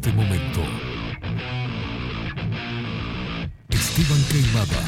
[0.00, 0.60] este momento.
[3.68, 4.80] Esteban Queimada.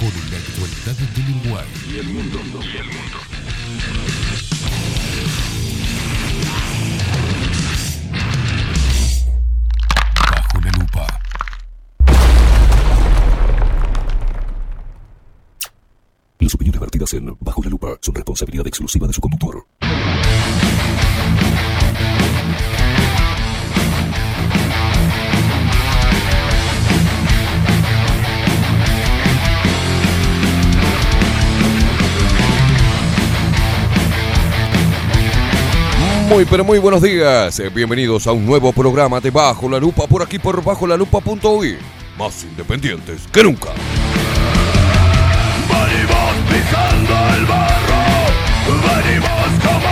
[0.00, 1.66] Por la actualidad del Uruguay.
[1.88, 2.38] Y el mundo.
[2.62, 3.18] Y el mundo.
[10.32, 11.06] Bajo la lupa.
[16.40, 19.64] Las opiniones vertidas en Bajo la Lupa son responsabilidad exclusiva de su conductor.
[36.32, 40.06] Muy pero muy buenos días, Eh, bienvenidos a un nuevo programa de Bajo la Lupa
[40.06, 41.76] por aquí por bajo la lupa.uy.
[42.18, 43.68] Más independientes que nunca.
[45.68, 48.00] Venimos pisando el barro,
[48.66, 49.91] venimos como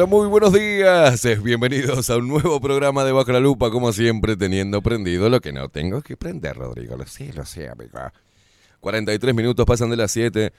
[0.00, 4.34] Pero muy buenos días, bienvenidos a un nuevo programa de Bajo la Lupa, como siempre
[4.34, 7.98] teniendo prendido lo que no tengo que prender, Rodrigo, lo sé, lo sé, amigo.
[8.80, 10.54] 43 minutos pasan de las 7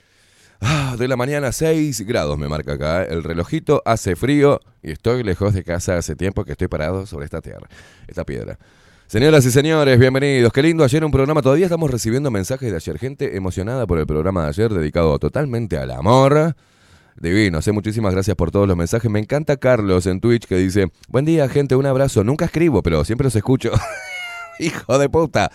[0.59, 5.23] ah, de la mañana, 6 grados me marca acá, el relojito hace frío y estoy
[5.23, 7.67] lejos de casa hace tiempo que estoy parado sobre esta tierra,
[8.07, 8.59] esta piedra.
[9.07, 10.53] Señoras y señores, bienvenidos.
[10.53, 11.41] Qué lindo ayer un programa.
[11.41, 12.99] Todavía estamos recibiendo mensajes de ayer.
[12.99, 16.55] Gente emocionada por el programa de ayer dedicado totalmente al amor.
[17.19, 19.09] Divino, sé muchísimas gracias por todos los mensajes.
[19.11, 22.23] Me encanta Carlos en Twitch que dice, buen día gente, un abrazo.
[22.23, 23.71] Nunca escribo, pero siempre los escucho.
[24.59, 25.51] Hijo de puta.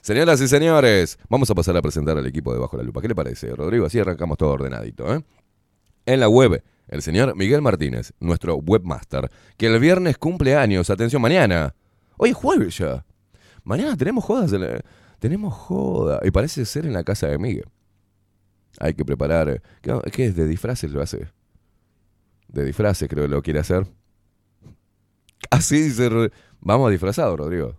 [0.00, 3.00] Señoras y señores, vamos a pasar a presentar al equipo de Bajo la Lupa.
[3.00, 3.86] ¿Qué le parece, Rodrigo?
[3.86, 5.14] Así arrancamos todo ordenadito.
[5.14, 5.22] ¿eh?
[6.06, 10.90] En la web, el señor Miguel Martínez, nuestro webmaster, que el viernes cumple años.
[10.90, 11.74] Atención, mañana.
[12.16, 13.04] Hoy es jueves ya.
[13.62, 14.52] Mañana tenemos jodas.
[15.18, 16.20] Tenemos joda.
[16.22, 17.64] Y parece ser en la casa de Miguel.
[18.80, 19.62] Hay que preparar.
[19.80, 20.36] ¿Qué, es?
[20.36, 21.28] ¿De disfraces lo hace?
[22.48, 23.86] De disfraces creo que lo quiere hacer.
[25.50, 26.30] Así dice.
[26.60, 27.76] Vamos disfrazado, Rodrigo.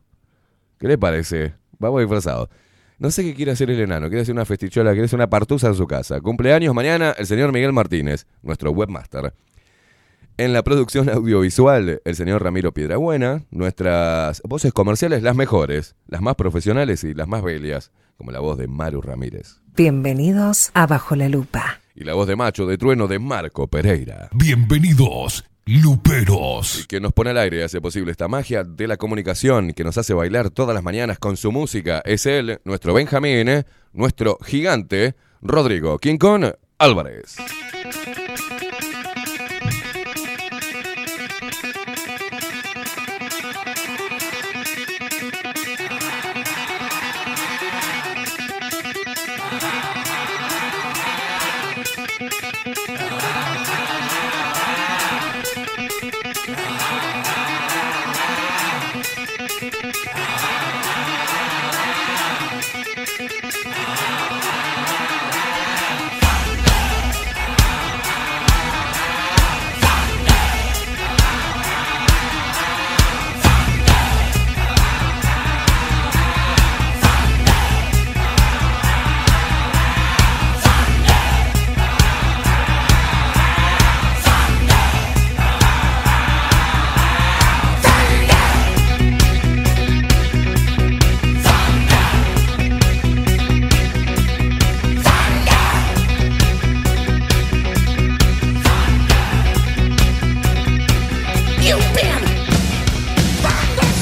[0.78, 1.56] ¿Qué le parece?
[1.80, 2.50] Vamos disfrazado.
[2.98, 4.08] No sé qué quiere hacer el enano.
[4.08, 6.22] Quiere hacer una festichola, quiere hacer una partusa en su casa.
[6.22, 9.34] Cumpleaños mañana el señor Miguel Martínez, nuestro webmaster.
[10.38, 13.44] En la producción audiovisual, el señor Ramiro Piedrabuena.
[13.52, 18.58] Nuestras voces comerciales, las mejores, las más profesionales y las más bellas, como la voz
[18.58, 19.62] de Maru Ramírez.
[19.78, 21.80] Bienvenidos a Bajo la Lupa.
[21.96, 24.28] Y la voz de macho de trueno de Marco Pereira.
[24.34, 26.82] Bienvenidos Luperos.
[26.82, 29.86] Y que nos pone al aire y hace posible esta magia de la comunicación que
[29.86, 32.02] nos hace bailar todas las mañanas con su música.
[32.04, 37.38] Es él, nuestro Benjamín, nuestro gigante, Rodrigo Quincón Álvarez.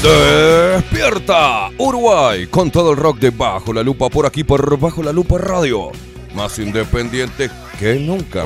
[0.04, 5.14] Despierta Uruguay con todo el rock de Bajo la Lupa por aquí por Bajo la
[5.14, 5.92] Lupa Radio.
[6.36, 8.46] Más independiente que nunca,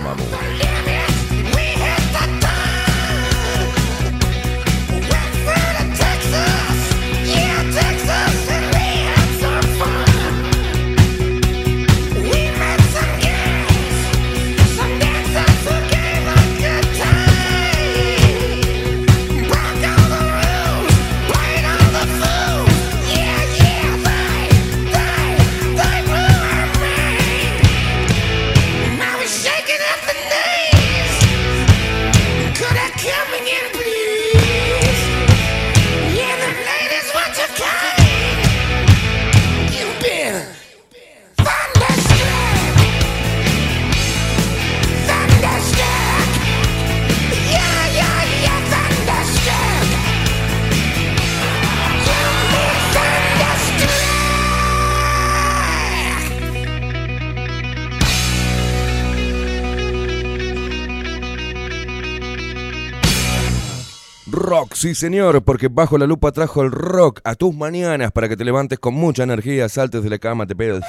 [64.73, 68.45] Sí, señor, porque bajo la lupa trajo el rock a tus mañanas para que te
[68.45, 70.83] levantes con mucha energía, saltes de la cama, te pegas.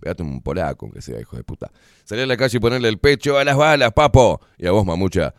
[0.00, 1.70] Pégate un polaco, aunque sea, hijo de puta.
[2.04, 4.40] Salir a la calle y ponerle el pecho a las balas, papo.
[4.58, 5.34] Y a vos, mamucha.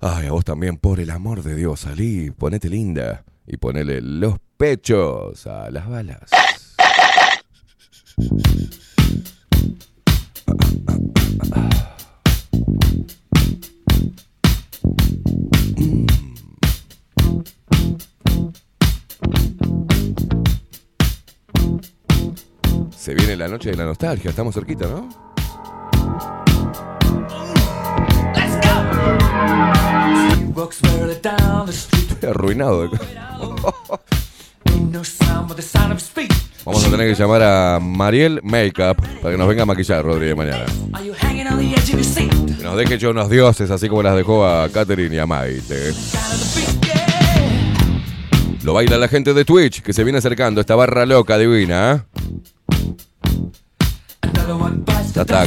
[0.00, 4.36] Ay, a vos también, por el amor de Dios, salí, ponete linda y ponele los
[4.56, 6.30] pechos a las balas.
[23.04, 25.06] Se viene la noche de la nostalgia, estamos cerquita, ¿no?
[32.08, 32.88] Estoy arruinado.
[36.64, 40.34] Vamos a tener que llamar a Mariel Makeup para que nos venga a maquillar, Rodríguez,
[40.34, 40.64] mañana.
[42.56, 45.92] Que nos deje hecho unos dioses, así como las dejó a Katherine y a Maite.
[48.62, 51.92] Lo baila la gente de Twitch, que se viene acercando, esta barra loca divina.
[51.92, 52.53] ¿eh?
[55.14, 55.46] Tata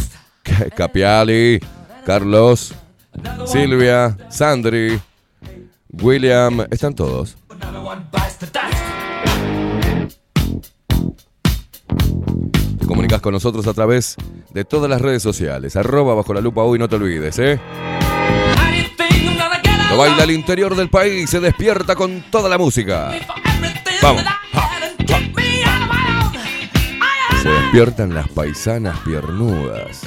[0.75, 1.59] Capiali,
[2.05, 2.73] Carlos,
[3.45, 4.99] Silvia, Sandri,
[5.91, 7.37] William, están todos.
[12.79, 14.15] Te comunicas con nosotros a través
[14.53, 15.75] de todas las redes sociales.
[15.75, 17.59] Arroba bajo la lupa hoy, no te olvides, ¿eh?
[19.89, 23.11] Lo baila al interior del país, se despierta con toda la música.
[24.01, 24.23] Vamos.
[27.47, 30.01] Despiertan las paisanas piernudas.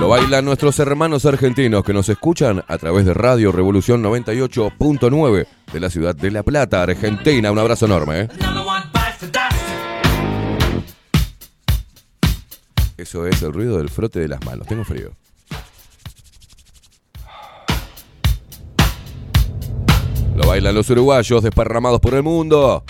[0.00, 5.80] Lo bailan nuestros hermanos argentinos que nos escuchan a través de Radio Revolución 98.9 de
[5.80, 7.50] la ciudad de La Plata, Argentina.
[7.50, 8.20] Un abrazo enorme.
[8.20, 8.28] ¿eh?
[12.96, 14.66] Eso es el ruido del frote de las manos.
[14.66, 15.10] Tengo frío.
[20.36, 22.84] Lo bailan los uruguayos desparramados por el mundo.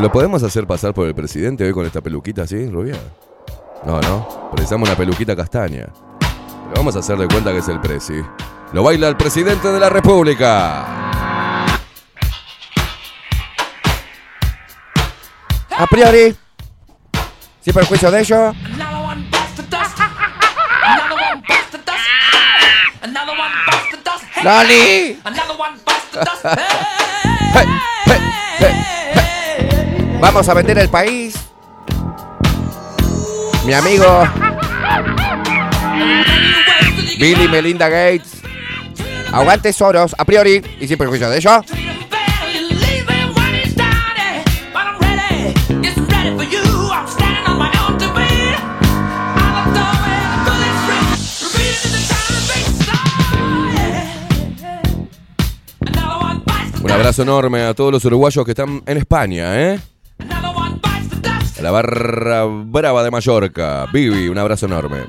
[0.00, 2.94] ¿Lo podemos hacer pasar por el presidente hoy con esta peluquita así, rubia?
[3.84, 4.50] No, no.
[4.52, 5.88] Precisamos una peluquita castaña.
[6.20, 8.22] Pero vamos a hacer de cuenta que es el presi.
[8.72, 11.27] Lo baila el presidente de la República.
[15.78, 16.34] A priori,
[17.60, 18.52] sin perjuicio de ello,
[24.42, 25.20] Lali,
[30.20, 31.36] vamos a vender el país.
[33.64, 34.24] Mi amigo.
[37.18, 38.42] Billy Melinda Gates.
[39.32, 41.62] Aguante Soros, a priori, y sin perjuicio de ello.
[56.98, 59.80] Abrazo enorme a todos los uruguayos que están en España, ¿eh?
[61.62, 63.86] La barra brava de Mallorca.
[63.92, 65.04] Vivi, un abrazo enorme.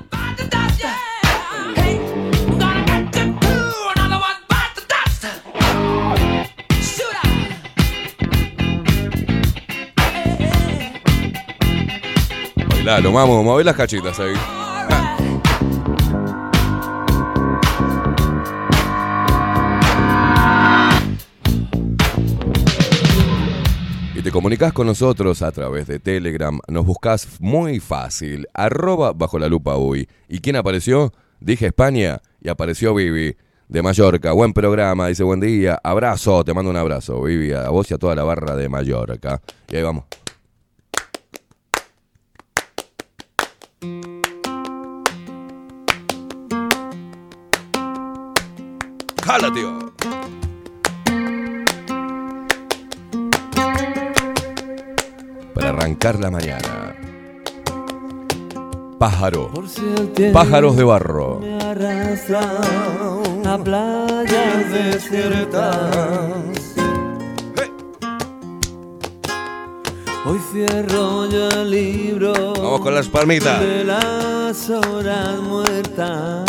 [12.67, 14.58] Bailalo, vamos, mover las cachitas ahí.
[24.29, 26.59] Te comunicas con nosotros a través de Telegram.
[26.67, 28.47] Nos buscas muy fácil.
[28.53, 30.07] Arroba bajo la lupa uy.
[30.27, 31.11] ¿Y quién apareció?
[31.39, 33.35] Dije España y apareció Vivi
[33.67, 34.31] de Mallorca.
[34.33, 35.79] Buen programa, dice buen día.
[35.83, 39.41] Abrazo, te mando un abrazo, Vivi, a vos y a toda la barra de Mallorca.
[39.67, 40.03] Y ahí vamos.
[49.25, 50.28] ¡Jala, tío!
[55.79, 56.95] Arrancar la mañana.
[58.97, 59.49] Pájaro.
[60.33, 61.39] Pájaros de barro.
[63.45, 66.75] A playas desiertas.
[70.25, 73.59] Hoy cierro yo el libro Vamos con las palmitas.
[73.61, 76.43] de las horas muertas.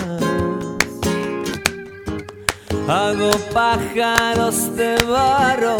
[2.89, 5.77] Hago pájaros de barro.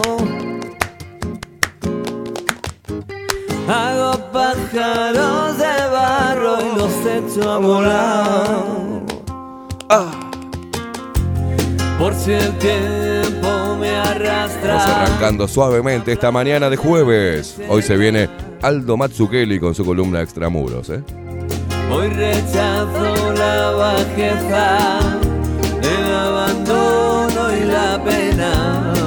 [3.71, 9.01] Hago pájaros de barro y los echo a volar.
[11.97, 14.75] Por si el tiempo me arrastra.
[14.75, 17.61] Vamos arrancando suavemente esta mañana de jueves.
[17.69, 18.29] Hoy se viene
[18.61, 21.05] Aldo Matsukeli con su columna Extramuros, ¿eh?
[21.93, 24.99] Hoy rechazo la bajeza,
[25.81, 29.00] el abandono y la pena.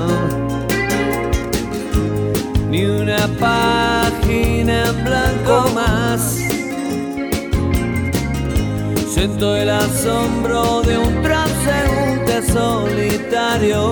[2.73, 6.39] Ni una página en blanco más.
[9.13, 13.91] Siento el asombro de un transeúnte solitario.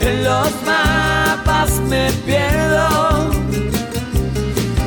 [0.00, 3.32] En los mapas me pierdo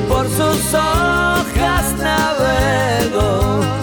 [0.07, 3.82] por sus hojas navego.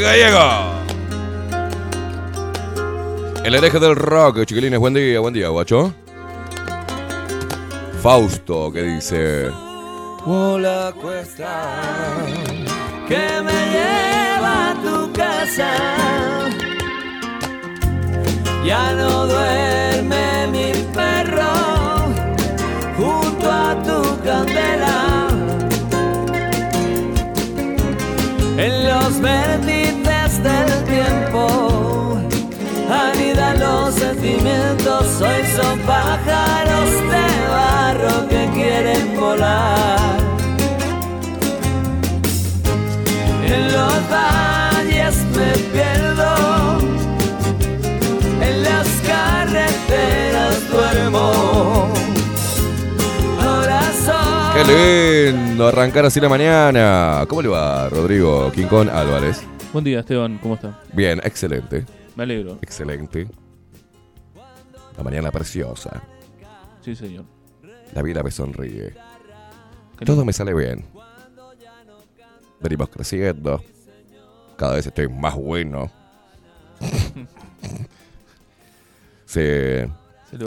[0.00, 0.76] Gallego.
[3.44, 5.94] El hereje del rock, chiquilines, buen día, buen día, guacho.
[8.02, 9.50] Fausto, que dice.
[10.26, 11.84] la cuesta
[13.08, 15.70] que me lleva a tu casa.
[18.64, 21.52] Ya no duerme mi perro
[22.96, 25.15] junto a tu candela.
[28.58, 32.18] En los vértices del tiempo
[32.90, 40.16] anidan los sentimientos hoy son pájaros de barro que quieren volar.
[43.44, 46.78] En los valles me pierdo,
[48.40, 51.95] en las carreteras duermo.
[54.66, 57.24] Lindo arrancar así la mañana.
[57.28, 59.42] ¿Cómo le va, Rodrigo Quincón Álvarez?
[59.72, 60.80] Buen día, Esteban, ¿cómo está?
[60.92, 61.84] Bien, excelente,
[62.16, 62.58] Me alegro.
[62.62, 63.28] excelente.
[64.96, 66.02] La mañana preciosa.
[66.80, 67.24] Sí, señor.
[67.94, 68.94] La vida me sonríe.
[70.04, 70.84] Todo me sale bien.
[72.60, 73.62] Venimos creciendo.
[74.56, 75.90] Cada vez estoy más bueno.
[79.26, 79.88] Se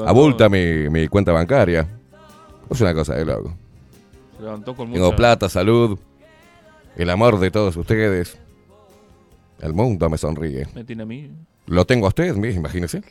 [0.06, 1.88] abulta mi, mi cuenta bancaria.
[2.70, 3.56] Es una cosa de loco.
[4.40, 6.00] Se levantó con Tengo plata, salud,
[6.96, 8.38] el amor de todos ustedes.
[9.60, 10.66] El mundo me sonríe.
[10.74, 11.30] Me tiene a mí.
[11.66, 13.02] Lo tengo a usted, mire, imagínese.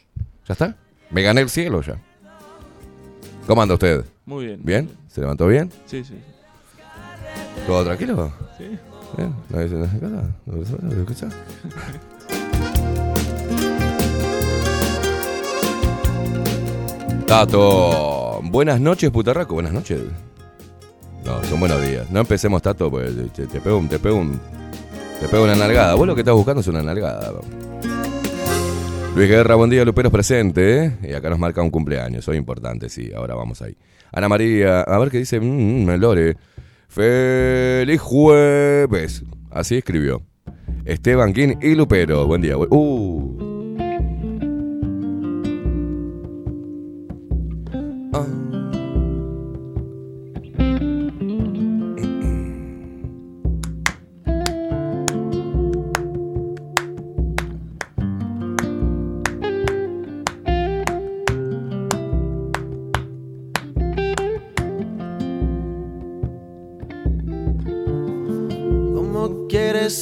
[0.48, 0.74] Ya está.
[1.10, 2.00] Me gané el cielo ya.
[3.46, 4.06] ¿Cómo anda usted?
[4.24, 4.60] Muy bien.
[4.64, 4.88] ¿Bien?
[5.08, 5.70] ¿Se levantó bien?
[5.84, 6.14] Sí, sí.
[7.66, 8.32] ¿Todo tranquilo?
[8.56, 8.78] Sí.
[9.18, 9.34] ¿Bien?
[9.50, 10.34] ¿No dice nada?
[10.46, 10.64] ¿No.
[17.26, 20.00] Tato, buenas noches, putarraco, buenas noches.
[21.24, 22.10] No, son buenos días.
[22.10, 24.40] No empecemos, Tato, pues te, te pego un, te pego un,
[25.20, 25.94] te pego una nalgada.
[25.94, 27.32] Vos lo que estás buscando es una nalgada.
[29.14, 30.92] Luis Guerra, buen día, Luperos presente, ¿eh?
[31.02, 33.76] Y acá nos marca un cumpleaños, soy importante, sí, ahora vamos ahí.
[34.12, 36.36] Ana María, a ver qué dice, mmm, Lore.
[36.88, 39.24] Feliz jueves.
[39.50, 40.22] Así escribió.
[40.84, 42.56] Esteban King y Lupero, buen día.
[42.56, 43.57] Uh.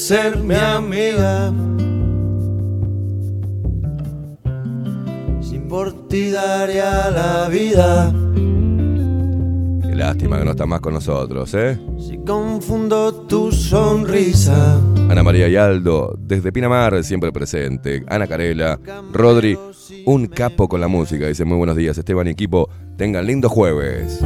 [0.06, 1.52] Ser mi amiga?
[5.40, 8.14] Si por ti daría la vida.
[9.82, 11.80] Qué lástima que no está más con nosotros, ¿eh?
[11.98, 14.80] Si confundo tu sonrisa.
[15.10, 18.04] Ana María y Aldo, desde Pinamar, siempre presente.
[18.06, 18.78] Ana Carela,
[19.12, 19.58] Rodri,
[20.04, 21.26] un capo con la música.
[21.26, 22.70] Dice muy buenos días, Esteban y equipo.
[22.96, 24.20] Tengan lindo jueves.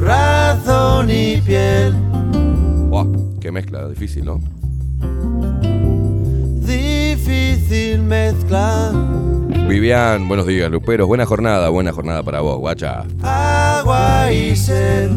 [0.00, 1.94] Razón y piel.
[3.46, 4.40] Qué mezcla, difícil, ¿no?
[6.66, 8.90] Difícil mezcla.
[9.68, 11.06] Vivian, buenos días, Luperos.
[11.06, 13.04] Buena jornada, buena jornada para vos, guacha.
[13.22, 15.12] Agua y sed.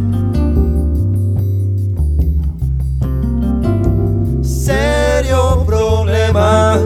[4.43, 6.77] Serio problema.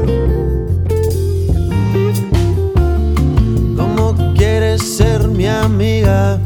[3.75, 6.39] ¿Cómo quieres ser mi amiga?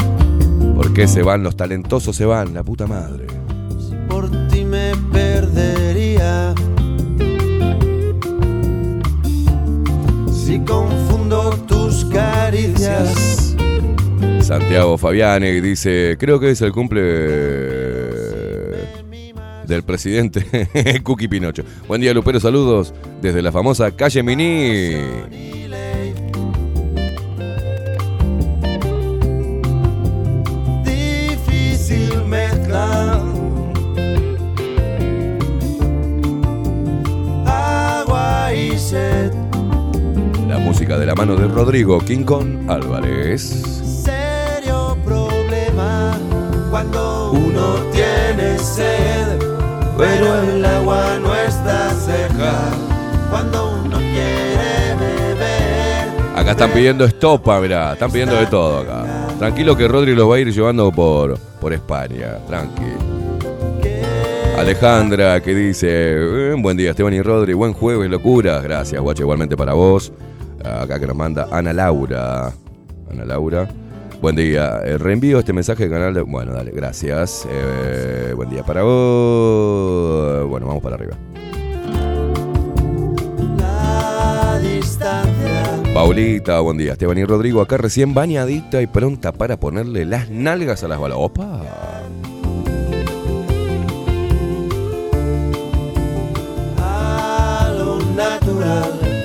[0.75, 2.15] ¿Por qué se van los talentosos?
[2.15, 3.37] Se van, la puta madre.
[10.47, 13.53] Si confundo tus caricias.
[14.39, 17.01] Santiago Fabiani dice, creo que es el cumple
[19.65, 21.63] del presidente Cookie Pinocho.
[21.89, 25.56] Buen día, Lupero, saludos desde la famosa calle Mini.
[41.07, 43.63] La mano de Rodrigo Quincón Álvarez.
[44.03, 46.19] Serio problema
[46.69, 49.39] cuando uno tiene sed,
[49.97, 52.55] pero el agua no está cerca.
[53.29, 59.29] Cuando uno quiere beber, Acá están pidiendo estopa, mirá, están pidiendo de todo acá.
[59.39, 62.83] Tranquilo que Rodri los va a ir llevando por, por España, tranqui.
[64.57, 68.59] Alejandra que dice, "Eh, buen día Esteban y Rodri, buen jueves, locura.
[68.59, 70.11] Gracias, guacha, igualmente para vos.
[70.63, 72.51] Acá que nos manda Ana Laura.
[73.11, 73.67] Ana Laura.
[74.21, 76.21] Buen día, Eh, reenvío este mensaje del canal de...
[76.21, 77.47] Bueno, dale, gracias.
[77.49, 80.47] Eh, buen día para vos.
[80.49, 81.15] Bueno, vamos para arriba.
[83.57, 84.59] la.
[85.93, 86.93] Paulita, buen día.
[86.93, 91.17] Esteban y Rodrigo, acá recién bañadita y pronta para ponerle las nalgas a las balas.
[91.21, 91.61] ¡Opa!
[96.79, 99.16] a lo natural.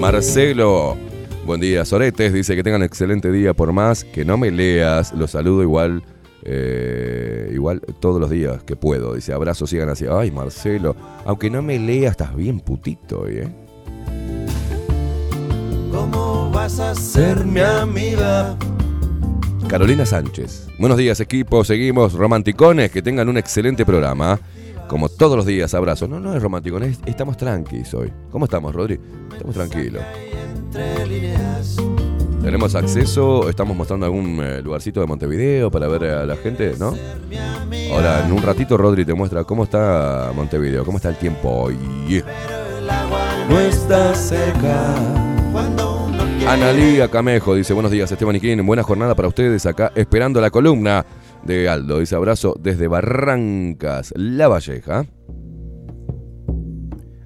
[0.00, 0.96] Marcelo,
[1.44, 1.84] buen día.
[1.84, 5.12] Soretes dice que tengan excelente día por más que no me leas.
[5.12, 6.04] Los saludo igual,
[6.44, 9.14] eh, igual todos los días que puedo.
[9.14, 10.06] Dice abrazos, sigan así.
[10.08, 13.48] Ay, Marcelo, aunque no me leas, estás bien putito hoy, ¿eh?
[15.90, 18.56] Como vas a ser mi amiga.
[19.68, 20.68] Carolina Sánchez.
[20.78, 21.64] Buenos días, equipo.
[21.64, 22.90] Seguimos romanticones.
[22.92, 24.38] Que tengan un excelente programa.
[24.88, 26.08] Como todos los días, abrazos.
[26.08, 26.98] No, no es romanticones.
[27.04, 28.10] Estamos tranquilos hoy.
[28.32, 28.98] ¿Cómo estamos, Rodri?
[29.30, 30.02] Estamos tranquilos.
[32.42, 33.50] Tenemos acceso.
[33.50, 36.94] Estamos mostrando algún eh, lugarcito de Montevideo para ver a la gente, ¿no?
[37.92, 41.76] Ahora, en un ratito, Rodri te muestra cómo está Montevideo, cómo está el tiempo hoy.
[43.50, 44.94] No está cerca.
[46.46, 48.60] Analía Camejo dice: Buenos días, Esteban y.
[48.62, 51.04] Buena jornada para ustedes acá, esperando la columna
[51.44, 51.98] de Aldo.
[51.98, 55.06] Dice: Abrazo desde Barrancas, La Valleja.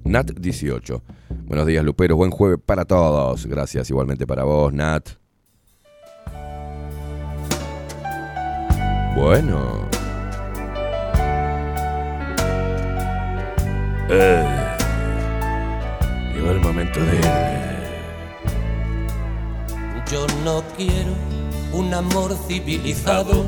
[0.03, 1.03] Nat 18.
[1.45, 2.17] Buenos días, Luperos.
[2.17, 3.45] Buen jueves para todos.
[3.45, 5.09] Gracias igualmente para vos, Nat.
[9.15, 9.87] Bueno.
[14.09, 14.75] Eh,
[16.33, 17.21] llegó el momento de...
[20.11, 21.13] Yo no quiero
[21.71, 23.45] un amor civilizado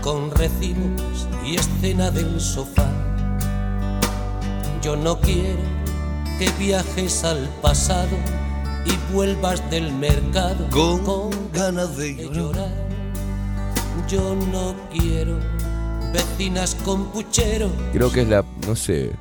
[0.00, 2.86] con recibos y escena del sofá.
[4.82, 5.60] Yo no quiero
[6.38, 8.16] que viajes al pasado
[8.84, 12.34] y vuelvas del mercado Con ganas de llorar.
[12.34, 12.88] llorar.
[14.08, 15.38] Yo no quiero
[16.12, 17.70] vecinas con puchero.
[17.92, 19.12] Creo que es la, no sé,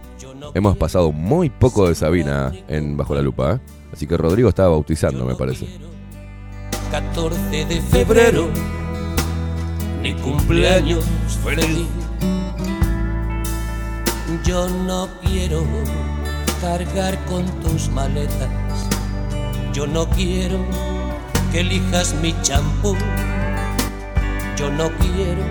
[0.53, 3.59] hemos pasado muy poco de Sabina en Bajo la Lupa, ¿eh?
[3.93, 5.67] así que Rodrigo estaba bautizando, me parece.
[6.91, 8.47] 14 de febrero,
[10.01, 11.05] ni cumpleaños
[11.43, 11.87] feliz.
[14.45, 15.63] Yo no quiero
[16.61, 18.49] cargar con tus maletas.
[19.73, 20.57] Yo no quiero
[21.51, 22.95] que elijas mi champú.
[24.57, 25.43] Yo no quiero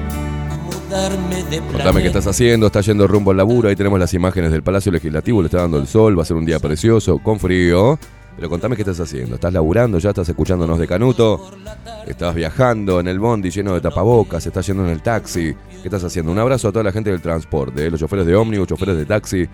[0.65, 2.09] mudarme de Contame qué planeta.
[2.09, 5.47] estás haciendo, estás yendo rumbo al laburo, ahí tenemos las imágenes del Palacio Legislativo, le
[5.47, 7.99] está dando el sol, va a ser un día precioso, con frío.
[8.40, 11.50] Pero contame qué estás haciendo, estás laburando, ya estás escuchándonos de Canuto,
[12.07, 16.03] estás viajando en el bondi lleno de tapabocas, estás yendo en el taxi, ¿qué estás
[16.05, 16.33] haciendo?
[16.33, 17.90] Un abrazo a toda la gente del transporte, ¿eh?
[17.90, 19.46] los choferes de ómnibus, choferes de taxi,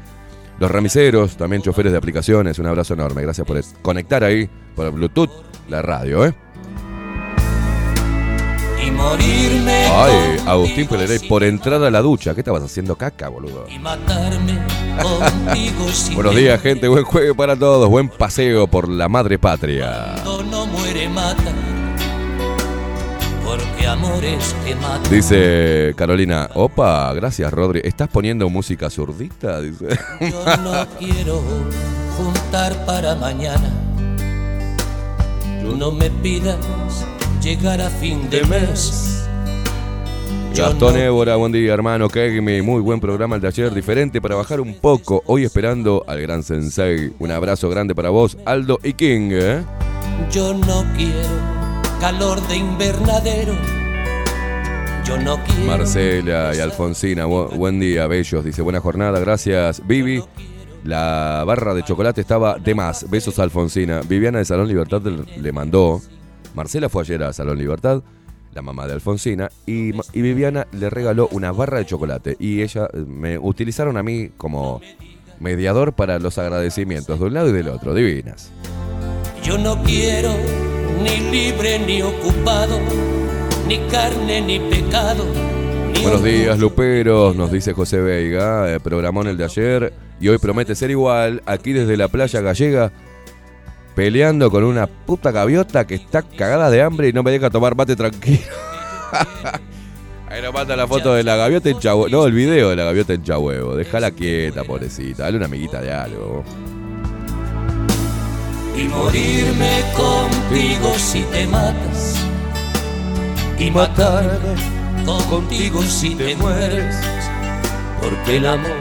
[0.61, 5.31] los ramiseros, también choferes de aplicaciones, un abrazo enorme, gracias por conectar ahí por Bluetooth
[5.69, 6.33] la radio, ¿eh?
[8.87, 13.67] Y morirme Ay, Agustín Pelerey, por entrar a la ducha, ¿qué estabas haciendo caca, boludo?
[13.69, 14.61] Y matarme
[16.15, 16.89] Buenos días, gente.
[16.89, 17.89] Buen jueves para todos.
[17.89, 20.15] Buen paseo por la madre patria.
[20.25, 21.53] No muere mata,
[23.45, 25.11] porque amores que matan.
[25.11, 26.49] Dice Carolina.
[26.55, 27.81] Opa, gracias, Rodri.
[27.85, 29.61] ¿Estás poniendo música zurdita?
[29.61, 29.99] Dice.
[30.21, 31.43] Yo no quiero
[32.17, 33.71] juntar para mañana.
[35.63, 36.57] No me pidas
[37.43, 39.26] llegar a fin de mes.
[40.57, 42.09] Gastón no Évora, buen día, hermano.
[42.09, 43.75] Kegmi, muy buen programa el de ayer.
[43.75, 45.23] Diferente para bajar un poco.
[45.27, 47.13] Hoy esperando al gran sensei.
[47.19, 49.31] Un abrazo grande para vos, Aldo y King.
[49.33, 49.63] ¿eh?
[50.31, 51.29] Yo no quiero
[52.01, 53.55] calor de invernadero.
[55.05, 55.67] Yo no quiero.
[55.67, 58.45] Marcela y Alfonsina, bu- buen día, bellos.
[58.45, 59.87] Dice, buena jornada, gracias.
[59.87, 60.23] Vivi,
[60.85, 63.09] la barra de chocolate estaba de más.
[63.11, 64.01] Besos a Alfonsina.
[64.09, 66.01] Viviana de Salón Libertad le le mandó.
[66.55, 68.03] Marcela fue ayer a Salón Libertad,
[68.57, 72.37] la mamá de Alfonsina, y, Viviana le regaló una barra de chocolate.
[72.41, 74.81] Y ella eh, me utilizaron a mí como
[75.39, 77.95] mediador para los agradecimientos de un lado y del otro.
[77.95, 78.51] Divinas.
[79.43, 80.31] Yo no quiero
[81.03, 82.81] ni libre ni ocupado,
[83.69, 85.25] ni carne ni pecado.
[85.93, 88.75] Ni Buenos días, Luperos, nos dice José Veiga.
[88.75, 91.43] eh, programón el de ayer y hoy promete ser igual.
[91.45, 92.91] Aquí desde la playa gallega,
[93.97, 97.75] peleando con una puta gaviota que está cagada de hambre y no me deja tomar
[97.75, 98.45] mate tranquilo.
[100.29, 102.09] Ahí nos manda la foto de la gaviota en Chahuevo.
[102.09, 103.75] No, el video de la gaviota en Chahuevo.
[103.75, 105.23] Déjala quieta, pobrecita.
[105.23, 106.45] Dale una amiguita de algo.
[108.77, 112.15] y morirme contigo si te matas
[113.59, 114.55] y matarme
[115.31, 116.95] contigo si te mueres
[118.03, 118.81] porque el amor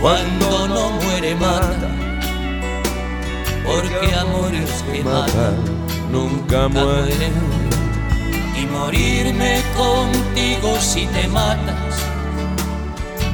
[0.00, 2.09] cuando no muere mata
[3.64, 5.56] porque amores que matan
[6.10, 7.32] Nunca mueren.
[8.60, 11.96] y morirme contigo si te matas.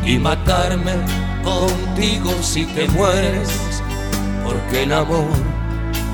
[0.04, 0.92] Y matarme
[1.42, 3.48] contigo si te mueres.
[4.44, 5.26] Porque el amor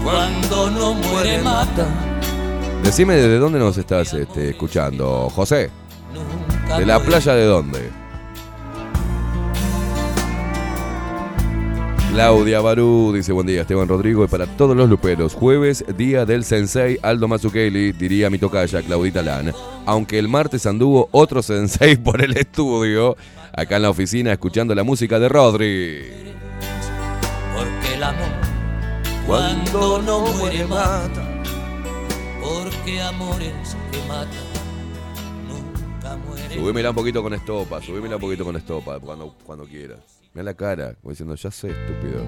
[0.05, 1.87] cuando no muere mata.
[2.83, 5.71] Decime desde dónde nos estás este, escuchando, José.
[6.77, 8.02] ¿De la playa de dónde?
[12.13, 16.45] Claudia Barú dice buen día Esteban Rodrigo y para todos los luperos, jueves, día del
[16.45, 19.51] sensei Aldo Mazzucchelli, diría mi tocaya Claudita Lan.
[19.87, 23.17] Aunque el martes anduvo otro sensei por el estudio,
[23.51, 26.03] acá en la oficina escuchando la música de Rodri.
[27.57, 28.29] porque el amor
[29.27, 31.43] Cuando no muere mata,
[32.43, 34.29] porque amores que matan
[35.49, 36.59] nunca mueren.
[36.59, 40.12] Subímela un poquito con estopa, subímela un poquito con estopa cuando, cuando quieras.
[40.35, 42.25] Mira la cara, como diciendo, ya sé, estúpido.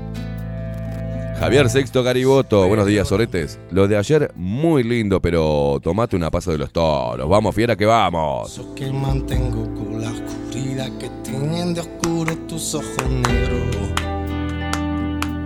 [1.38, 3.58] Javier Sexto Gariboto, buenos días, Soretes.
[3.70, 7.26] Lo de ayer, muy lindo, pero tomate una pasa de los toros.
[7.28, 8.60] Vamos, fiera, que vamos.
[8.76, 13.90] que mantengo con la oscuridad que tienen de oscuro tus ojos negros.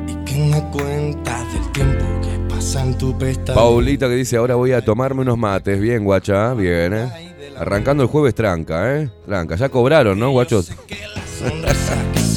[0.08, 3.54] Y que me cuentas del tiempo que pasa en tu pestaña.
[3.54, 5.80] Paulita que dice, ahora voy a tomarme unos mates.
[5.80, 7.08] Bien, guacha, bien, ¿eh?
[7.56, 9.10] Arrancando el jueves tranca, ¿eh?
[9.26, 9.54] Tranca.
[9.54, 10.72] Ya cobraron, ¿no, guachos?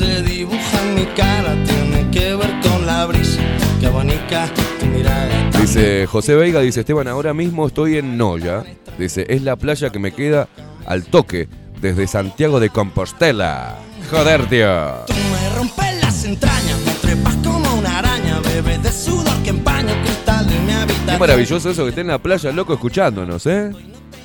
[0.01, 3.41] Se dibuja en mi cara tiene que ver con la brisa
[3.79, 5.49] que abanica tu mirada.
[5.59, 8.63] Dice José Veiga, dice Esteban, ahora mismo estoy en Noya.
[8.97, 10.47] Dice, es la playa que me queda
[10.85, 11.47] al toque
[11.79, 13.75] desde Santiago de Compostela.
[14.09, 15.05] Joder, tío.
[15.05, 19.93] Tú me rompes las entrañas, me trepas como una araña, bebes de sudor que empaña
[19.93, 21.13] el cristal de mi habitación.
[21.13, 23.71] Qué maravilloso eso que esté en la playa, loco, escuchándonos, ¿eh?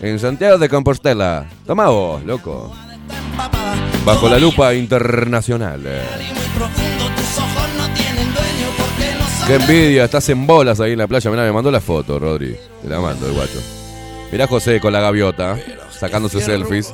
[0.00, 1.46] En Santiago de Compostela.
[1.66, 2.74] Toma vos, loco.
[4.04, 5.82] Bajo la lupa internacional.
[9.46, 11.30] Qué envidia, estás en bolas ahí en la playa.
[11.30, 12.56] Mirá, me mandó la foto, Rodri.
[12.82, 13.60] Te la mando el guacho.
[14.32, 15.56] Mirá José con la gaviota,
[15.90, 16.92] sacándose selfies.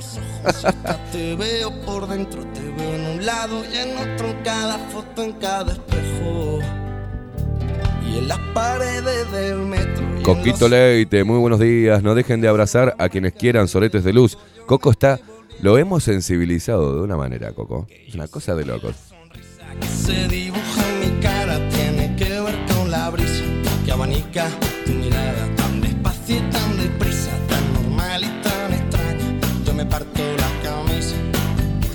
[10.23, 12.03] Coquito Leite, muy buenos días.
[12.03, 14.37] No dejen de abrazar a quienes quieran soletes de luz.
[14.67, 15.19] Coco está.
[15.61, 17.87] Lo hemos sensibilizado de una manera, Coco.
[18.07, 18.97] Es una cosa de locos.
[19.81, 23.45] que se dibuja en mi cara tiene que ver con la brisa
[23.85, 24.49] que abanica
[24.85, 29.41] tu mirada tan despacio y tan deprisa, tan normal y tan extraña.
[29.65, 31.17] Yo me parto la camisa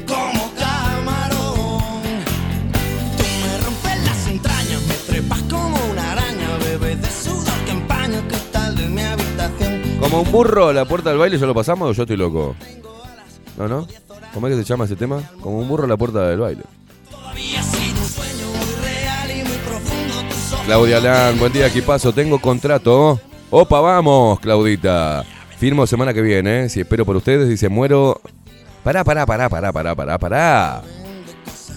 [0.08, 2.02] como camarón.
[3.18, 8.76] Tú me rompes las entrañas, me trepas como una araña, bebes de sudor que cristal
[8.76, 9.82] de mi habitación.
[10.00, 12.56] Como un burro a la puerta del baile, ¿ya lo pasamos o yo estoy loco?
[13.58, 13.88] ¿No, no?
[14.34, 15.22] ¿Cómo es que se llama ese tema?
[15.42, 16.64] Como un burro a la puerta del baile.
[17.36, 17.56] Y
[20.66, 23.20] Claudia Lan, buen día, aquí paso, tengo contrato.
[23.50, 25.24] Opa, vamos, Claudita.
[25.58, 26.70] Firmo semana que viene, ¿eh?
[26.70, 28.22] si espero por ustedes, dice, muero...
[28.84, 30.82] Pará, pará, pará, pará, pará, pará, pará.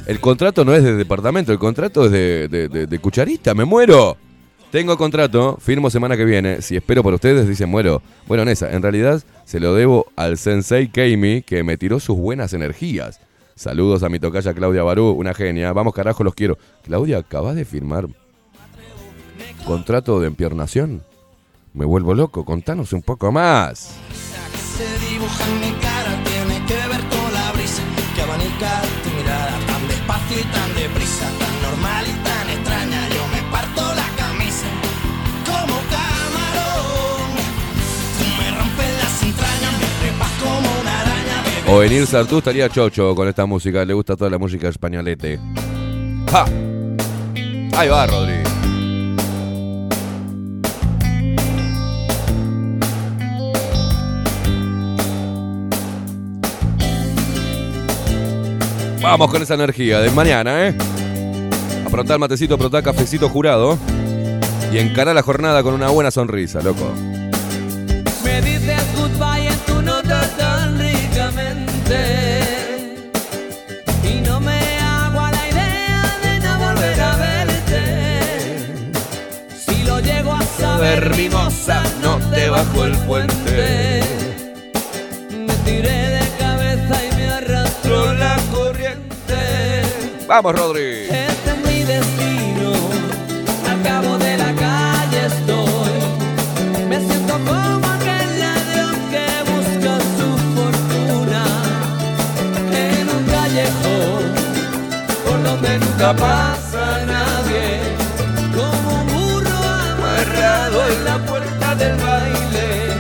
[0.07, 3.65] El contrato no es de departamento, el contrato es de, de, de- de cucharita, me
[3.65, 4.17] muero.
[4.71, 8.03] Tengo contrato, firmo semana que viene, si espero por ustedes, dice, muero.
[8.29, 12.53] Bueno, Nessa, en realidad se lo debo al sensei Keimi, que me tiró sus buenas
[12.53, 13.19] energías.
[13.57, 15.73] Saludos a mi tocaya Claudia Barú, una genia.
[15.73, 16.57] Vamos, carajo, los quiero.
[16.85, 18.07] Claudia, acabas de firmar
[19.67, 21.03] contrato de empiernación.
[21.75, 23.97] Me vuelvo loco, contanos un poco más.
[41.73, 43.85] O venir Sartú estaría chocho con esta música.
[43.85, 45.39] Le gusta toda la música españolete.
[46.29, 46.45] ¡Ja!
[47.77, 48.33] Ahí va, Rodri.
[59.01, 60.75] Vamos con esa energía de mañana, ¿eh?
[61.87, 63.79] Aprontar matecito, aprontar cafecito jurado.
[64.73, 66.93] Y encarar la jornada con una buena sonrisa, loco.
[74.05, 77.83] Y no me hago a la idea de no volver a verte.
[79.59, 84.03] Si lo llego a saber mi moza no te bajo el puente.
[85.31, 89.83] Me tiré de cabeza y me arrastró la corriente.
[90.29, 91.09] Vamos, Rodri.
[91.11, 92.73] este es mi destino,
[93.69, 96.87] al cabo de la calle estoy.
[96.89, 97.90] Me siento como
[105.43, 107.81] donde nunca pasa nadie.
[108.55, 109.59] Como un burro
[109.95, 112.95] amarrado en la puerta del baile.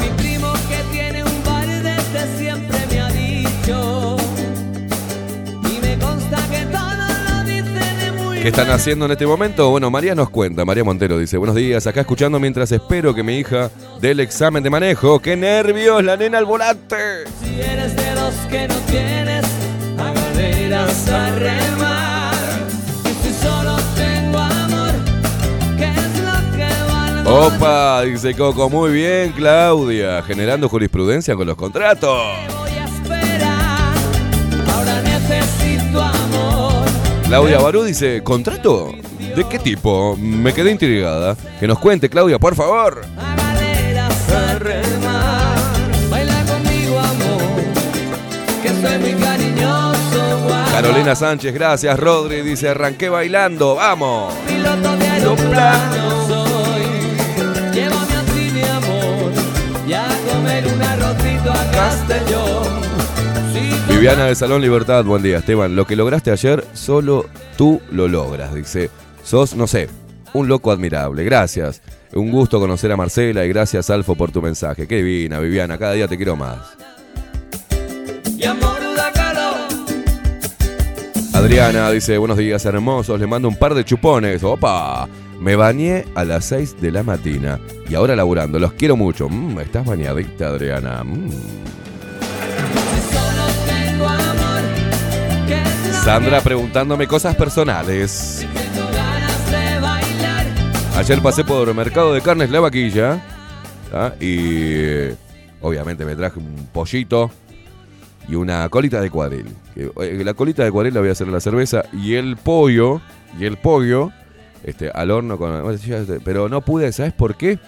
[0.00, 4.16] Mi primo que tiene un bar desde siempre me ha dicho.
[5.64, 6.82] Y me consta que todo
[7.28, 9.70] lo dice de muy ¿Qué están haciendo en este momento?
[9.70, 13.38] Bueno, María nos cuenta, María Montero dice, buenos días, acá escuchando mientras espero que mi
[13.38, 15.20] hija dé el examen de manejo.
[15.20, 16.04] ¡Qué nervios!
[16.04, 17.24] La nena al volante.
[17.42, 19.59] Si eres de los que no tienes
[27.26, 32.18] Opa, dice Coco, muy bien, Claudia, generando jurisprudencia con los contratos.
[37.24, 38.92] Claudia Barú dice, ¿contrato?
[39.36, 40.16] ¿De qué tipo?
[40.16, 41.36] Me quedé intrigada.
[41.60, 43.02] Que nos cuente, Claudia, por favor.
[46.10, 47.52] Baila conmigo, amor,
[48.62, 49.19] que soy.
[50.82, 52.00] Carolina Sánchez, gracias.
[52.00, 54.32] Rodri dice, arranqué bailando, vamos.
[54.46, 56.82] Piloto de aeroplano soy.
[57.70, 59.32] Llévame a ti, mi amor,
[59.86, 62.80] y a comer un arrocito a Castellón.
[63.88, 65.76] Viviana de Salón Libertad, buen día, Esteban.
[65.76, 67.26] Lo que lograste ayer, solo
[67.58, 68.88] tú lo logras, dice.
[69.22, 69.90] Sos, no sé,
[70.32, 71.24] un loco admirable.
[71.24, 71.82] Gracias.
[72.14, 74.88] Un gusto conocer a Marcela y gracias, Alfo, por tu mensaje.
[74.88, 76.58] Qué divina, Viviana, cada día te quiero más.
[78.38, 78.69] Y amor.
[81.40, 83.18] Adriana dice, buenos días, hermosos.
[83.18, 84.44] Le mando un par de chupones.
[84.44, 85.08] Opa.
[85.40, 88.58] Me bañé a las 6 de la mañana y ahora laburando.
[88.58, 89.26] Los quiero mucho.
[89.26, 91.02] Mm, estás bañadita, Adriana.
[91.02, 91.30] Mm.
[96.04, 98.46] Sandra preguntándome cosas personales.
[100.94, 103.18] Ayer pasé por el mercado de carnes La Vaquilla
[103.94, 104.12] ¿ah?
[104.20, 105.16] y eh,
[105.62, 107.30] obviamente me traje un pollito
[108.28, 109.46] y una colita de cuadril.
[109.76, 113.00] Eh, La colita de cuadril la voy a hacer en la cerveza y el pollo,
[113.38, 114.10] y el pollo
[114.64, 115.62] este, al horno con...
[116.24, 117.58] Pero no pude, ¿sabes por qué?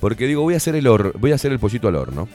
[0.00, 2.28] Porque digo, voy a hacer el, hor- voy a hacer el pollito al horno.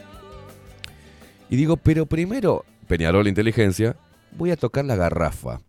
[1.49, 3.95] Y digo, pero primero, Peñarol Inteligencia,
[4.37, 5.59] voy a tocar la garrafa.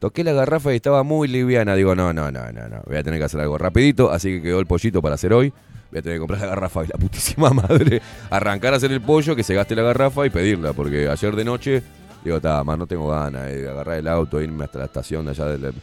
[0.00, 1.74] Toqué la garrafa y estaba muy liviana.
[1.74, 2.82] Digo, no, no, no, no, no.
[2.86, 4.12] Voy a tener que hacer algo rapidito.
[4.12, 5.52] Así que quedó el pollito para hacer hoy.
[5.90, 8.02] Voy a tener que comprar la garrafa y la putísima madre.
[8.30, 10.72] Arrancar a hacer el pollo, que se gaste la garrafa y pedirla.
[10.72, 11.82] Porque ayer de noche,
[12.24, 15.30] digo, está, más no tengo ganas de agarrar el auto, irme hasta la estación de
[15.30, 15.74] allá del-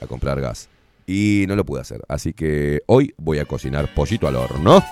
[0.00, 0.68] a comprar gas.
[1.06, 2.00] Y no lo pude hacer.
[2.08, 4.82] Así que hoy voy a cocinar pollito al horno.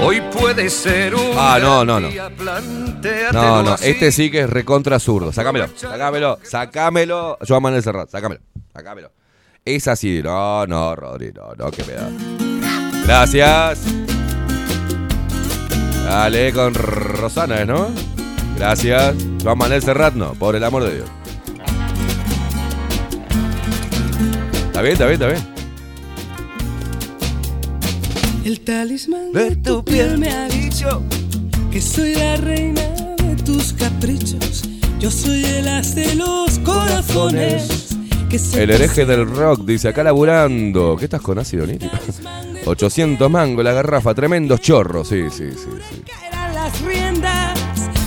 [0.00, 2.08] Hoy puede ser un Ah, no, no, no.
[3.32, 5.32] No, no, este sí que es recontra zurdo.
[5.32, 7.38] Sácamelo, sácamelo, sácamelo.
[7.46, 8.40] Joan Manuel Serrat, sácamelo,
[8.72, 9.10] sácamelo.
[9.64, 12.08] Es así, no, no, Rodri, no, no, que me da.
[13.04, 13.80] Gracias.
[16.04, 17.88] Dale con Rosana, ¿no?
[18.56, 19.14] Gracias.
[19.42, 21.08] Joan Manuel Serrat, no, por el amor de Dios.
[24.66, 25.55] Está bien, está bien, está bien.
[28.46, 31.02] El talismán de tu piel me ha dicho
[31.68, 32.80] que soy la reina
[33.16, 34.62] de tus caprichos.
[35.00, 37.88] Yo soy el as de los corazones.
[38.30, 40.94] Que El hereje del rock dice acá laburando.
[40.96, 41.96] ¿Qué estás con ácido nítrico?
[42.66, 45.08] 800 mangos la garrafa, tremendos chorros.
[45.08, 46.02] Sí, sí, sí, sí.
[46.54, 47.58] las riendas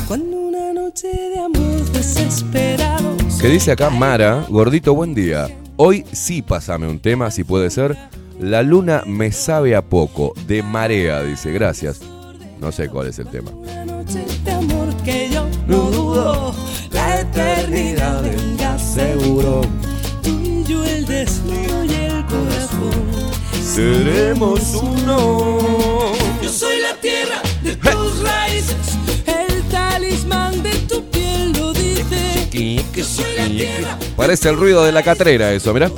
[0.07, 3.17] cuando una noche de amor desesperado.
[3.41, 4.45] ¿Qué dice acá Mara?
[4.47, 5.49] Gordito, buen día.
[5.75, 7.97] Hoy sí pasame un tema, si puede ser.
[8.39, 10.33] La luna me sabe a poco.
[10.47, 11.51] De marea, dice.
[11.51, 11.99] Gracias.
[12.59, 13.51] No sé cuál es el tema.
[16.91, 19.61] La eternidad venga seguro.
[20.23, 21.05] El
[21.89, 22.91] y el corazón.
[23.61, 26.13] Seremos uno.
[26.41, 28.75] Yo soy la tierra de tus raíces.
[29.25, 32.47] El talismán de tu piel lo dice.
[32.95, 35.89] Yo soy la tierra, Parece el ruido de la catrera eso, mirá.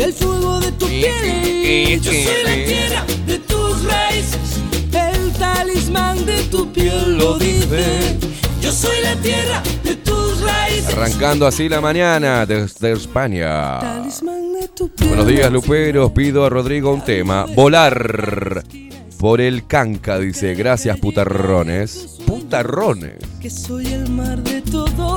[0.00, 2.00] y el fuego de tu piel.
[2.00, 4.60] Yo soy la tierra de tus raíces.
[4.92, 8.16] El talismán de tu piel lo dice.
[8.60, 10.94] Yo soy la tierra de tus raíces.
[10.94, 13.80] Arrancando así la mañana desde España.
[14.98, 16.12] Buenos días, Luperos.
[16.12, 17.46] Pido a Rodrigo un tema.
[17.54, 18.64] Volar
[19.18, 20.54] por el canca, dice.
[20.54, 22.18] Gracias, putarrones.
[22.26, 23.16] Putarrones.
[23.40, 24.59] Que soy el mar de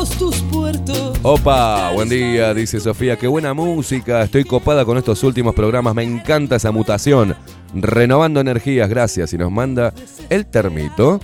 [0.03, 1.17] todos tus puertos.
[1.21, 3.15] Opa, buen día, dice Sofía.
[3.15, 4.23] Qué buena música.
[4.23, 5.95] Estoy copada con estos últimos programas.
[5.95, 7.35] Me encanta esa mutación.
[7.73, 9.33] Renovando energías, gracias.
[9.33, 9.93] Y nos manda
[10.29, 11.21] el termito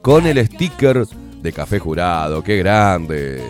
[0.00, 1.06] con el sticker
[1.42, 2.42] de café jurado.
[2.42, 3.42] Qué grande.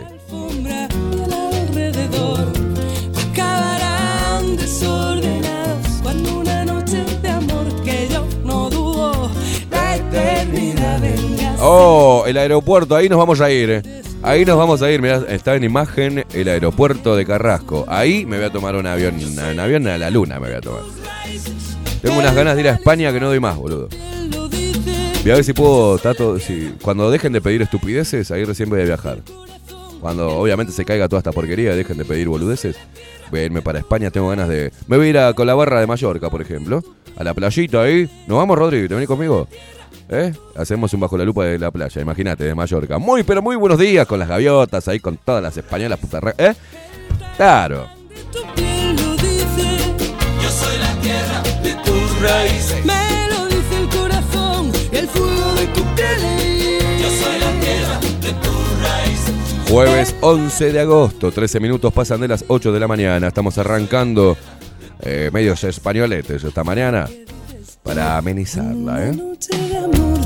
[11.62, 12.96] Oh, el aeropuerto.
[12.96, 14.00] Ahí nos vamos a ir.
[14.22, 15.00] Ahí nos vamos a ir.
[15.00, 17.84] Mirá, está en imagen el aeropuerto de Carrasco.
[17.88, 19.14] Ahí me voy a tomar un avión.
[19.16, 20.82] Un avión a la luna me voy a tomar.
[22.02, 23.88] Tengo unas ganas de ir a España que no doy más, boludo.
[25.22, 26.38] Voy a ver si puedo, Tato,
[26.80, 29.18] cuando dejen de pedir estupideces, ahí recién voy a viajar.
[30.00, 32.76] Cuando obviamente se caiga toda esta porquería dejen de pedir boludeces,
[33.30, 34.72] voy a irme para España, tengo ganas de...
[34.86, 36.82] Me voy a ir a, con la barra de Mallorca, por ejemplo,
[37.18, 38.08] a la playita ahí.
[38.26, 38.88] ¿Nos vamos, Rodrigo?
[38.88, 39.46] ¿Te venís conmigo?
[40.12, 40.32] ¿Eh?
[40.56, 42.98] Hacemos un bajo la lupa de la playa, imagínate, de Mallorca.
[42.98, 46.20] Muy, pero muy buenos días con las gaviotas, ahí con todas las españolas putas...
[46.22, 46.52] re- ¿Eh?
[47.36, 47.86] Claro.
[50.42, 52.84] Yo soy la tierra de tus raíces.
[52.84, 56.20] me lo dice el corazón el fuego de tu piel
[57.00, 57.08] Yo
[59.72, 63.28] Jueves 11 de agosto, 13 minutos pasan de las 8 de la mañana.
[63.28, 64.36] Estamos arrancando
[65.02, 67.08] eh, medios españoletes esta mañana
[67.84, 69.12] para amenizarla, ¿eh?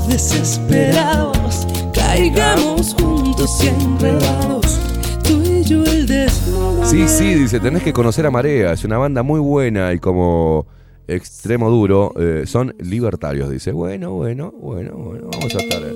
[0.07, 4.79] Desesperados, caigamos juntos y enredados,
[5.23, 6.85] tú y yo el desnudo.
[6.85, 10.67] Sí, sí, dice, tenés que conocer a Marea, es una banda muy buena y como
[11.07, 13.71] extremo duro, eh, son libertarios, dice.
[13.71, 15.81] Bueno, bueno, bueno, bueno, vamos a estar...
[15.83, 15.93] eh.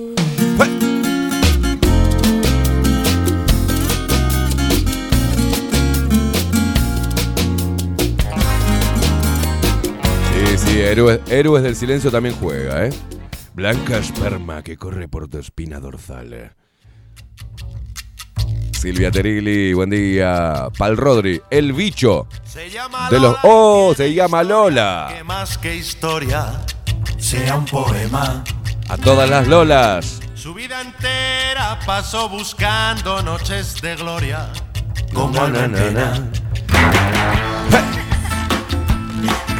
[10.34, 12.90] Sí, sí, héroes, héroes del silencio también juega, ¿eh?
[13.60, 16.54] Blanca esperma que corre por tu espina dorsal.
[18.72, 20.68] Silvia Terilli, buen día.
[20.78, 22.26] Pal Rodri, el bicho.
[23.10, 23.36] de los.
[23.42, 23.92] ¡Oh!
[23.94, 25.12] Se llama Lola.
[25.14, 26.64] Que más que historia
[27.18, 28.42] sea un poema.
[28.88, 30.20] A todas las Lolas.
[30.34, 34.50] Su vida entera pasó buscando noches de gloria.
[35.12, 35.38] Como.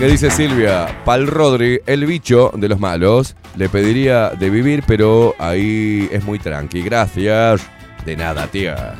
[0.01, 0.87] ¿Qué dice Silvia?
[1.05, 6.39] Pal Rodri, el bicho de los malos, le pediría de vivir, pero ahí es muy
[6.39, 6.81] tranqui.
[6.81, 7.61] Gracias.
[8.07, 8.95] De nada, tía.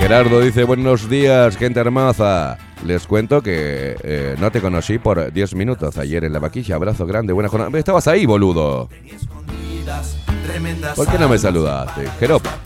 [0.00, 2.56] Gerardo dice, buenos días, gente hermosa.
[2.82, 6.76] Les cuento que eh, no te conocí por 10 minutos ayer en la vaquilla.
[6.76, 7.78] Abrazo grande, buena jornada.
[7.78, 8.88] Estabas ahí, boludo.
[10.96, 12.08] ¿Por qué no me saludaste?
[12.18, 12.56] Jeropa.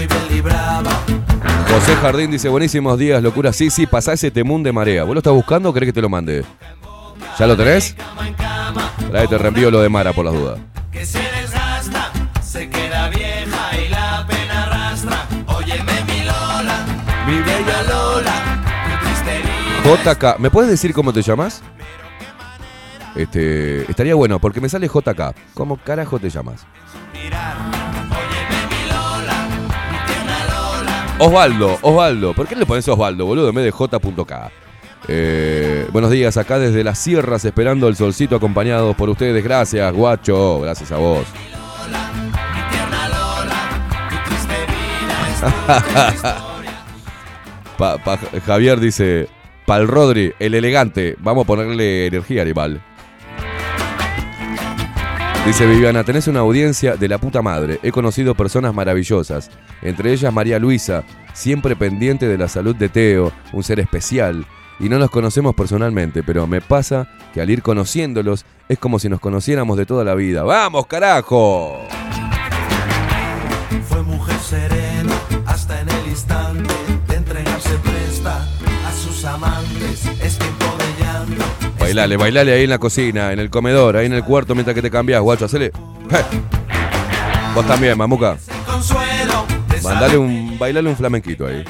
[0.00, 0.90] Muy bien libraba.
[1.68, 3.52] José Jardín dice, buenísimos días, locura.
[3.52, 5.04] Sí, sí, pasá ese temún de marea.
[5.04, 6.44] ¿Vos lo estás buscando o querés que te lo mande?
[7.38, 7.94] ¿Ya lo tenés?
[9.10, 10.58] Trae, te reenvío lo de Mara por las dudas.
[10.90, 12.10] Que se desgasta,
[12.42, 15.26] se queda vieja y la pena arrastra.
[15.46, 16.86] Óyeme mi Lola,
[17.26, 20.14] mi bella Lola, tu triste vida.
[20.14, 21.62] JK, ¿me puedes decir cómo te llamas?
[23.14, 25.34] Este, estaría bueno, porque me sale JK.
[25.54, 26.66] ¿Cómo carajo te llamas?
[31.20, 32.32] Osvaldo, Osvaldo.
[32.32, 34.50] ¿Por qué le pones Osvaldo, boludo, en vez de J.K?
[35.06, 39.44] Eh, buenos días, acá desde las sierras esperando el solcito acompañados por ustedes.
[39.44, 40.60] Gracias, guacho.
[40.60, 41.26] Gracias a vos.
[48.46, 49.28] Javier dice,
[49.66, 51.16] Pal Rodri, el elegante.
[51.18, 52.80] Vamos a ponerle energía, animal.
[55.46, 57.80] Dice Viviana, tenés una audiencia de la puta madre.
[57.82, 59.50] He conocido personas maravillosas,
[59.82, 64.46] entre ellas María Luisa, siempre pendiente de la salud de Teo, un ser especial.
[64.78, 69.08] Y no nos conocemos personalmente, pero me pasa que al ir conociéndolos es como si
[69.08, 70.42] nos conociéramos de toda la vida.
[70.42, 71.86] ¡Vamos, carajo!
[73.88, 74.99] Fue mujer serena
[81.90, 84.82] Bailale, bailale ahí en la cocina, en el comedor, ahí en el cuarto mientras que
[84.82, 85.72] te cambias, guacho, hacele.
[87.54, 88.36] Vos también, mamuca.
[89.82, 91.64] Mandale un, bailale un flamenquito ahí.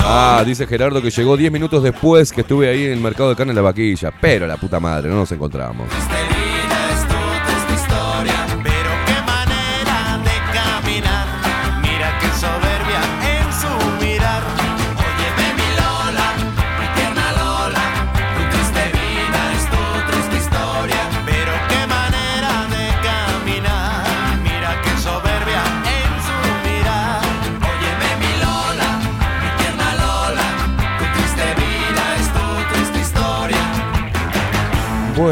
[0.00, 3.36] Ah, dice Gerardo que llegó 10 minutos después que estuve ahí en el mercado de
[3.36, 4.10] carne en la vaquilla.
[4.18, 5.88] Pero la puta madre, no nos encontramos.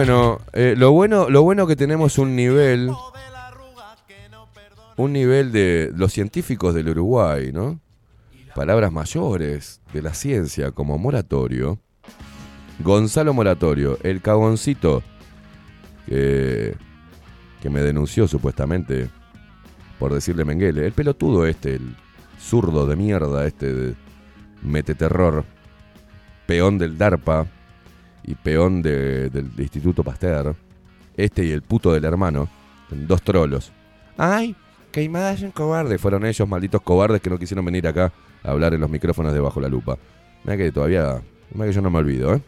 [0.00, 2.90] Bueno, eh, lo bueno, lo bueno que tenemos un nivel,
[4.96, 7.78] un nivel de los científicos del Uruguay, ¿no?
[8.54, 11.80] Palabras mayores de la ciencia como moratorio.
[12.78, 15.02] Gonzalo Moratorio, el cagoncito
[16.06, 16.74] que,
[17.60, 19.10] que me denunció supuestamente
[19.98, 21.94] por decirle Menguele, el pelotudo este, el
[22.40, 23.94] zurdo de mierda este de
[24.62, 25.44] mete terror,
[26.46, 27.48] peón del DARPA,
[28.24, 30.54] y peón de- del Instituto Pasteur,
[31.16, 32.48] este y el puto del hermano,
[32.90, 33.72] dos trolos.
[34.16, 34.54] ¡Ay!
[34.92, 35.98] Queimada es un cobarde.
[35.98, 38.12] Fueron ellos, malditos cobardes, que no quisieron venir acá
[38.42, 39.96] a hablar en los micrófonos de Bajo la Lupa.
[40.44, 41.20] Mira que todavía.
[41.54, 42.42] Mira que yo no me olvido, ¿eh?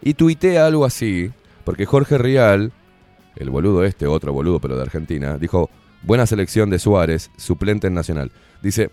[0.00, 1.30] Y tuitea algo así,
[1.64, 2.72] porque Jorge Rial,
[3.36, 5.68] el boludo este, otro boludo, pero de Argentina, dijo:
[6.02, 8.30] Buena selección de Suárez, suplente en Nacional.
[8.62, 8.90] Dice: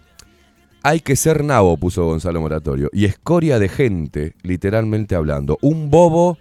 [0.86, 2.92] hay que ser nabo, puso Gonzalo Moratorio.
[2.94, 5.58] Y escoria de gente, literalmente hablando.
[5.62, 6.38] Un bobo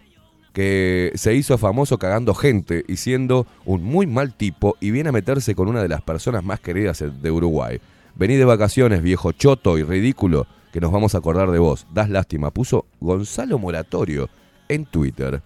[0.53, 5.13] que se hizo famoso cagando gente y siendo un muy mal tipo y viene a
[5.13, 7.81] meterse con una de las personas más queridas de Uruguay.
[8.17, 11.87] Vení de vacaciones, viejo choto y ridículo, que nos vamos a acordar de vos.
[11.95, 12.51] Das lástima.
[12.51, 14.29] Puso Gonzalo Moratorio
[14.69, 15.41] en Twitter.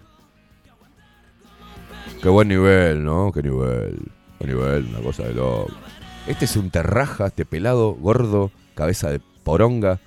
[2.21, 3.31] Qué buen nivel, ¿no?
[3.31, 3.97] Qué nivel.
[4.39, 5.71] Qué nivel, una cosa de loco.
[6.27, 9.99] Este es un terraja, este pelado, gordo, cabeza de poronga.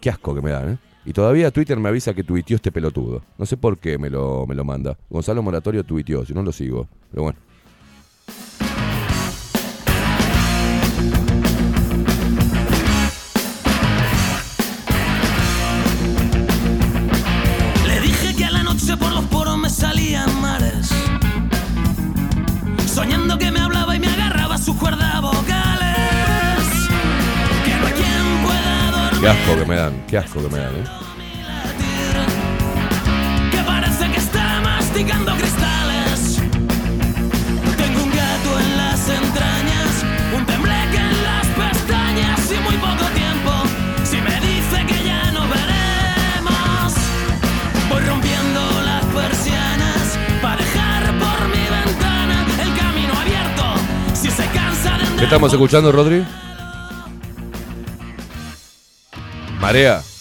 [0.00, 0.78] Qué asco que me dan, ¿eh?
[1.04, 3.22] Y todavía Twitter me avisa que tuiteó este pelotudo.
[3.38, 4.98] No sé por qué me lo, me lo manda.
[5.08, 6.88] Gonzalo Moratorio tuiteó, si no lo sigo.
[7.10, 7.38] Pero bueno.
[29.24, 30.84] Qué asco que me dan, qué asco que me dan, ¿eh?
[33.50, 36.42] Que parece que está masticando cristales.
[37.78, 40.04] Tengo un gato en las entrañas,
[40.36, 43.52] un tembleque en las pestañas y muy poco tiempo.
[44.04, 46.92] Si me dice que ya no veremos,
[47.88, 53.64] voy rompiendo las persianas para dejar por mi ventana el camino abierto.
[54.12, 56.26] Si se cansa de andar ¿Qué estamos escuchando, Rodri?
[59.64, 60.14] Maldito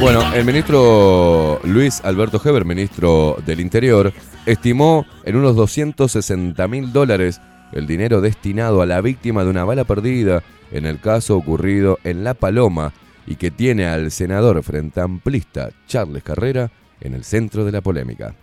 [0.00, 4.12] Bueno, el ministro Luis Alberto Heber, ministro del Interior,
[4.46, 7.40] estimó en unos 260 mil dólares
[7.72, 12.24] el dinero destinado a la víctima de una bala perdida en el caso ocurrido en
[12.24, 12.92] La Paloma
[13.26, 18.34] y que tiene al senador frente amplista Charles Carrera en el centro de la polémica.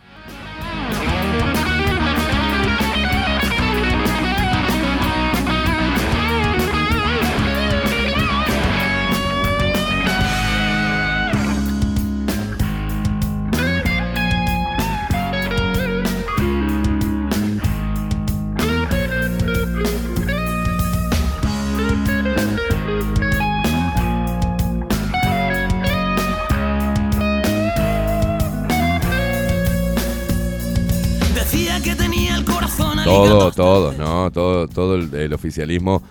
[33.28, 34.32] Todo, todo, ¿no?
[34.32, 36.02] Todo, todo el, el oficialismo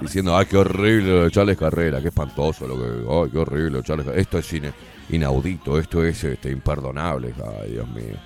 [0.00, 3.70] diciendo, ay, qué horrible lo de Charles Carrera, qué espantoso lo que, ay, qué horrible
[3.70, 4.20] lo de Charles Carrera.
[4.22, 4.72] Esto es ine-
[5.10, 8.16] inaudito, esto es este, imperdonable, ay, Dios mío.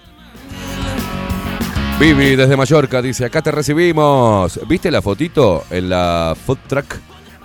[2.01, 4.59] Vivi desde Mallorca dice, acá te recibimos.
[4.69, 6.95] ¿Viste la fotito en la food truck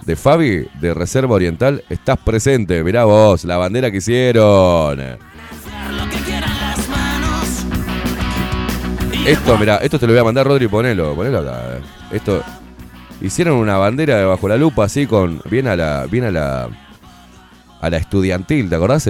[0.05, 1.83] de Fabi de Reserva Oriental?
[1.89, 4.99] Estás presente, mirá vos, la bandera que hicieron.
[9.25, 11.79] Esto, mirá, esto te lo voy a mandar, Rodri, ponelo, ponelo acá.
[12.11, 12.43] Esto,
[13.21, 16.69] hicieron una bandera de bajo la lupa así con, bien a la, bien a la,
[17.79, 19.09] a la estudiantil, ¿te acordás?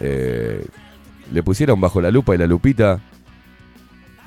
[0.00, 0.66] Eh,
[1.32, 3.00] le pusieron bajo la lupa y la lupita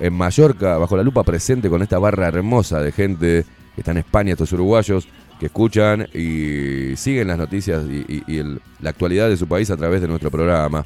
[0.00, 3.98] en Mallorca, bajo la lupa presente con esta barra hermosa de gente que está en
[3.98, 5.06] España, estos uruguayos
[5.38, 8.42] que escuchan y siguen las noticias y,
[8.80, 10.84] la actualidad de su país a través de nuestro programa.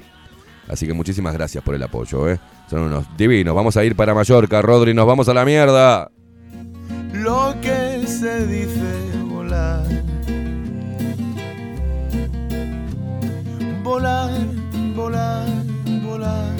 [0.72, 2.40] Así que muchísimas gracias por el apoyo, ¿eh?
[2.70, 3.54] Son unos divinos.
[3.54, 6.10] Vamos a ir para Mallorca, Rodri, nos vamos a la mierda.
[7.12, 9.84] Lo que se dice volar.
[13.82, 14.30] Volar,
[14.96, 15.46] volar,
[16.02, 16.56] volar.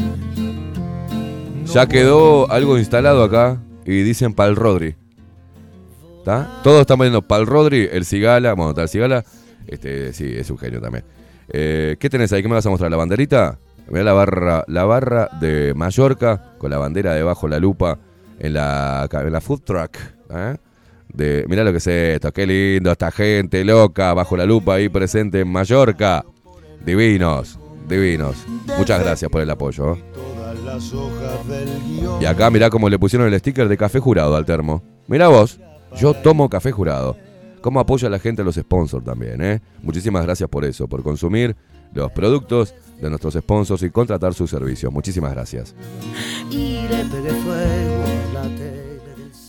[1.65, 4.95] Ya quedó algo instalado acá y dicen Pal Rodri.
[6.19, 6.61] ¿Está?
[6.63, 8.53] Todos están poniendo Pal Rodri, el Cigala.
[8.53, 9.25] Bueno, el Cigala.
[9.67, 11.05] Este, sí, es un genio también.
[11.49, 12.43] Eh, ¿Qué tenés ahí?
[12.43, 12.91] ¿Qué me vas a mostrar?
[12.91, 13.59] ¿La banderita?
[13.93, 17.99] Mirá la barra, la barra de Mallorca con la bandera debajo la lupa
[18.39, 19.99] en la, en la food truck.
[20.31, 20.57] ¿eh?
[21.13, 24.89] De, mirá lo que es esto, qué lindo, esta gente loca bajo la lupa ahí
[24.89, 26.25] presente en Mallorca.
[26.83, 28.47] Divinos, divinos.
[28.79, 29.93] Muchas gracias por el apoyo.
[29.93, 30.03] ¿eh?
[32.19, 34.83] Y acá mirá cómo le pusieron el sticker de café jurado al termo.
[35.07, 35.61] Mirá vos,
[36.01, 37.15] yo tomo café jurado.
[37.61, 39.61] Cómo apoya a la gente a los sponsors también, ¿eh?
[39.83, 41.55] Muchísimas gracias por eso, por consumir
[41.95, 44.93] los productos de nuestros sponsors y contratar sus servicios.
[44.93, 45.75] Muchísimas gracias.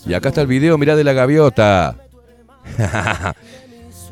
[0.05, 1.95] Y acá está el video, mirá de la gaviota.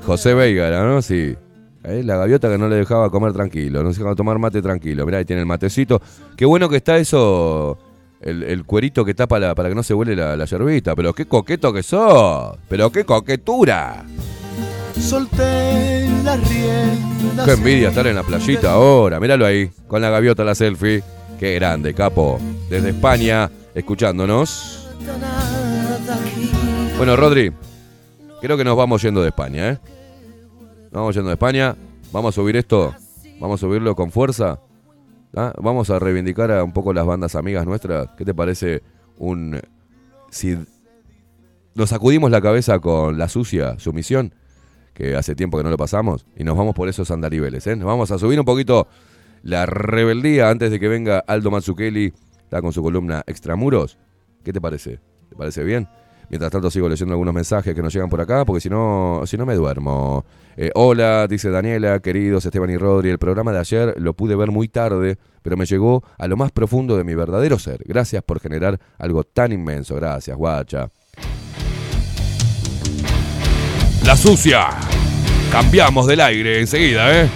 [0.05, 1.01] José Veiga, ¿no?
[1.01, 1.35] Sí.
[1.83, 5.05] Ahí la gaviota que no le dejaba comer tranquilo, no se dejaba tomar mate tranquilo.
[5.05, 5.99] Mirá, ahí tiene el matecito.
[6.37, 7.77] Qué bueno que está eso,
[8.21, 10.95] el, el cuerito que tapa la- para que no se huele la, la yerbita.
[10.95, 12.55] Pero qué coqueto que sos.
[12.69, 14.05] Pero qué coquetura.
[14.99, 17.45] Solté las riendas.
[17.45, 19.19] Qué envidia estar en la playita ahora.
[19.19, 21.03] Míralo ahí, con la gaviota la selfie.
[21.39, 22.39] Qué grande, capo.
[22.69, 24.89] Desde España, escuchándonos.
[26.97, 27.51] Bueno, Rodri,
[28.41, 29.79] Creo que nos vamos yendo de España, ¿eh?
[30.85, 31.75] Nos vamos yendo de España.
[32.11, 32.95] Vamos a subir esto.
[33.39, 34.59] Vamos a subirlo con fuerza.
[35.35, 35.53] ¿ah?
[35.61, 38.09] Vamos a reivindicar a un poco las bandas amigas nuestras.
[38.17, 38.81] ¿Qué te parece
[39.19, 39.61] un...
[40.31, 40.57] Si
[41.75, 44.33] nos sacudimos la cabeza con La Sucia, su misión,
[45.17, 47.75] hace tiempo que no lo pasamos, y nos vamos por esos andariveles, ¿eh?
[47.75, 48.87] Nos vamos a subir un poquito
[49.43, 53.97] la rebeldía antes de que venga Aldo Mazzucchelli, está con su columna Extramuros.
[54.43, 54.99] ¿Qué te parece?
[55.29, 55.87] ¿Te parece bien?
[56.29, 59.35] Mientras tanto sigo leyendo algunos mensajes que nos llegan por acá, porque si no, si
[59.37, 60.23] no me duermo.
[60.55, 64.49] Eh, hola, dice Daniela, queridos Esteban y Rodri, el programa de ayer lo pude ver
[64.49, 67.83] muy tarde, pero me llegó a lo más profundo de mi verdadero ser.
[67.85, 69.95] Gracias por generar algo tan inmenso.
[69.95, 70.89] Gracias, guacha.
[74.05, 74.69] La sucia.
[75.51, 77.29] Cambiamos del aire enseguida, ¿eh?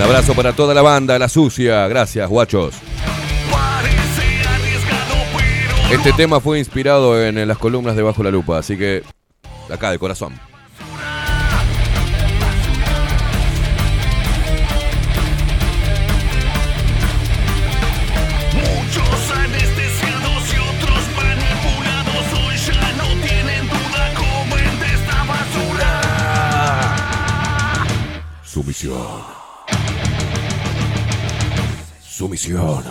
[0.00, 1.86] Un abrazo para toda la banda, la sucia.
[1.86, 2.74] Gracias, guachos.
[5.92, 9.02] Este tema fue inspirado en, en las columnas de Bajo la Lupa, así que
[9.68, 10.32] acá, de corazón.
[18.54, 20.50] Muchos anestesiados
[32.20, 32.84] Sumisión.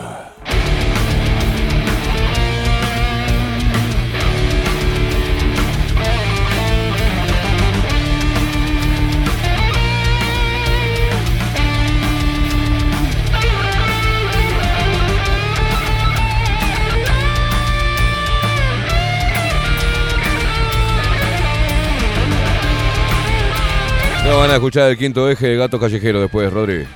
[24.25, 26.87] No van a escuchar el quinto eje de Gato Callejero después, Rodri.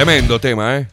[0.00, 0.86] Tremendo tema, ¿eh?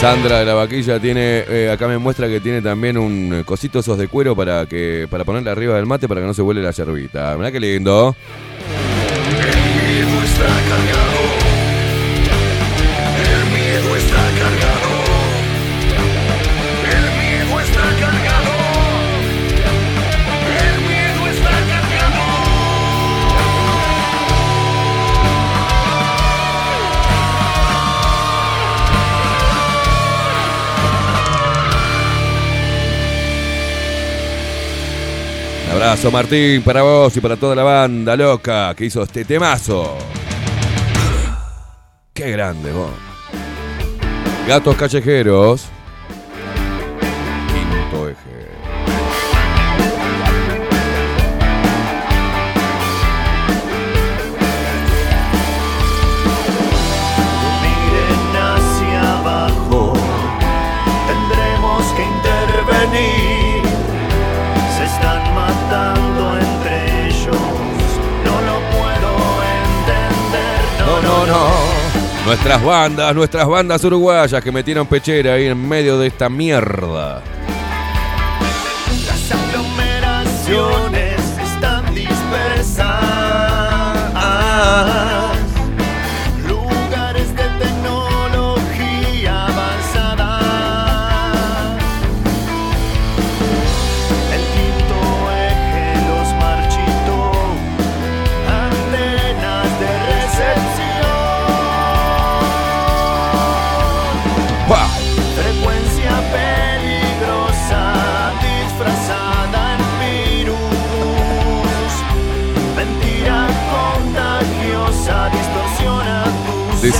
[0.00, 3.80] Sandra de la Vaquilla tiene, eh, acá me muestra que tiene también un eh, cosito
[3.80, 6.62] esos de cuero para que para ponerle arriba del mate para que no se vuele
[6.62, 7.36] la yerbita.
[7.36, 8.16] Mirá qué lindo.
[35.90, 39.98] Abrazo Martín para vos y para toda la banda loca que hizo este temazo.
[42.14, 42.92] Qué grande vos.
[44.46, 45.66] Gatos callejeros.
[47.48, 48.39] Quinto eje.
[72.24, 77.22] Nuestras bandas, nuestras bandas uruguayas que metieron pechera ahí en medio de esta mierda.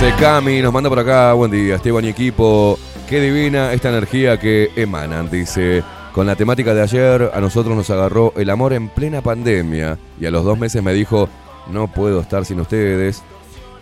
[0.01, 2.79] Dice Cami, nos manda por acá, buen día, Esteban y equipo.
[3.07, 5.83] Qué divina esta energía que emanan, dice.
[6.11, 10.25] Con la temática de ayer, a nosotros nos agarró el amor en plena pandemia y
[10.25, 11.29] a los dos meses me dijo,
[11.69, 13.21] no puedo estar sin ustedes.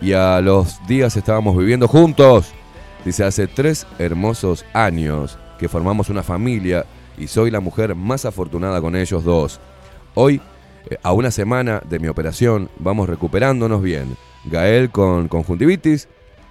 [0.02, 2.52] Y a los días estábamos viviendo juntos.
[3.02, 6.84] Dice, hace tres hermosos años que formamos una familia
[7.16, 9.58] y soy la mujer más afortunada con ellos dos.
[10.14, 10.42] Hoy,
[10.90, 14.18] eh, a una semana de mi operación, vamos recuperándonos bien.
[14.44, 16.08] Gael con conjuntivitis,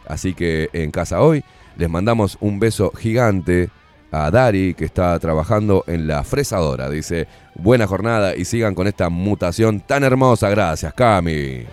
[0.07, 1.43] así que en casa hoy
[1.77, 3.69] les mandamos un beso gigante
[4.11, 6.89] a Dari que está trabajando en la fresadora.
[6.89, 10.49] Dice, buena jornada y sigan con esta mutación tan hermosa.
[10.49, 11.65] Gracias, Cami.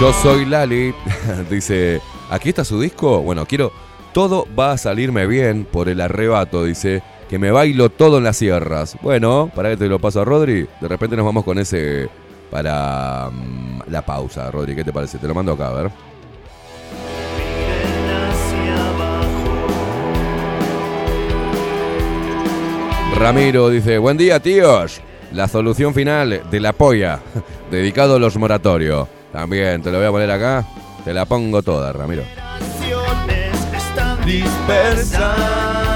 [0.00, 0.94] Yo soy Lali,
[1.50, 3.20] dice, aquí está su disco.
[3.20, 3.70] Bueno, quiero,
[4.14, 8.38] todo va a salirme bien por el arrebato, dice, que me bailo todo en las
[8.38, 8.96] sierras.
[9.02, 12.08] Bueno, para que te lo paso a Rodri, de repente nos vamos con ese
[12.50, 15.18] para mm, la pausa, Rodri, ¿qué te parece?
[15.18, 15.90] Te lo mando acá, a ver.
[23.14, 25.00] Ramiro dice, buen día tíos,
[25.32, 27.20] la solución final de la polla,
[27.70, 29.06] dedicado a los moratorios.
[29.32, 30.66] También, te lo voy a poner acá,
[31.04, 32.24] te la pongo toda, Ramiro.
[34.96, 35.89] están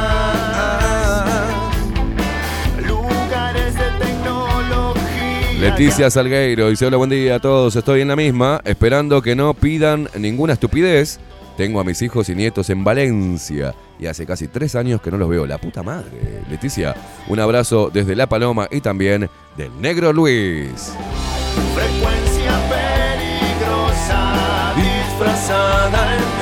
[5.65, 9.55] Leticia Salgueiro dice, hola, buen día a todos, estoy en la misma, esperando que no
[9.55, 11.19] pidan ninguna estupidez.
[11.57, 15.17] Tengo a mis hijos y nietos en Valencia y hace casi tres años que no
[15.17, 15.47] los veo.
[15.47, 16.43] La puta madre.
[16.51, 16.95] Leticia,
[17.29, 20.93] un abrazo desde La Paloma y también del Negro Luis.
[21.75, 24.35] Frecuencia peligrosa
[24.77, 26.34] disfrazada en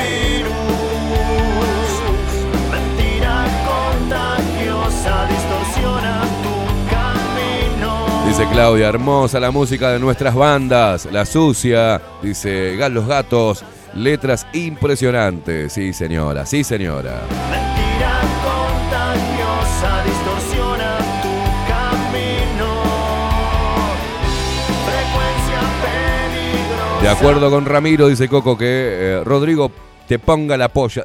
[8.42, 11.06] Dice Claudia, hermosa la música de nuestras bandas.
[11.12, 13.64] La sucia, dice Gal los Gatos.
[13.94, 15.72] Letras impresionantes.
[15.72, 17.20] Sí, señora, sí, señora.
[17.48, 21.28] Mentira contagiosa distorsiona tu
[21.70, 22.82] camino.
[24.86, 27.02] Frecuencia peligrosa.
[27.02, 29.70] De acuerdo con Ramiro, dice Coco que eh, Rodrigo
[30.08, 31.04] te ponga la polla.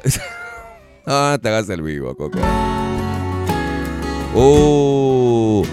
[1.06, 2.40] ah, te hagas el vivo, Coco.
[4.34, 5.64] Uh,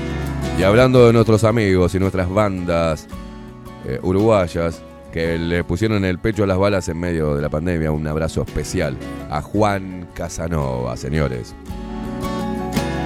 [0.58, 3.08] y hablando de nuestros amigos y nuestras bandas
[3.86, 4.82] eh, uruguayas
[5.12, 8.42] que le pusieron el pecho a las balas en medio de la pandemia, un abrazo
[8.42, 8.98] especial
[9.30, 11.54] a Juan Casanova, señores.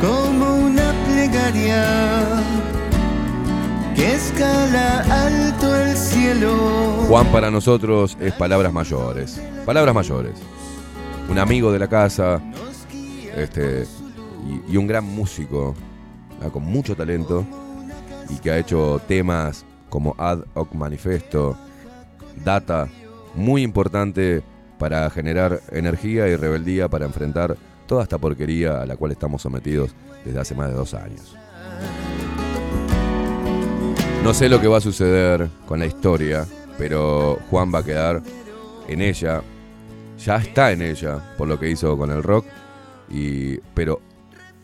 [0.02, 1.86] como una plegaria
[3.96, 6.56] que escala alto el cielo.
[7.08, 9.42] Juan para nosotros es palabras mayores.
[9.66, 10.34] Palabras mayores.
[11.30, 12.42] Un amigo de la casa.
[13.36, 13.86] Este.
[14.48, 15.76] Y, y un gran músico.
[16.52, 17.46] Con mucho talento.
[18.30, 21.58] Y que ha hecho temas como Ad Hoc Manifesto.
[22.44, 22.88] Data.
[23.36, 24.42] Muy importante
[24.80, 29.94] para generar energía y rebeldía para enfrentar toda esta porquería a la cual estamos sometidos
[30.24, 31.36] desde hace más de dos años.
[34.24, 36.46] No sé lo que va a suceder con la historia,
[36.78, 38.22] pero Juan va a quedar
[38.88, 39.42] en ella.
[40.18, 42.46] Ya está en ella por lo que hizo con el rock.
[43.10, 44.02] Y, pero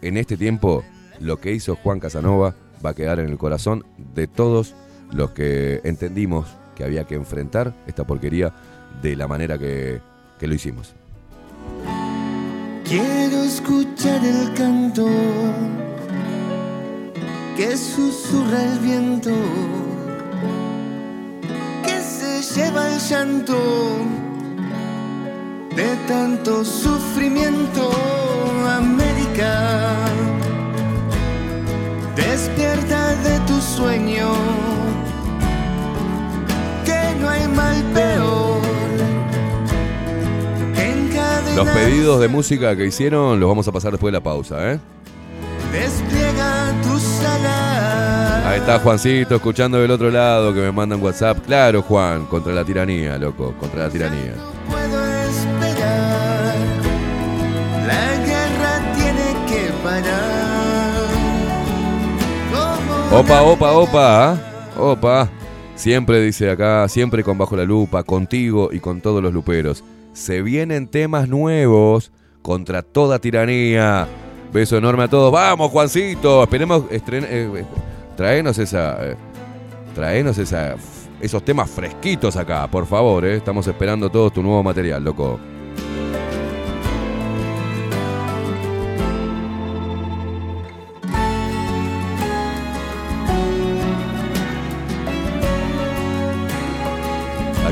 [0.01, 0.83] en este tiempo,
[1.19, 2.55] lo que hizo Juan Casanova
[2.85, 4.75] va a quedar en el corazón de todos
[5.11, 8.53] los que entendimos que había que enfrentar esta porquería
[9.01, 10.01] de la manera que,
[10.41, 10.93] lo hicimos.
[12.83, 15.07] Quiero escuchar el canto
[17.57, 19.31] que susurra el viento,
[21.83, 23.57] que se lleva el llanto
[25.75, 27.89] de tanto sufrimiento.
[28.67, 30.05] América,
[32.15, 34.33] despierta de tu sueño,
[36.85, 38.55] que no hay mal peor.
[41.55, 44.79] Los pedidos de música que hicieron los vamos a pasar después de la pausa, ¿eh?
[45.71, 48.45] Despliega tus alas.
[48.45, 51.45] Ahí está Juancito escuchando del otro lado que me mandan WhatsApp.
[51.45, 54.33] Claro, Juan, contra la tiranía, loco, contra la tiranía.
[63.15, 64.37] Opa, opa, opa, ¿ah?
[64.77, 65.29] opa.
[65.75, 69.85] Siempre dice acá, siempre con bajo la lupa, contigo y con todos los luperos.
[70.11, 72.11] Se vienen temas nuevos
[72.41, 74.05] contra toda tiranía.
[74.51, 75.31] Beso enorme a todos.
[75.31, 76.43] Vamos, Juancito.
[76.43, 77.65] Esperemos eh, eh,
[78.17, 78.97] traenos esa.
[79.05, 79.15] eh,
[79.93, 80.75] traenos esa.
[81.21, 83.37] Esos temas fresquitos acá, por favor, eh.
[83.37, 85.39] Estamos esperando todos tu nuevo material, loco.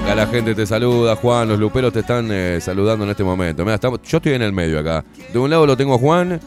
[0.04, 1.47] Acá la gente te saluda, Juan.
[1.47, 3.64] Los luperos te están eh, saludando en este momento.
[3.64, 5.04] Mirá, estamos- yo estoy en el medio acá.
[5.32, 6.39] De un lado lo tengo a Juan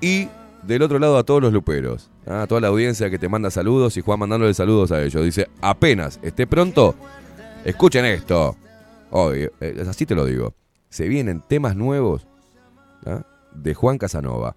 [0.00, 0.28] y
[0.62, 2.10] del otro lado a todos los luperos.
[2.26, 5.24] Ah, A toda la audiencia que te manda saludos y Juan mandándole saludos a ellos.
[5.24, 6.94] Dice, apenas esté pronto,
[7.64, 8.56] escuchen esto.
[9.34, 9.50] Eh,
[9.88, 10.54] así te lo digo.
[10.90, 12.26] Se vienen temas nuevos
[13.06, 13.22] ¿ah?
[13.54, 14.54] de Juan Casanova.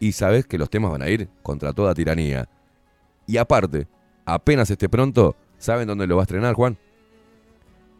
[0.00, 2.48] Y sabes que los temas van a ir contra toda tiranía.
[3.26, 3.86] Y aparte,
[4.24, 6.76] apenas esté pronto, ¿saben dónde lo va a estrenar, Juan?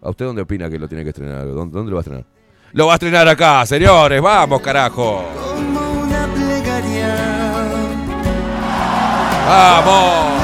[0.07, 1.45] ¿A usted dónde opina que lo tiene que estrenar?
[1.47, 2.25] ¿Dónde, dónde lo va a estrenar?
[2.73, 4.21] ¡Lo va a estrenar acá, señores!
[4.23, 5.25] ¡Vamos, carajo!
[5.35, 7.15] como una plegaria.
[9.49, 10.37] ¡Vamos!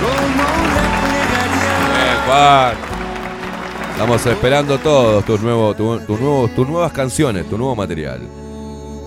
[0.00, 1.72] Como una plegaria.
[1.94, 2.74] Bien, Juan.
[3.92, 8.20] Estamos esperando todos tus nuevos, tu- tus nuevos, tus nuevas canciones, tu nuevo material.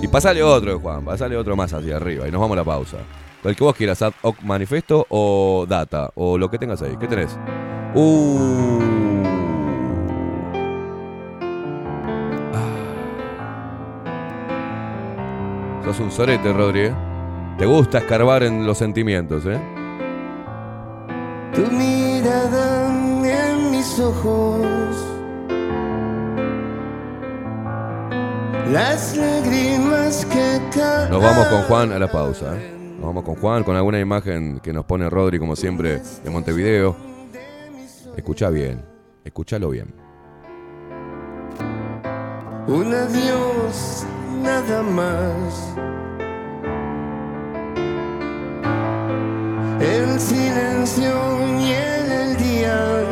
[0.01, 2.97] Y pasale otro, Juan, pasale otro más hacia arriba y nos vamos a la pausa.
[3.43, 6.97] El que vos quieras, ad hoc manifesto o data, o lo que tengas ahí.
[6.99, 7.37] ¿Qué tenés?
[7.95, 8.79] Uh.
[12.53, 12.63] Ah.
[15.85, 16.87] Sos un sorete, Rodri.
[16.87, 16.95] ¿eh?
[17.57, 19.59] Te gusta escarbar en los sentimientos, ¿eh?
[21.53, 22.89] Tu mirada
[23.23, 24.65] en mis ojos.
[28.71, 31.09] Las lágrimas que caen.
[31.09, 32.55] Nos vamos con Juan a la pausa.
[32.57, 32.76] ¿eh?
[33.07, 36.93] Vamos con Juan con alguna imagen que nos pone Rodri, como siempre, de Montevideo.
[38.17, 38.83] Escucha bien,
[39.23, 39.93] escúchalo bien.
[42.67, 44.05] Un adiós,
[44.43, 45.73] nada más.
[49.79, 51.13] El silencio
[51.61, 53.05] y el día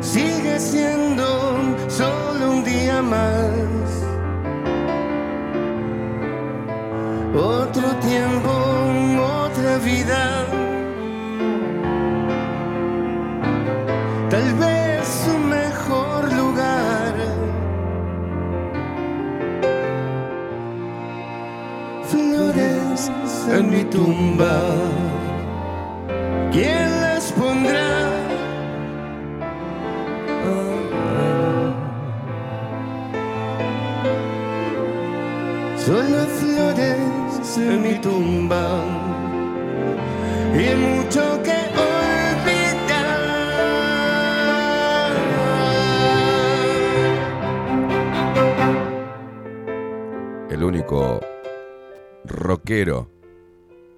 [0.00, 1.58] sigue siendo
[1.88, 3.61] solo un día más.
[7.34, 8.50] Otro tiempo,
[9.46, 10.44] otra vida.
[14.28, 17.14] Tal vez un mejor lugar.
[22.04, 23.10] Flores
[23.50, 24.60] en mi tumba.
[26.52, 28.10] ¿Quién las pondrá?
[35.78, 37.21] Solo flores
[37.56, 38.84] en mi tumba.
[40.54, 41.62] Y mucho que
[50.50, 51.18] El único
[52.24, 53.08] rockero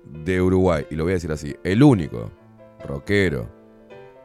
[0.05, 2.31] de Uruguay, y lo voy a decir así, el único
[2.87, 3.47] rockero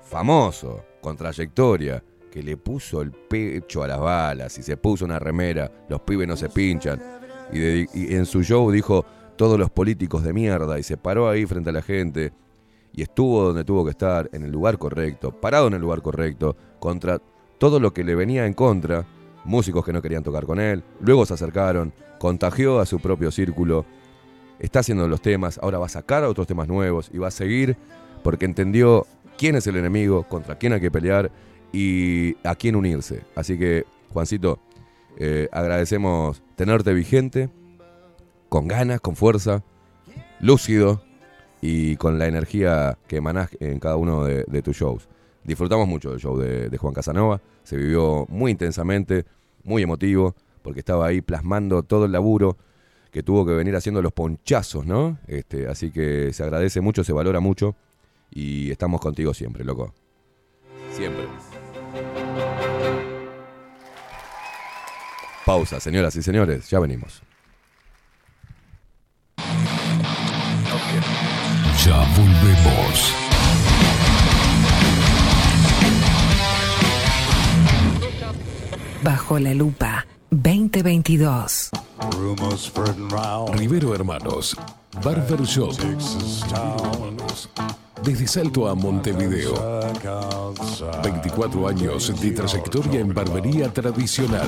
[0.04, 2.02] famoso, con trayectoria,
[2.32, 6.28] que le puso el pecho a las balas y se puso una remera, los pibes
[6.28, 7.02] no se pinchan,
[7.52, 9.04] y en su show dijo
[9.40, 12.34] todos los políticos de mierda y se paró ahí frente a la gente
[12.92, 16.58] y estuvo donde tuvo que estar, en el lugar correcto, parado en el lugar correcto,
[16.78, 17.22] contra
[17.58, 19.08] todo lo que le venía en contra,
[19.46, 23.86] músicos que no querían tocar con él, luego se acercaron, contagió a su propio círculo,
[24.60, 27.78] está haciendo los temas, ahora va a sacar otros temas nuevos y va a seguir
[28.22, 31.32] porque entendió quién es el enemigo, contra quién hay que pelear
[31.72, 33.22] y a quién unirse.
[33.38, 34.60] Así que, Juancito,
[35.16, 37.50] eh, agradecemos tenerte vigente,
[38.50, 39.64] con ganas, con fuerza,
[40.40, 41.02] lúcido
[41.62, 45.08] y con la energía que emanás en cada uno de, tus shows.
[45.44, 49.26] Disfrutamos mucho del show de, de Juan Casanova, se vivió muy intensamente,
[49.64, 52.58] muy emotivo, porque estaba ahí plasmando todo el laburo
[53.12, 55.18] que tuvo que venir haciendo los ponchazos, ¿no?
[55.28, 57.76] Este, así que se agradece mucho, se valora mucho
[58.32, 59.94] y estamos contigo siempre, loco.
[60.92, 61.26] Siempre.
[65.46, 67.24] Pausa, señoras y señores, ya venimos.
[71.86, 73.14] Ya volvemos.
[79.02, 81.70] Bajo la lupa 2022.
[83.54, 84.58] Rivero Hermanos,
[85.04, 85.74] Barber Shop.
[88.04, 89.82] Desde Salto a Montevideo.
[91.04, 94.48] 24 años de trayectoria en barbería tradicional.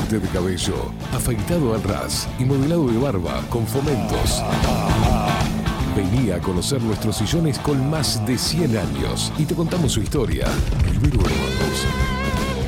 [0.00, 4.42] Corte de cabello, afeitado al ras y modelado de barba con fomentos.
[5.94, 10.46] Vení a conocer nuestros sillones con más de 100 años y te contamos su historia.
[10.84, 11.84] Rivero Hermanos.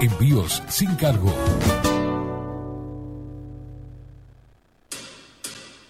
[0.00, 1.32] Envíos sin cargo.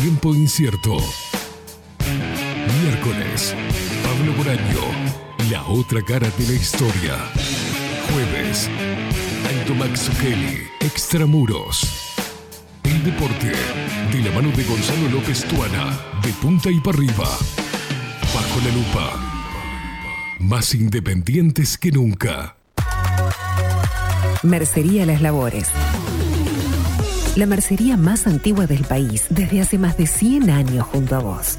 [0.00, 0.96] Tiempo incierto.
[2.80, 3.54] Miércoles.
[4.02, 4.80] Pablo Boraño.
[5.50, 7.18] La otra cara de la historia.
[8.12, 8.68] Jueves.
[9.48, 11.86] Alto Max Kelly, Extramuros.
[12.84, 13.52] El deporte,
[14.12, 17.28] de la mano de Gonzalo López Tuana, de punta y para arriba.
[18.34, 19.12] Bajo la lupa.
[20.40, 22.56] Más independientes que nunca.
[24.42, 25.68] Mercería Las Labores.
[27.36, 31.58] La mercería más antigua del país desde hace más de 100 años junto a vos.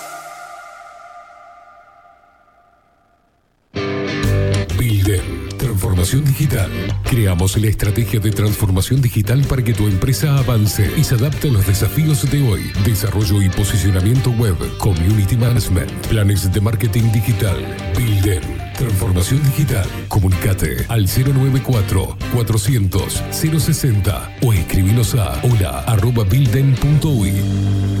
[6.01, 6.71] Transformación digital.
[7.03, 11.51] Creamos la estrategia de transformación digital para que tu empresa avance y se adapte a
[11.51, 12.71] los desafíos de hoy.
[12.83, 17.55] Desarrollo y posicionamiento web, community management, planes de marketing digital.
[17.95, 18.41] Bilden,
[18.75, 19.87] transformación digital.
[20.07, 28.00] Comunicate al 094 400 060 o escribinos a hola arroba bilden.uy.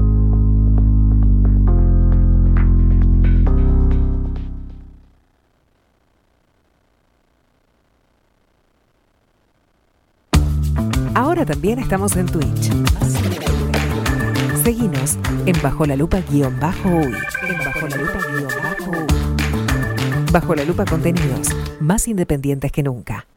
[11.15, 12.71] Ahora también estamos en Twitch.
[14.67, 15.17] Seguinos
[15.47, 17.15] en Bajo la Lupa guion bajo uy.
[17.49, 18.19] En Bajo la Lupa
[18.61, 19.07] bajo.
[20.33, 23.29] Bajo la Lupa contenidos más independientes que nunca.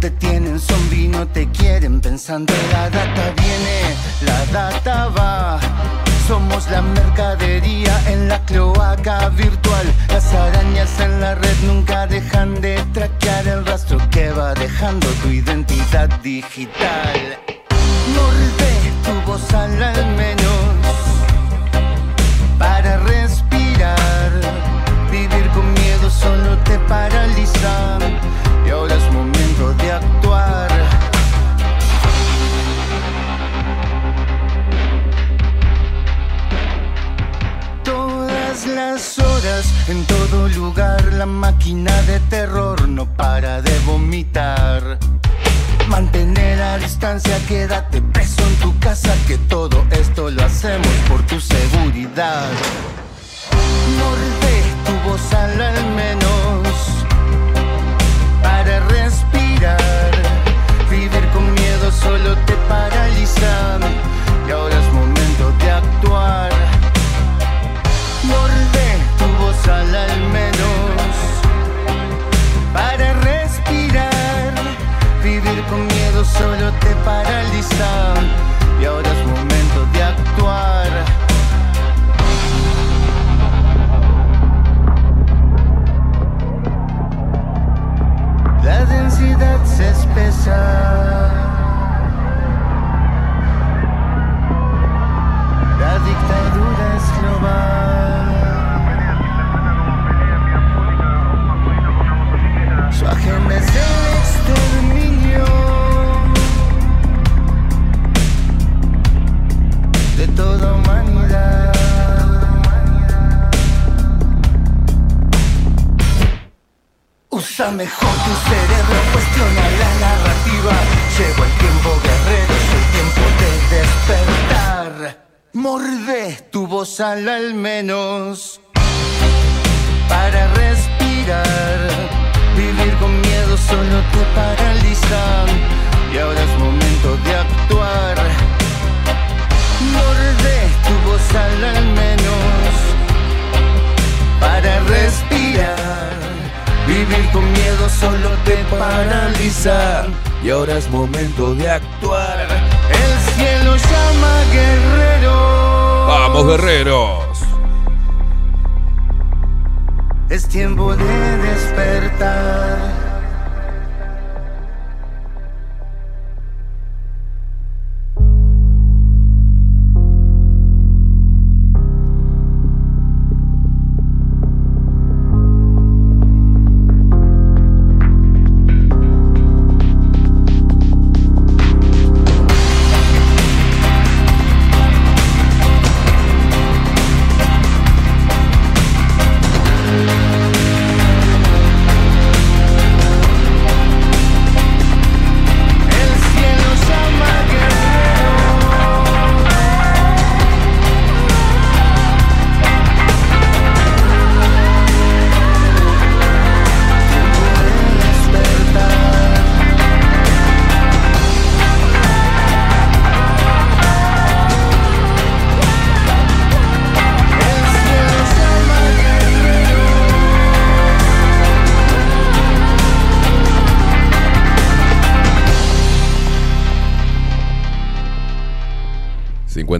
[0.00, 2.54] Te tienen zombie, no te quieren pensando.
[2.70, 5.60] La data viene, la data va.
[6.28, 9.86] Somos la mercadería en la cloaca virtual.
[10.08, 15.30] Las arañas en la red nunca dejan de traquear el rastro que va dejando tu
[15.30, 17.47] identidad digital.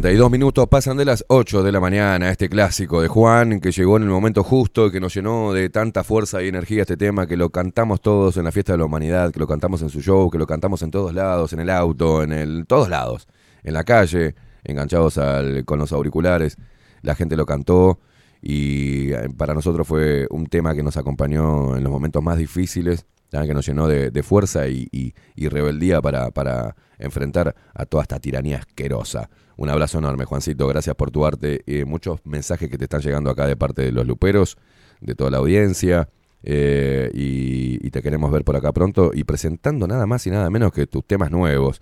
[0.09, 2.31] ...52 minutos pasan de las 8 de la mañana...
[2.31, 3.61] ...este clásico de Juan...
[3.61, 4.87] ...que llegó en el momento justo...
[4.87, 7.27] ...y que nos llenó de tanta fuerza y energía este tema...
[7.27, 9.31] ...que lo cantamos todos en la fiesta de la humanidad...
[9.33, 10.31] ...que lo cantamos en su show...
[10.31, 11.53] ...que lo cantamos en todos lados...
[11.53, 13.29] ...en el auto, en el todos lados...
[13.63, 14.35] ...en la calle...
[14.65, 16.57] ...enganchados al- con los auriculares...
[17.03, 18.01] ...la gente lo cantó...
[18.41, 21.77] ...y eh, para nosotros fue un tema que nos acompañó...
[21.77, 23.05] ...en los momentos más difíciles...
[23.31, 26.01] ...que nos llenó de, de fuerza y, y- y rebeldía...
[26.01, 29.29] Para, para enfrentar a toda esta tiranía asquerosa...
[29.61, 30.69] Un abrazo enorme, Juancito.
[30.69, 31.63] Gracias por tu arte.
[31.67, 34.57] Eh, muchos mensajes que te están llegando acá de parte de los luperos,
[35.01, 36.09] de toda la audiencia.
[36.45, 39.11] eh, y, y te queremos ver por acá pronto.
[39.13, 41.81] Y presentando nada más y nada menos que tus temas nuevos.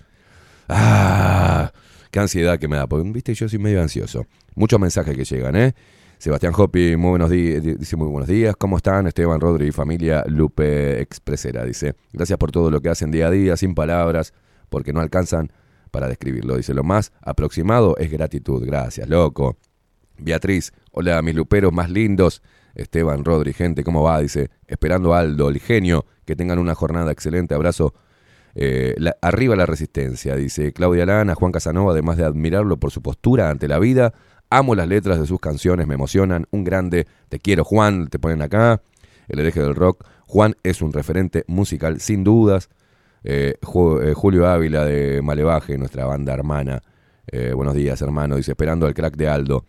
[0.69, 1.71] ¡Ah!
[2.11, 2.87] Qué ansiedad que me da.
[2.87, 4.27] Porque, viste, yo soy medio ansioso.
[4.55, 5.75] Muchos mensajes que llegan, ¿eh?
[6.19, 8.57] Sebastián Hopi, muy buenos días, dice muy buenos días.
[8.57, 9.07] ¿Cómo están?
[9.07, 11.95] Esteban Rodri familia Lupe Expresera, dice.
[12.13, 14.33] Gracias por todo lo que hacen día a día, sin palabras,
[14.71, 15.53] porque no alcanzan
[15.91, 16.57] para describirlo.
[16.57, 18.65] Dice, lo más aproximado es gratitud.
[18.65, 19.57] Gracias, loco.
[20.19, 22.43] Beatriz, hola mis luperos más lindos.
[22.75, 24.21] Esteban, Rodri, gente, ¿cómo va?
[24.21, 27.55] Dice, esperando Aldo, el genio, que tengan una jornada excelente.
[27.55, 27.95] Abrazo.
[28.59, 33.03] Eh, la- arriba la resistencia, dice Claudia Lana, Juan Casanova, además de admirarlo por su
[33.03, 34.15] postura ante la vida,
[34.51, 38.43] amo las letras de sus canciones, me emocionan, un grande, te quiero Juan, te ponen
[38.43, 38.81] acá,
[39.29, 42.69] el hereje del rock, Juan es un referente musical sin dudas,
[43.29, 46.83] Eh, eh, Julio Ávila de Malevaje, nuestra banda hermana,
[47.33, 49.65] Eh, buenos días hermano, dice, esperando al crack de Aldo,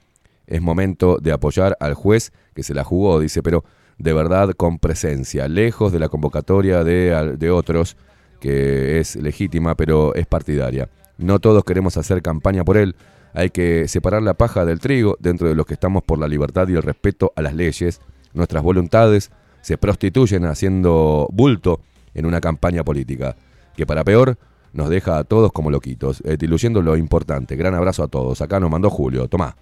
[0.45, 3.63] es momento de apoyar al juez que se la jugó, dice, pero
[3.97, 7.97] de verdad con presencia, lejos de la convocatoria de, de otros,
[8.39, 10.87] que es legítima, pero es partidaria.
[11.17, 12.95] No todos queremos hacer campaña por él,
[13.33, 16.67] hay que separar la paja del trigo dentro de los que estamos por la libertad
[16.67, 18.01] y el respeto a las leyes.
[18.33, 19.31] Nuestras voluntades
[19.61, 21.81] se prostituyen haciendo bulto
[22.13, 23.35] en una campaña política,
[23.75, 24.37] que para peor
[24.73, 27.55] nos deja a todos como loquitos, eh, diluyendo lo importante.
[27.55, 28.41] Gran abrazo a todos.
[28.41, 29.27] Acá nos mandó Julio.
[29.27, 29.55] Tomá.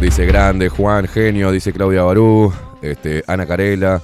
[0.00, 2.52] Dice grande, Juan, genio, dice Claudia Barú,
[2.82, 4.02] este, Ana Carela,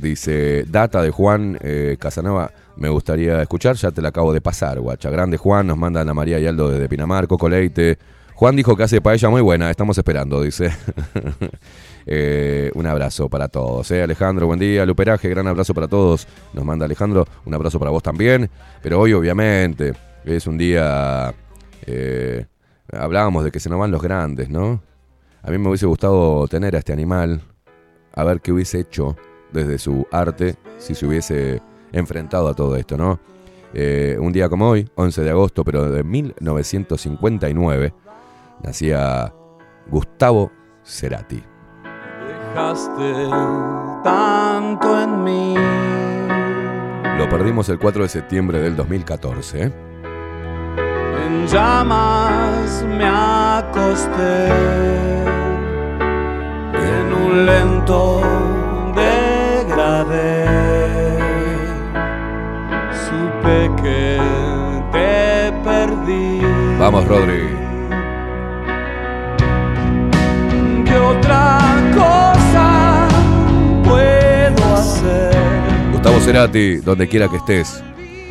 [0.00, 4.80] dice data de Juan eh, Casanova, me gustaría escuchar, ya te la acabo de pasar,
[4.80, 5.10] guacha.
[5.10, 7.98] Grande Juan, nos manda Ana María y Aldo desde Pinamar, Coco Leite.
[8.34, 10.70] Juan dijo que hace paella muy buena, estamos esperando, dice.
[12.04, 13.88] Eh, un abrazo para todos.
[13.92, 14.02] eh.
[14.02, 14.84] Alejandro, buen día.
[14.84, 16.26] Luperaje, gran abrazo para todos.
[16.52, 18.50] Nos manda Alejandro, un abrazo para vos también.
[18.82, 19.92] Pero hoy, obviamente,
[20.24, 21.32] es un día.
[21.86, 22.44] eh,
[22.92, 24.82] hablábamos de que se nos van los grandes, ¿no?
[25.44, 27.40] A mí me hubiese gustado tener a este animal,
[28.12, 29.16] a ver qué hubiese hecho
[29.52, 31.62] desde su arte si se hubiese
[31.92, 33.20] enfrentado a todo esto, ¿no?
[33.74, 37.94] Eh, un día como hoy, 11 de agosto, pero de 1959,
[38.62, 39.32] nacía
[39.88, 40.50] Gustavo
[40.84, 41.42] Cerati.
[42.54, 43.28] Dejaste
[44.04, 45.54] tanto en mí.
[47.18, 49.62] Lo perdimos el 4 de septiembre del 2014.
[49.62, 49.72] ¿eh?
[51.26, 54.48] En llamas me acosté
[56.74, 58.20] en un lento
[58.94, 60.41] degradé.
[64.92, 66.40] Te perdí.
[66.78, 67.48] Vamos, Rodri.
[70.84, 71.58] ¿Qué otra
[71.94, 73.08] cosa
[73.84, 75.34] puedo hacer?
[75.92, 77.82] Gustavo Cerati, donde quiera que estés,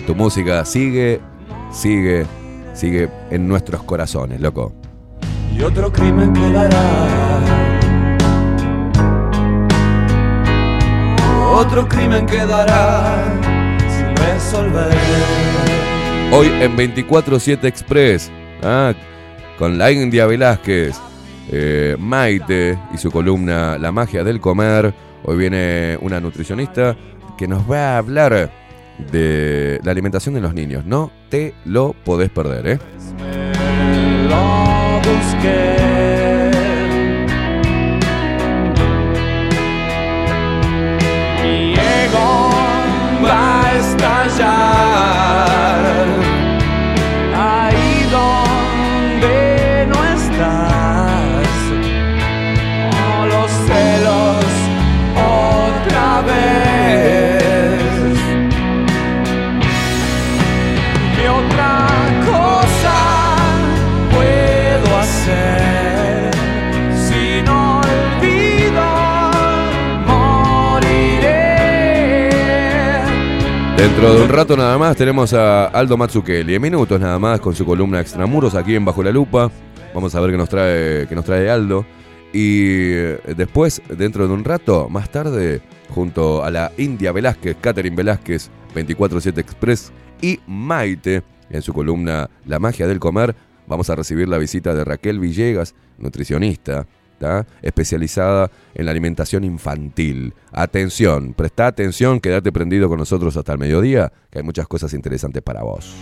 [0.08, 1.20] tu música sigue,
[1.72, 2.26] sigue,
[2.74, 4.74] sigue en nuestros corazones, loco.
[5.54, 6.82] Y otro crimen quedará.
[11.54, 13.51] Otro crimen quedará
[14.22, 14.92] resolver.
[16.32, 18.32] Hoy en 24-7 Express,
[18.64, 18.94] ah,
[19.58, 20.96] con la India Velázquez,
[21.52, 24.94] eh, Maite y su columna La magia del comer.
[25.24, 26.96] Hoy viene una nutricionista
[27.38, 28.52] que nos va a hablar
[29.12, 30.86] de la alimentación de los niños.
[30.86, 32.80] No te lo podés perder, ¿eh?
[44.02, 44.71] Va
[73.82, 76.54] Dentro de un rato nada más tenemos a Aldo Matsukeli.
[76.54, 79.50] En minutos nada más con su columna Extramuros aquí en Bajo la Lupa.
[79.96, 81.84] Vamos a ver qué nos trae, qué nos trae Aldo.
[82.32, 87.96] Y eh, después, dentro de un rato, más tarde, junto a la India Velázquez, Catherine
[87.96, 89.92] Velázquez, 24-7 Express
[90.22, 93.36] y Maite, en su columna La magia del comer,
[93.66, 96.86] vamos a recibir la visita de Raquel Villegas, nutricionista,
[97.62, 100.34] especializada en la alimentación infantil.
[100.52, 105.42] Atención, presta atención, quédate prendido con nosotros hasta el mediodía, que hay muchas cosas interesantes
[105.42, 105.96] para vos.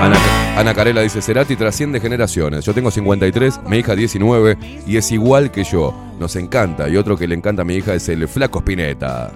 [0.00, 0.16] Ana,
[0.56, 2.64] Ana Carela dice, Cerati trasciende generaciones.
[2.64, 4.56] Yo tengo 53, mi hija 19
[4.86, 6.09] y es igual que yo.
[6.20, 6.86] Nos encanta.
[6.90, 9.32] Y otro que le encanta a mi hija es el Flaco Spinetta.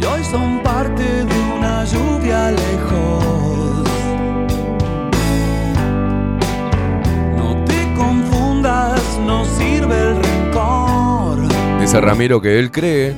[0.00, 3.88] Y hoy son parte de una lluvia lejos.
[7.36, 11.38] No te confundas, no sirve el rencor.
[11.80, 13.14] Dice Ramiro que él cree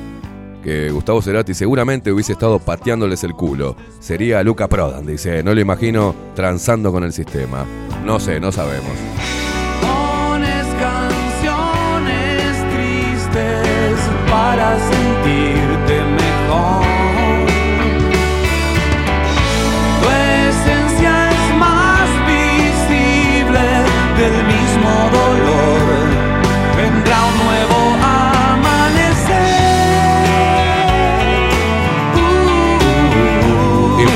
[0.63, 3.75] que Gustavo Cerati seguramente hubiese estado pateándoles el culo.
[3.99, 5.41] Sería Luca Prodan, dice.
[5.41, 7.65] No lo imagino transando con el sistema.
[8.05, 8.93] No sé, no sabemos.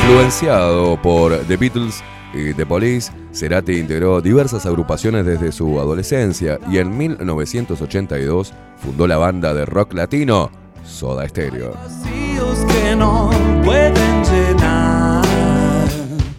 [0.07, 2.03] Influenciado por The Beatles
[2.33, 8.53] y The Police, Cerati integró diversas agrupaciones desde su adolescencia y en 1982
[8.83, 10.51] fundó la banda de rock latino
[10.85, 11.71] Soda Stereo.
[11.73, 13.29] Vacíos que no
[13.63, 15.23] pueden llenar.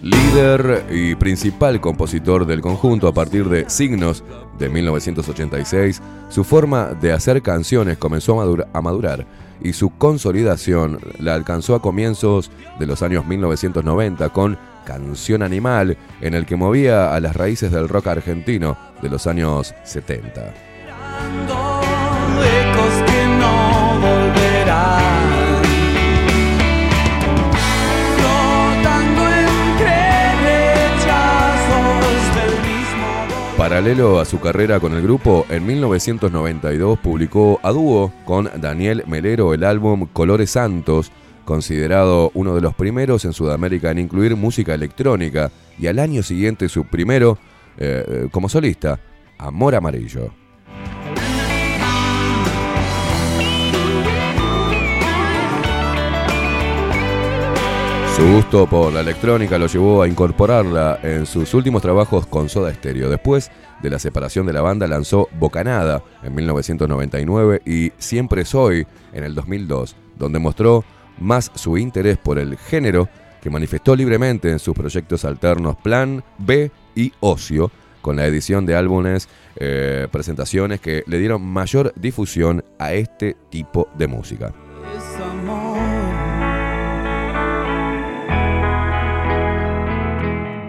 [0.03, 4.23] Líder y principal compositor del conjunto a partir de Signos
[4.59, 9.27] de 1986, su forma de hacer canciones comenzó a madura- a madurar
[9.65, 16.35] y su consolidación la alcanzó a comienzos de los años 1990 con Canción Animal, en
[16.35, 20.55] el que movía a las raíces del rock argentino de los años 70.
[33.75, 39.53] Paralelo a su carrera con el grupo, en 1992 publicó a dúo con Daniel Melero
[39.53, 41.11] el álbum Colores Santos,
[41.45, 46.69] considerado uno de los primeros en Sudamérica en incluir música electrónica, y al año siguiente
[46.69, 47.37] su primero
[47.77, 49.01] eh, eh, como solista,
[49.39, 50.44] Amor Amarillo.
[58.16, 62.73] Su gusto por la electrónica lo llevó a incorporarla en sus últimos trabajos con Soda
[62.73, 63.11] Stereo.
[63.11, 63.51] Después
[63.82, 69.35] de la separación de la banda lanzó Bocanada en 1999 y Siempre Soy en el
[69.35, 70.85] 2002, donde mostró
[71.19, 73.09] más su interés por el género
[73.43, 78.77] que manifestó libremente en sus proyectos alternos Plan B y Ocio, con la edición de
[78.77, 84.55] álbumes, eh, presentaciones que le dieron mayor difusión a este tipo de música.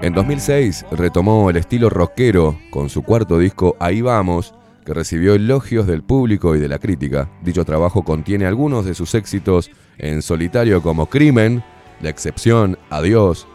[0.06, 4.54] En 2006 retomó el estilo rockero con su cuarto disco Ahí Vamos,
[4.86, 7.28] que recibió elogios del público y de la crítica.
[7.42, 11.64] Dicho trabajo contiene algunos de sus éxitos en solitario como Crimen,
[12.02, 13.48] La Excepción, Adiós,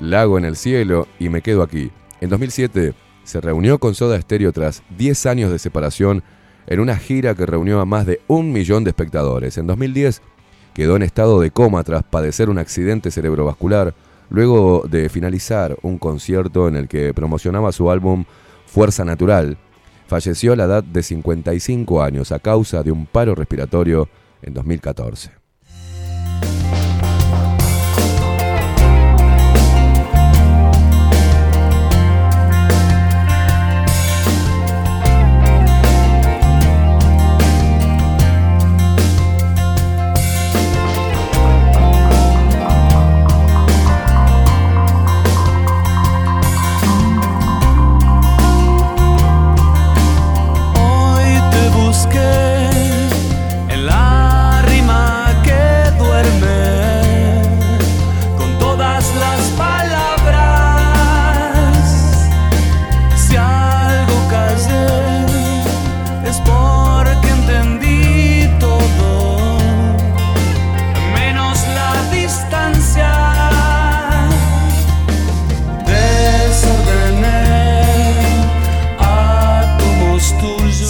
[0.00, 1.90] Lago en el Cielo y Me Quedo Aquí.
[2.22, 2.94] En 2007
[3.24, 6.22] se reunió con Soda Stereo tras 10 años de separación
[6.68, 9.58] en una gira que reunió a más de un millón de espectadores.
[9.58, 10.22] En 2010
[10.72, 13.94] quedó en estado de coma tras padecer un accidente cerebrovascular
[14.30, 18.24] luego de finalizar un concierto en el que promocionaba su álbum
[18.66, 19.58] Fuerza Natural.
[20.06, 24.08] Falleció a la edad de 55 años a causa de un paro respiratorio
[24.42, 25.37] en 2014.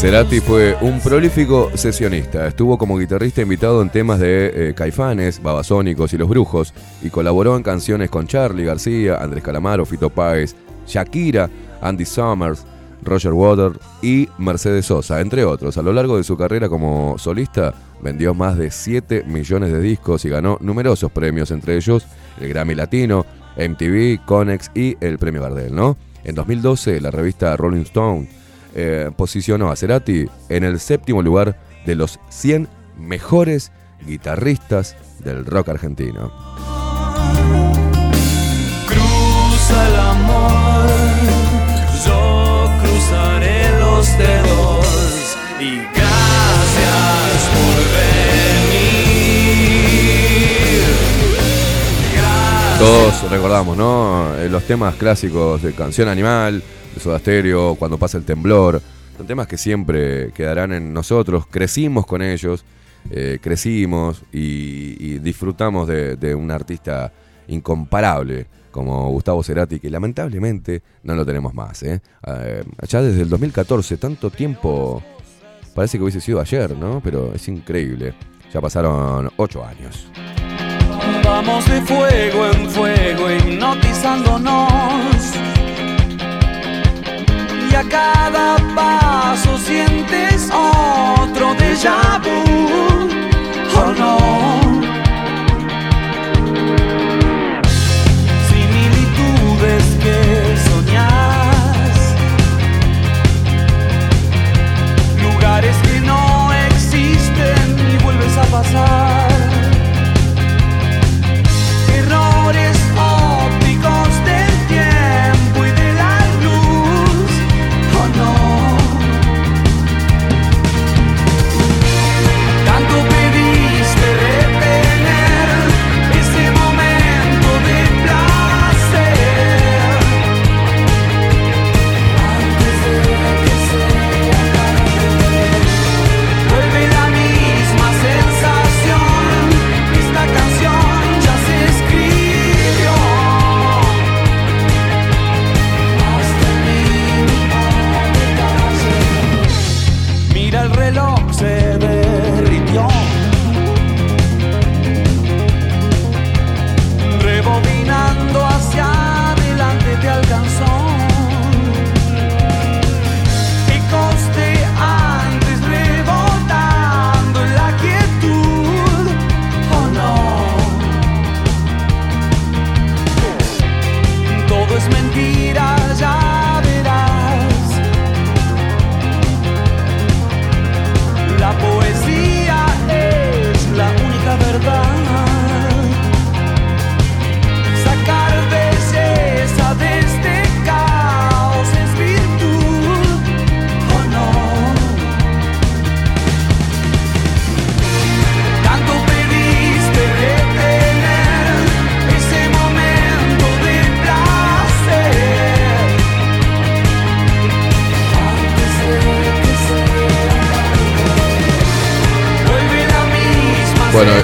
[0.09, 2.47] Cerati fue un prolífico sesionista.
[2.47, 6.73] Estuvo como guitarrista invitado en temas de eh, Caifanes, Babasónicos y Los Brujos
[7.03, 10.57] y colaboró en canciones con Charlie García, Andrés Calamaro, Fito Páez,
[10.87, 11.51] Shakira,
[11.83, 12.65] Andy Summers,
[13.03, 15.77] Roger Waters y Mercedes Sosa, entre otros.
[15.77, 20.25] A lo largo de su carrera como solista vendió más de 7 millones de discos
[20.25, 22.07] y ganó numerosos premios, entre ellos
[22.41, 23.27] el Grammy Latino,
[23.59, 25.99] MTV, Conex y el Premio Gardel, ¿no?
[26.25, 28.38] En 2012 la revista Rolling Stone
[28.81, 33.73] eh, posicionó a Cerati en el séptimo lugar de los 100 mejores
[34.07, 34.95] guitarristas
[35.25, 36.31] del rock argentino.
[38.87, 40.87] Cruza el amor,
[42.07, 48.79] yo cruzaré los dedos y gracias por venir.
[52.79, 54.37] Todos recordamos, ¿no?
[54.37, 56.63] Eh, Los temas clásicos de Canción Animal,
[57.05, 58.81] de Stereo, Cuando pasa el temblor.
[59.17, 62.65] Son temas que siempre quedarán en nosotros, crecimos con ellos
[63.11, 67.11] eh, crecimos y, disfrutamos de, un artista
[67.49, 71.83] incomparable como Gustavo Cerati, que lamentablemente no lo tenemos más.
[71.83, 72.03] ¿eh?
[72.27, 75.03] Eh, ya desde el 2014, tanto tiempo,
[75.75, 77.01] parece que hubiese sido ayer, ¿no?
[77.03, 78.13] Pero es increíble.
[78.53, 80.11] Ya pasaron ocho años.
[81.25, 85.48] Vamos de fuego en fuego hipnotizándonos
[87.71, 93.11] Y a cada paso sientes otro déjà vu.
[93.77, 94.19] Oh no.
[98.49, 100.19] Similitudes que
[100.69, 101.97] soñás
[105.23, 109.28] Lugares que no existen y vuelves a pasar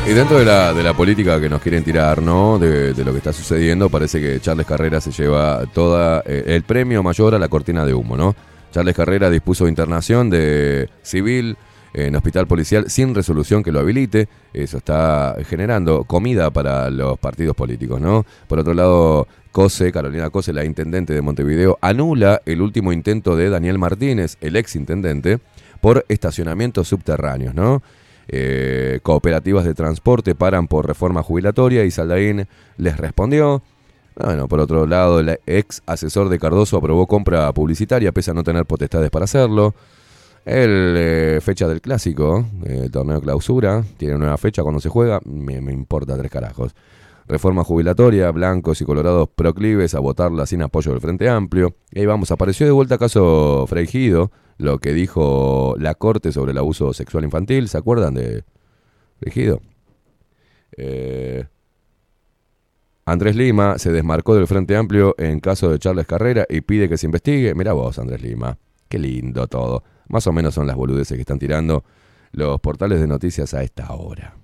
[0.06, 2.58] y dentro de la, de la política que nos quieren tirar, ¿no?
[2.58, 6.62] De, de lo que está sucediendo, parece que Charles Carrera se lleva toda eh, el
[6.62, 8.36] premio mayor a la cortina de humo, ¿no?
[8.70, 11.56] Charles Carrera dispuso internación de civil
[11.94, 14.28] en hospital policial sin resolución que lo habilite.
[14.52, 18.26] Eso está generando comida para los partidos políticos, ¿no?
[18.46, 23.48] Por otro lado, Cose, Carolina Cose, la intendente de Montevideo, anula el último intento de
[23.48, 25.38] Daniel Martínez, el ex intendente,
[25.80, 27.82] por estacionamientos subterráneos, ¿no?
[28.28, 32.46] Eh, cooperativas de transporte paran por reforma jubilatoria y Saldaín
[32.76, 33.62] les respondió.
[34.16, 38.44] Bueno, por otro lado, el ex asesor de Cardoso aprobó compra publicitaria pese a no
[38.44, 39.74] tener potestades para hacerlo.
[40.44, 45.20] El eh, fecha del clásico, eh, el torneo clausura, tiene nueva fecha cuando se juega,
[45.24, 46.74] me, me importa tres carajos.
[47.26, 51.76] Reforma jubilatoria, blancos y colorados proclives a votarla sin apoyo del Frente Amplio.
[51.90, 56.92] Y vamos, apareció de vuelta caso Freigido, lo que dijo la Corte sobre el abuso
[56.92, 57.68] sexual infantil.
[57.68, 58.44] ¿Se acuerdan de
[59.20, 59.60] Freigido?
[60.76, 61.46] Eh,
[63.06, 66.96] Andrés Lima se desmarcó del Frente Amplio en caso de Charles Carrera y pide que
[66.96, 67.54] se investigue.
[67.54, 68.58] Mira vos, Andrés Lima.
[68.88, 69.82] Qué lindo todo.
[70.08, 71.84] Más o menos son las boludeces que están tirando
[72.32, 74.34] los portales de noticias a esta hora.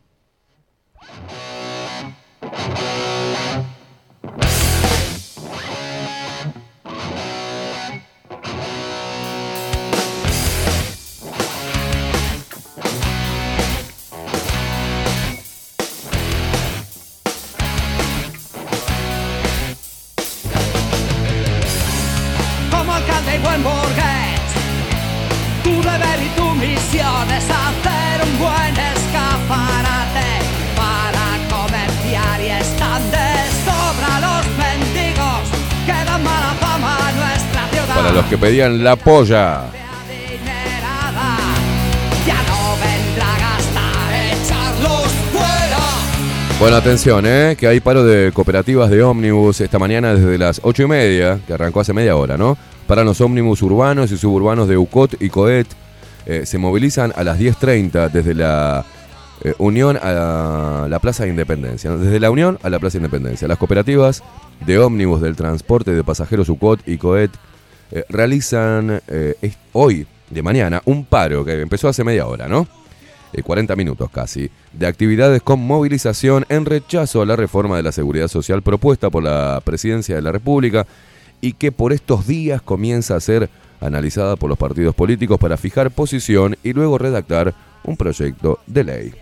[38.11, 39.67] Para los que pedían la polla.
[46.59, 47.55] Bueno, atención, ¿eh?
[47.57, 51.53] que hay paro de cooperativas de ómnibus esta mañana desde las ocho y media, que
[51.53, 52.59] arrancó hace media hora, ¿no?
[52.89, 55.69] Para los ómnibus urbanos y suburbanos de UCOT y COET
[56.27, 58.85] eh, se movilizan a las 10.30 desde la
[59.45, 61.93] eh, Unión a la, Plaza de Independencia.
[61.93, 63.47] Desde la Unión a la Plaza de Independencia.
[63.47, 64.25] Las cooperativas
[64.67, 67.31] de ómnibus del transporte de pasajeros UCOT y COET
[67.91, 69.35] eh, realizan eh,
[69.73, 72.67] hoy de mañana un paro que empezó hace media hora, ¿no?
[73.33, 77.93] eh, 40 minutos casi, de actividades con movilización en rechazo a la reforma de la
[77.93, 80.87] seguridad social propuesta por la Presidencia de la República
[81.41, 83.49] y que por estos días comienza a ser
[83.81, 87.55] analizada por los partidos políticos para fijar posición y luego redactar
[87.85, 89.15] un proyecto de ley.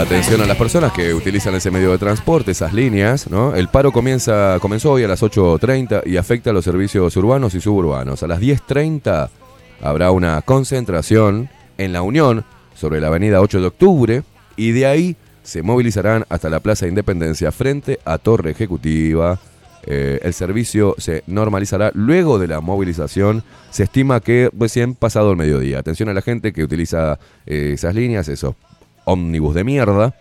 [0.00, 3.54] Atención a las personas que utilizan ese medio de transporte, esas líneas, ¿no?
[3.54, 7.60] El paro comienza, comenzó hoy a las 8.30 y afecta a los servicios urbanos y
[7.60, 8.22] suburbanos.
[8.22, 9.28] A las 10.30
[9.82, 14.22] habrá una concentración en la Unión sobre la avenida 8 de octubre
[14.56, 19.38] y de ahí se movilizarán hasta la Plaza Independencia frente a Torre Ejecutiva.
[19.82, 23.44] Eh, el servicio se normalizará luego de la movilización.
[23.70, 25.78] Se estima que recién pasado el mediodía.
[25.78, 28.54] Atención a la gente que utiliza eh, esas líneas, esos
[29.04, 30.14] ómnibus de mierda.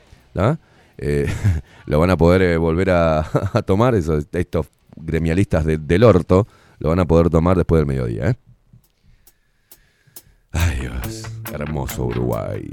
[0.97, 1.27] Eh,
[1.85, 3.23] lo van a poder eh, volver a,
[3.65, 6.47] tomar, esos, estos gremialistas de- del orto.
[6.79, 8.29] Lo van a poder tomar después del mediodía.
[8.29, 8.35] ¿eh?
[10.51, 11.23] Ay Dios,
[11.53, 12.69] hermoso Uruguay.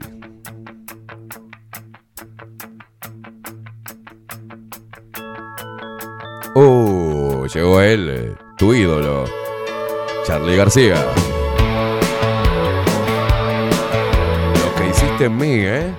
[6.54, 9.24] Uh, llegó él, eh, tu ídolo,
[10.26, 10.96] Charlie García.
[15.16, 15.94] Lo que hiciste en mí, ¿eh?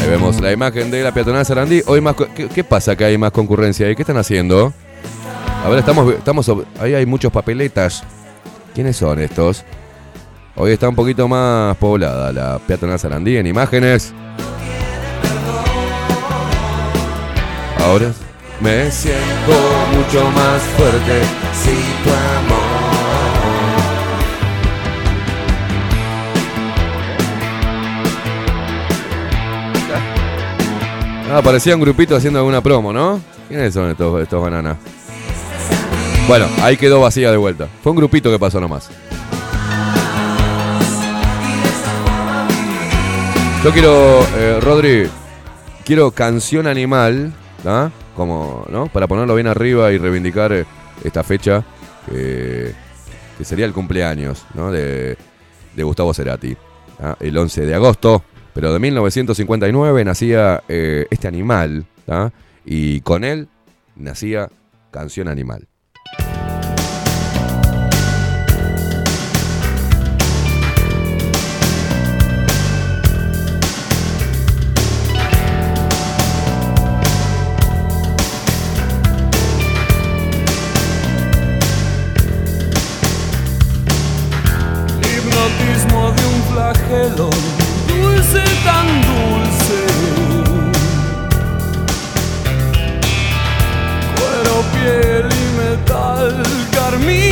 [0.00, 1.82] Ahí vemos la imagen de la peatonal Sarandí.
[1.86, 2.16] Hoy más,
[2.54, 3.94] ¿qué, pasa que hay más concurrencia ahí?
[3.94, 4.72] ¿Qué están haciendo?
[5.64, 6.50] A ver, estamos, estamos,
[6.80, 8.02] ahí hay muchos papeletas.
[8.74, 9.64] ¿Quiénes son estos?
[10.56, 14.14] Hoy está un poquito más poblada la peatonal Sarandí en imágenes.
[17.78, 18.10] Ahora
[18.60, 19.52] me siento
[19.94, 21.20] mucho más fuerte
[21.52, 21.74] si
[22.04, 22.91] tu amor.
[31.34, 33.18] Ah, parecía un grupito haciendo alguna promo, ¿no?
[33.48, 34.76] ¿Quiénes son estos, estos bananas?
[36.28, 37.68] Bueno, ahí quedó vacía de vuelta.
[37.82, 38.90] Fue un grupito que pasó nomás.
[43.64, 45.08] Yo quiero, eh, Rodri,
[45.86, 47.32] quiero canción animal,
[47.64, 47.88] ¿ah?
[48.14, 48.88] Como, ¿no?
[48.88, 50.66] Para ponerlo bien arriba y reivindicar eh,
[51.02, 51.64] esta fecha,
[52.10, 52.74] que,
[53.38, 54.70] que sería el cumpleaños, ¿no?
[54.70, 55.16] De,
[55.74, 56.54] de Gustavo Cerati.
[57.02, 57.16] ¿ah?
[57.20, 58.22] El 11 de agosto,
[58.54, 61.86] pero de 1959 nacía eh, este animal.
[62.64, 63.48] Y con él
[63.96, 64.50] nacía
[64.90, 65.68] Canción Animal.
[96.92, 97.31] Of me.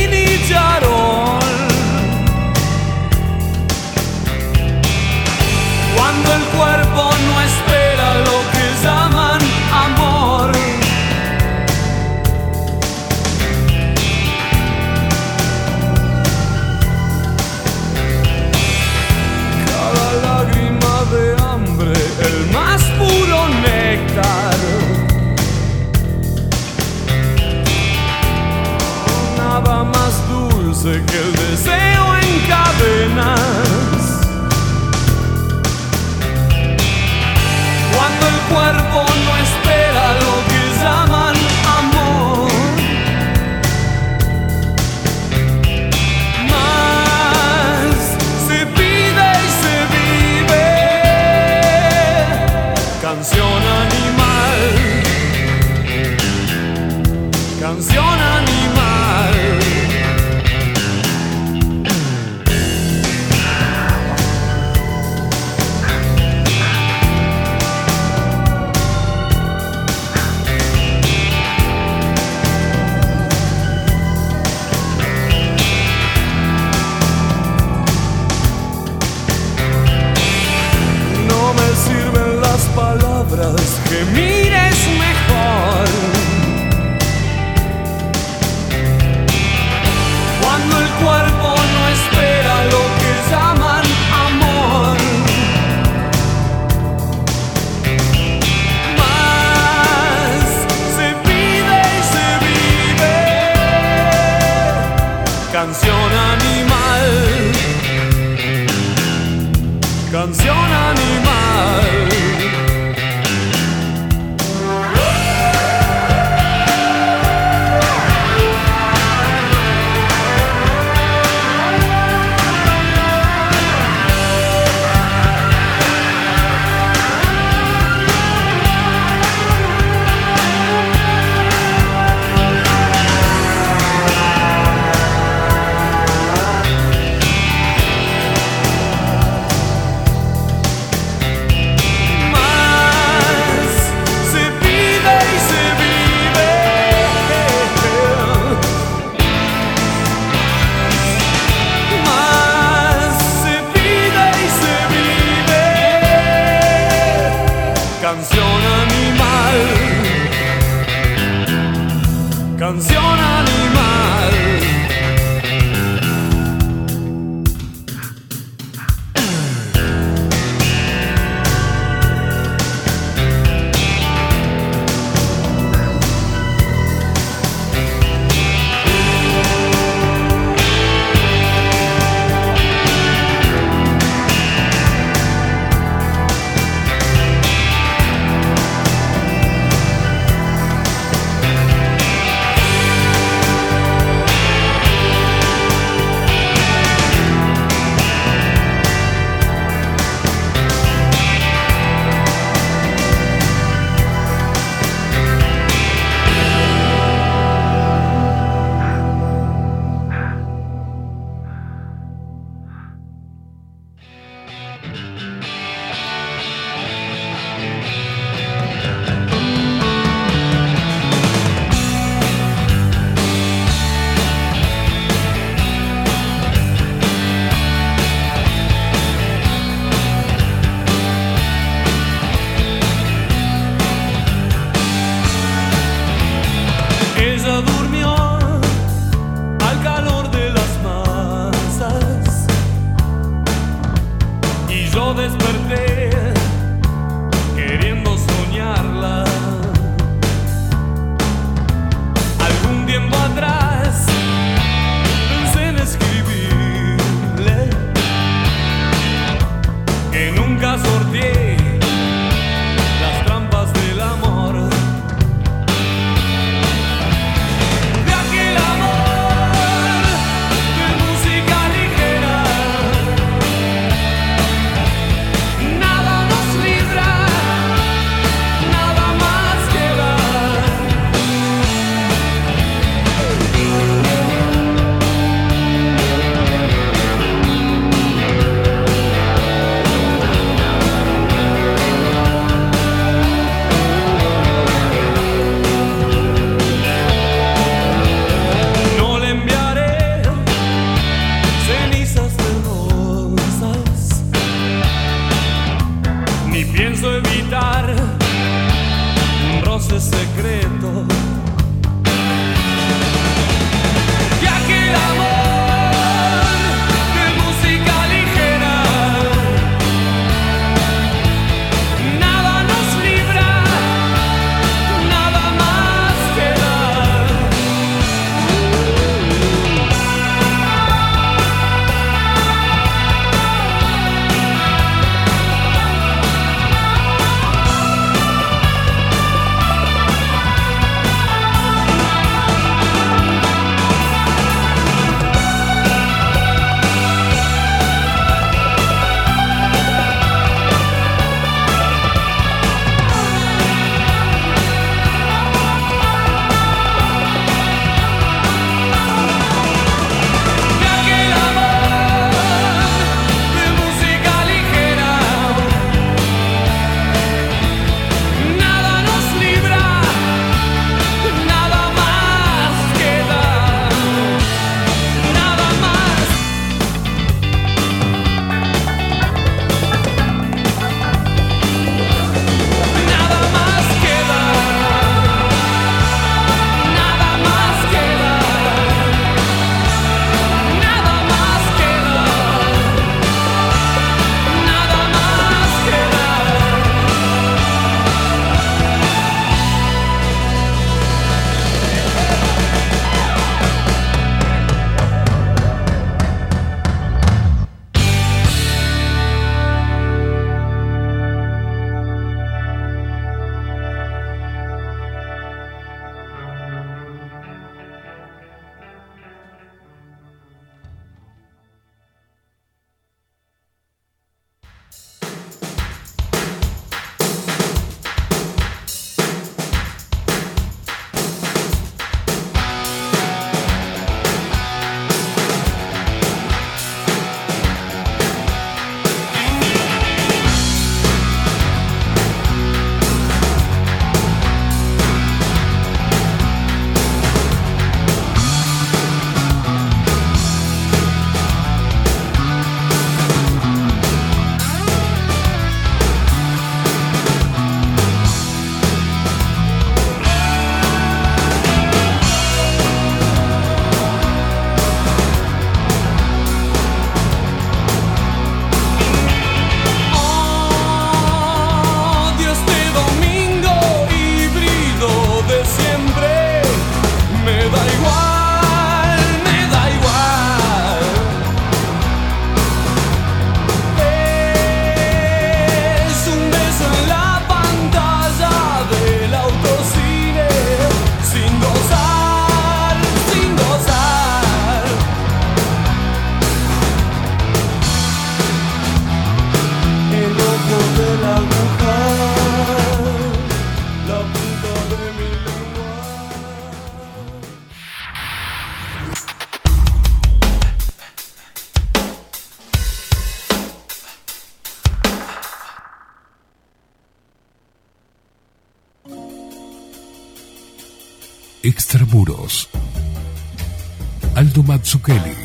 [525.10, 525.36] Mazzucchelli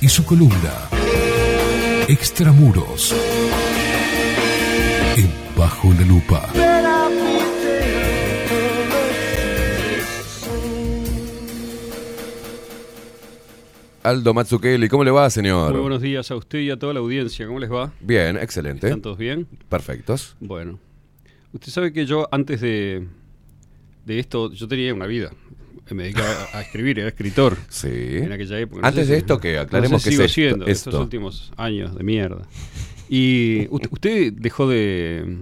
[0.00, 0.88] y su columna
[2.08, 3.14] Extramuros.
[5.16, 6.48] En Bajo la Lupa.
[14.02, 15.72] Aldo Mazzucchelli, ¿cómo le va, señor?
[15.72, 17.46] Muy buenos días a usted y a toda la audiencia.
[17.46, 17.92] ¿Cómo les va?
[18.00, 18.88] Bien, excelente.
[18.88, 19.46] ¿Están todos bien?
[19.68, 20.34] Perfectos.
[20.40, 20.78] Bueno.
[21.52, 23.06] Usted sabe que yo antes de,
[24.06, 25.27] de esto, yo tenía una vida.
[25.94, 27.56] Me dedicaba a escribir, era escritor.
[27.68, 27.88] Sí.
[27.92, 28.86] En aquella época.
[28.86, 31.02] Antes de si- esto, que aclaremos no sé que sigo es esto- siendo estos esto.
[31.02, 32.46] últimos años de mierda.
[33.08, 35.38] Y usted, usted dejó de...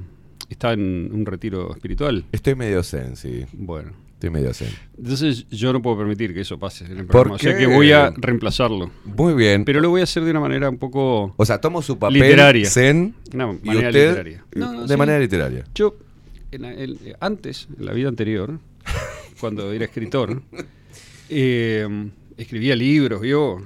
[0.48, 2.24] Está en un retiro espiritual.
[2.31, 3.44] Estoy medio zen, sí.
[3.52, 3.93] Bueno.
[4.14, 4.68] Estoy medio zen.
[4.97, 7.35] Entonces yo no puedo permitir que eso pase en el ¿Por programa.
[7.35, 8.90] O sea que voy a reemplazarlo.
[9.05, 9.64] Muy bien.
[9.66, 11.35] Pero lo voy a hacer de una manera un poco...
[11.36, 12.64] O sea, tomo su papel literaria.
[12.70, 14.44] zen Una y manera usted literaria.
[14.55, 14.97] No, no, de sí.
[14.97, 15.64] manera literaria.
[15.74, 15.97] Yo,
[16.52, 18.59] en la- el- antes, en la vida anterior,
[19.40, 20.42] cuando era escritor,
[21.28, 21.86] eh,
[22.36, 23.58] escribía libros, yo.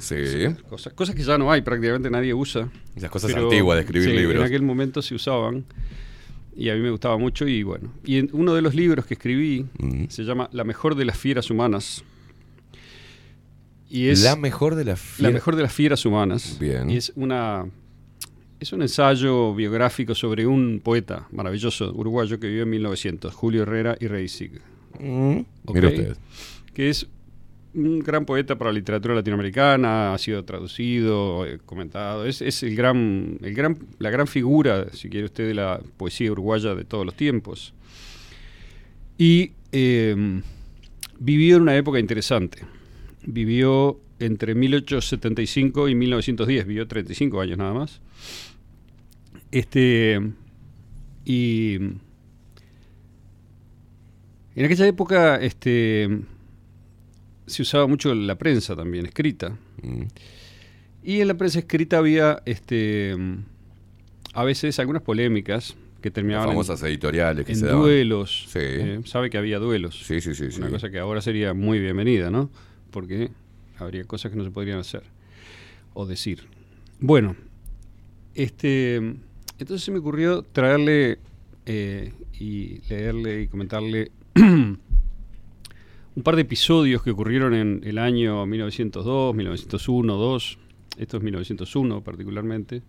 [0.68, 2.68] Cosas, cosas que ya no hay, prácticamente nadie usa.
[2.96, 4.36] Las cosas antiguas de escribir sí, libros.
[4.36, 5.64] En aquel momento se usaban
[6.56, 7.92] y a mí me gustaba mucho y bueno.
[8.04, 10.04] Y en uno de los libros que escribí Mm.
[10.08, 12.02] se llama La mejor de las fieras humanas.
[13.88, 16.56] Y es La mejor de las La fier- mejor de las fieras humanas.
[16.60, 16.88] Bien.
[16.90, 17.66] Y es una
[18.60, 23.96] es un ensayo biográfico sobre un poeta maravilloso uruguayo que vivió en 1900, Julio Herrera
[23.98, 24.60] y Reisig.
[24.98, 25.40] Mm,
[25.72, 26.16] mire usted.
[26.74, 27.06] Que es
[27.74, 32.26] un gran poeta para la literatura latinoamericana, ha sido traducido, eh, comentado.
[32.26, 36.32] Es, es el gran, el gran, la gran figura, si quiere usted, de la poesía
[36.32, 37.74] uruguaya de todos los tiempos.
[39.18, 40.42] Y eh,
[41.18, 42.58] vivió en una época interesante.
[43.24, 48.00] Vivió entre 1875 y 1910, vivió 35 años nada más.
[49.50, 50.20] Este,
[51.24, 51.78] y
[54.56, 56.08] en aquella época este,
[57.46, 59.56] se usaba mucho la prensa también, escrita.
[59.82, 60.02] Mm.
[61.02, 63.16] Y en la prensa escrita había este,
[64.34, 67.82] a veces algunas polémicas que terminaban Las en- famosas editoriales que en se daban.
[67.82, 68.46] duelos.
[68.48, 68.58] Sí.
[68.60, 70.02] Eh, sabe que había duelos.
[70.06, 70.44] Sí, sí, sí.
[70.56, 70.72] Una sí.
[70.72, 72.50] cosa que ahora sería muy bienvenida, ¿no?
[72.90, 73.30] Porque
[73.78, 75.02] habría cosas que no se podrían hacer
[75.94, 76.44] o decir.
[77.00, 77.34] Bueno,
[78.34, 81.18] este, entonces se me ocurrió traerle
[81.66, 89.34] eh, y leerle y comentarle un par de episodios que ocurrieron en el año 1902,
[89.34, 90.58] 1901, 2,
[90.98, 92.82] esto es 1901 particularmente,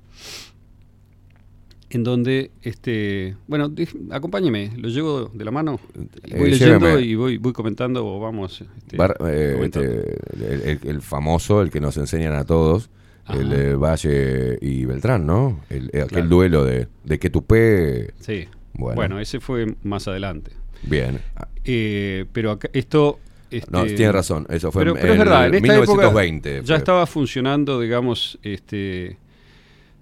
[1.89, 3.71] en donde, este, bueno,
[4.11, 5.79] acompáñeme, lo llevo de la mano,
[6.25, 7.01] y voy Eh, leyendo lléveme.
[7.01, 11.69] y voy, voy comentando o vamos este, Bar- eh, este, el, el- el famoso, el
[11.69, 12.89] que nos enseñan a todos,
[13.29, 15.59] el eh, Valle y Beltrán, ¿no?
[15.69, 16.27] El, aquel Claro.
[16.27, 18.13] duelo de, de que Tupé.
[18.19, 18.45] Sí.
[18.73, 18.95] Bueno.
[18.95, 19.19] Bueno.
[19.19, 20.51] ese fue más adelante.
[20.83, 21.19] Bien.
[21.63, 23.19] Eh, pero acá, esto...
[23.49, 26.67] este, No, tiene razón, eso fue pero, en pero es verdad, en esta 1920 época
[26.67, 29.17] ya estaba funcionando, digamos, este,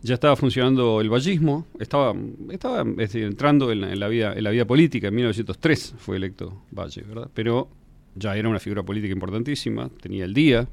[0.01, 2.15] ya estaba funcionando el vallismo, estaba,
[2.51, 5.09] estaba es decir, entrando en la, en la vida, en la vida política.
[5.09, 7.29] En 1903 fue electo Valle, ¿verdad?
[7.33, 7.69] Pero
[8.15, 10.67] ya era una figura política importantísima, tenía el día.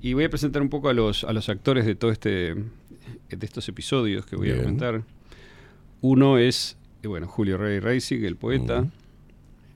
[0.00, 3.46] Y voy a presentar un poco a los, a los actores de todo este de
[3.46, 4.64] estos episodios que voy a Bien.
[4.64, 5.02] comentar.
[6.00, 8.86] Uno es, eh, bueno, Julio Rey Reisig, el poeta.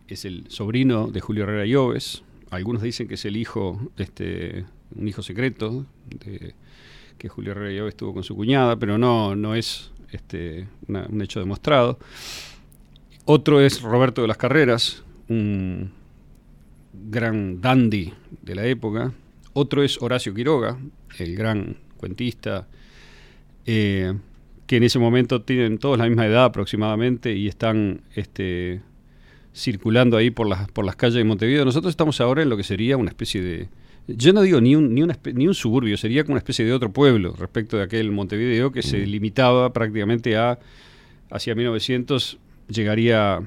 [0.09, 2.23] Es el sobrino de Julio Herrera Lloves.
[2.51, 5.85] Algunos dicen que es el hijo, este, un hijo secreto
[6.21, 6.55] de,
[7.19, 11.21] que Julio Herrera Lloves tuvo con su cuñada, pero no, no es este, una- un
[11.23, 11.99] hecho demostrado.
[13.25, 15.91] Otro es Roberto de las Carreras, un
[17.11, 18.13] gran dandy
[18.43, 19.13] de la época.
[19.53, 20.79] Otro es Horacio Quiroga,
[21.19, 22.69] el gran cuentista,
[23.65, 24.15] eh,
[24.67, 28.81] que en ese momento tienen todos la misma edad aproximadamente y están este,
[29.55, 31.65] circulando ahí por las, por las calles de Montevideo.
[31.65, 33.69] Nosotros estamos ahora en lo que sería una especie de...
[34.09, 36.73] Yo no digo ni un, ni, una ni un suburbio, sería como una especie de
[36.73, 40.61] otro pueblo respecto de aquel Montevideo que se limitaba prácticamente a,
[41.29, 42.39] hacia 1900,
[42.69, 43.41] llegaría,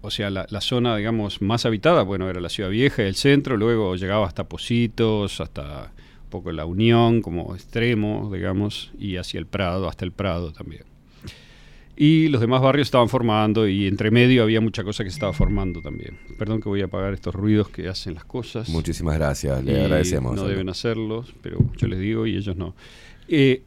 [0.00, 3.56] o sea, la, la zona, digamos, más habitada, bueno, era la Ciudad Vieja el centro,
[3.56, 5.90] luego llegaba hasta Positos, hasta
[6.28, 10.82] poco la Unión como extremo, digamos, y hacia el Prado, hasta el Prado también.
[12.00, 15.32] Y los demás barrios estaban formando y entre medio había mucha cosa que se estaba
[15.32, 16.16] formando también.
[16.38, 18.68] Perdón que voy a apagar estos ruidos que hacen las cosas.
[18.68, 20.36] Muchísimas gracias, le agradecemos.
[20.36, 22.76] No deben hacerlos, pero yo les digo y ellos no.
[23.26, 23.62] Eh,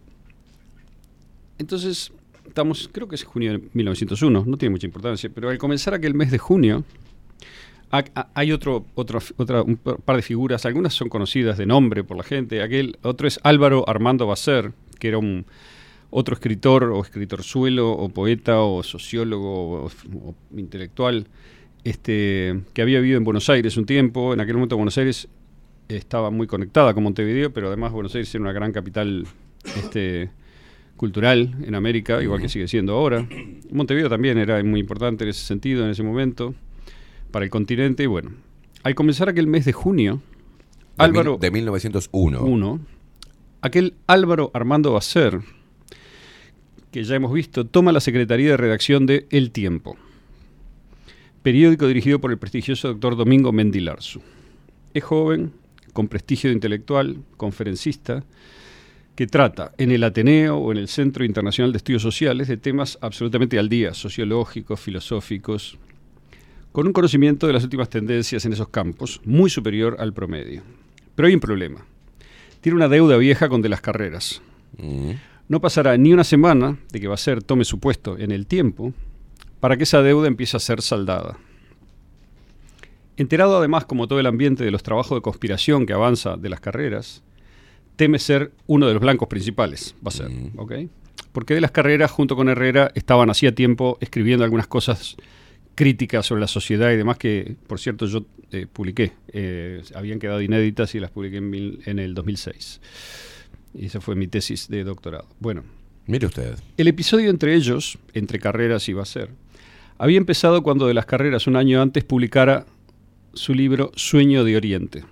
[1.57, 2.13] entonces,
[2.47, 6.13] estamos, creo que es junio de 1901, no tiene mucha importancia, pero al comenzar aquel
[6.13, 6.85] mes de junio,
[7.91, 12.23] hay otro, otro, otra, un par de figuras, algunas son conocidas de nombre por la
[12.23, 15.45] gente, aquel otro es Álvaro Armando Basser, que era un
[16.09, 21.27] otro escritor o escritor suelo o poeta o sociólogo o, o intelectual
[21.83, 24.33] este, que había vivido en Buenos Aires un tiempo.
[24.33, 25.27] En aquel momento Buenos Aires
[25.87, 29.25] estaba muy conectada con Montevideo, pero además Buenos Aires era una gran capital
[29.63, 30.29] este,
[30.95, 33.27] cultural en América, igual que sigue siendo ahora.
[33.71, 36.53] Montevideo también era muy importante en ese sentido, en ese momento,
[37.31, 38.03] para el continente.
[38.03, 38.31] Y bueno,
[38.83, 40.21] al comenzar aquel mes de junio,
[40.97, 41.31] De Álvaro...
[41.33, 42.41] mil- de 1901.
[42.43, 42.79] Uno,
[43.61, 45.39] aquel Álvaro Armando Bacer,
[46.91, 49.97] que ya hemos visto, toma la Secretaría de Redacción de El Tiempo,
[51.43, 54.21] periódico dirigido por el prestigioso doctor Domingo Mendilarzu.
[54.93, 55.53] Es joven,
[55.93, 58.23] con prestigio intelectual, conferencista,
[59.15, 62.97] que trata en el Ateneo o en el Centro Internacional de Estudios Sociales de temas
[63.01, 65.77] absolutamente al día, sociológicos, filosóficos,
[66.71, 70.63] con un conocimiento de las últimas tendencias en esos campos muy superior al promedio.
[71.15, 71.85] Pero hay un problema.
[72.61, 74.41] Tiene una deuda vieja con de las carreras.
[75.47, 78.47] No pasará ni una semana de que va a ser tome su puesto en el
[78.47, 78.93] tiempo
[79.59, 81.37] para que esa deuda empiece a ser saldada.
[83.17, 86.61] Enterado además, como todo el ambiente de los trabajos de conspiración que avanza de las
[86.61, 87.21] carreras,
[87.95, 90.73] teme ser uno de los blancos principales, va a ser, ¿ok?
[91.31, 95.17] Porque de las carreras, junto con Herrera, estaban hacía tiempo escribiendo algunas cosas
[95.75, 99.13] críticas sobre la sociedad y demás que, por cierto, yo eh, publiqué.
[99.31, 102.81] Eh, habían quedado inéditas y las publiqué en, mil- en el 2006.
[103.75, 105.27] Y esa fue mi tesis de doctorado.
[105.39, 105.63] Bueno.
[106.07, 106.55] Mire usted.
[106.77, 109.29] El episodio entre ellos, entre carreras y Bacer,
[109.97, 112.65] había empezado cuando de las carreras un año antes publicara
[113.33, 115.03] su libro Sueño de Oriente.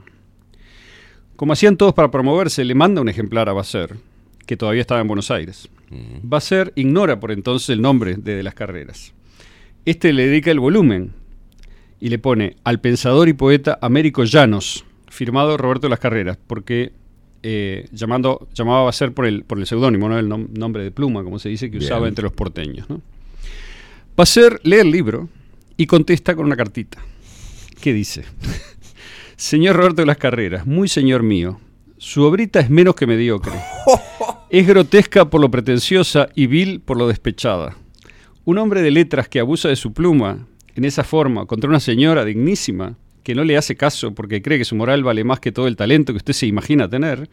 [1.36, 3.96] Como hacían todos para promoverse, le manda un ejemplar a Bacer,
[4.46, 5.70] que todavía estaba en Buenos Aires.
[6.22, 9.14] Bacer ignora por entonces el nombre de, de las carreras.
[9.90, 11.14] Este le dedica el volumen
[12.00, 16.92] y le pone al pensador y poeta Américo Llanos, firmado Roberto de las Carreras, porque
[17.42, 20.92] eh, llamando, llamaba a Bacer por el, por el seudónimo, no el nom- nombre de
[20.92, 21.92] pluma, como se dice, que Bien.
[21.92, 22.88] usaba entre los porteños.
[22.88, 23.02] ¿no?
[24.16, 25.28] Bacer lee el libro
[25.76, 27.00] y contesta con una cartita.
[27.82, 28.26] ¿Qué dice?
[29.38, 31.60] Señor Roberto de las Carreras, muy señor mío,
[31.98, 33.54] su obrita es menos que mediocre.
[34.52, 37.78] Es grotesca por lo pretenciosa y vil por lo despechada.
[38.50, 42.26] Un hombre de letras que abusa de su pluma en esa forma contra una señora
[42.26, 45.68] dignísima que no le hace caso porque cree que su moral vale más que todo
[45.68, 47.30] el talento que usted se imagina tener.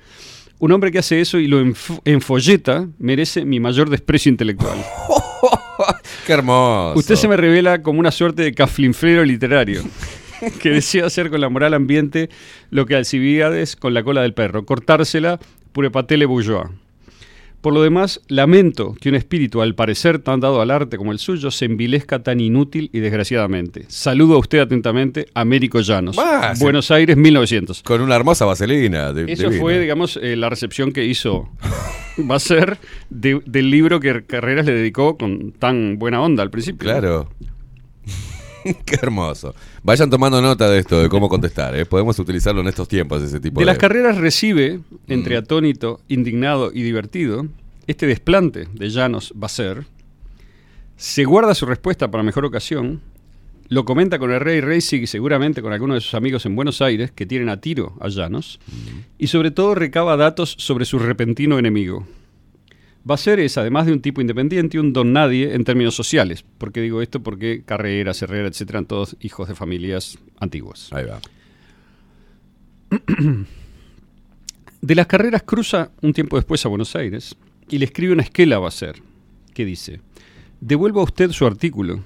[0.59, 4.77] Un hombre que hace eso y lo enf- enfolleta merece mi mayor desprecio intelectual.
[6.27, 6.99] Qué hermoso.
[6.99, 9.85] Usted se me revela como una suerte de caflinflero literario
[10.61, 12.29] que desea hacer con la moral ambiente
[12.69, 15.41] lo que Alcibiades con la cola del perro, cortársela
[15.73, 16.69] pure patele bourgeois.
[17.67, 21.19] Por lo demás, lamento que un espíritu al parecer tan dado al arte como el
[21.19, 23.87] suyo se envilezca tan inútil y desgraciadamente.
[23.89, 26.17] Saludo a usted atentamente, Américo Llanos.
[26.17, 26.63] Ah, sí.
[26.63, 27.83] Buenos Aires, 1900.
[27.83, 29.13] Con una hermosa vaselina.
[29.13, 29.61] de- Eso divina.
[29.61, 31.49] fue, digamos, eh, la recepción que hizo
[32.31, 32.79] va a ser
[33.11, 36.89] de- del libro que Carreras le dedicó con tan buena onda al principio.
[36.89, 37.31] Claro.
[38.85, 39.57] Qué hermoso.
[39.87, 41.77] Vayan tomando nota de esto, de cómo contestar.
[41.77, 41.87] ¿eh?
[41.87, 43.71] Podemos utilizarlo en estos tiempos, ese tipo De de...
[43.71, 47.47] las carreras recibe, entre atónito, indignado y divertido,
[47.87, 49.87] este desplante de Llanos va a ser,
[50.97, 53.01] se guarda su respuesta para mejor ocasión,
[53.69, 56.83] lo comenta con el Rey Racing y seguramente con algunos de sus amigos en Buenos
[56.83, 58.59] Aires que tienen a tiro a Llanos,
[59.19, 62.09] y sobre todo recaba datos sobre su repentino enemigo.
[63.09, 66.43] Va a ser es, además de un tipo independiente, un don nadie en términos sociales.
[66.43, 67.23] ¿Por qué digo esto?
[67.23, 70.93] Porque Carreras, Herrera, etcétera, eran todos hijos de familias antiguas.
[70.93, 71.21] Ahí va.
[74.81, 77.37] De las carreras cruza un tiempo después a Buenos Aires
[77.69, 79.03] y le escribe una esquela a Bacer
[79.55, 80.01] que dice,
[80.61, 82.05] devuelvo a usted su artículo,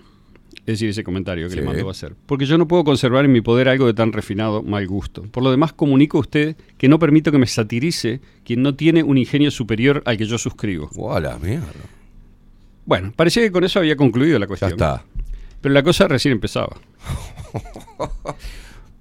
[0.61, 1.61] es decir, ese comentario que Sí.
[1.61, 4.63] le mandó Bacer, porque yo no puedo conservar en mi poder algo de tan refinado
[4.63, 5.23] mal gusto.
[5.31, 9.03] Por lo demás, comunico a usted que no permito que me satirice quien no tiene
[9.03, 10.91] un ingenio superior al que yo suscribo.
[10.97, 11.67] ¡Hola, mierda!
[12.87, 14.73] Bueno, parecía que con eso había concluido la cuestión.
[14.73, 15.05] está.
[15.61, 16.77] Pero la cosa recién empezaba.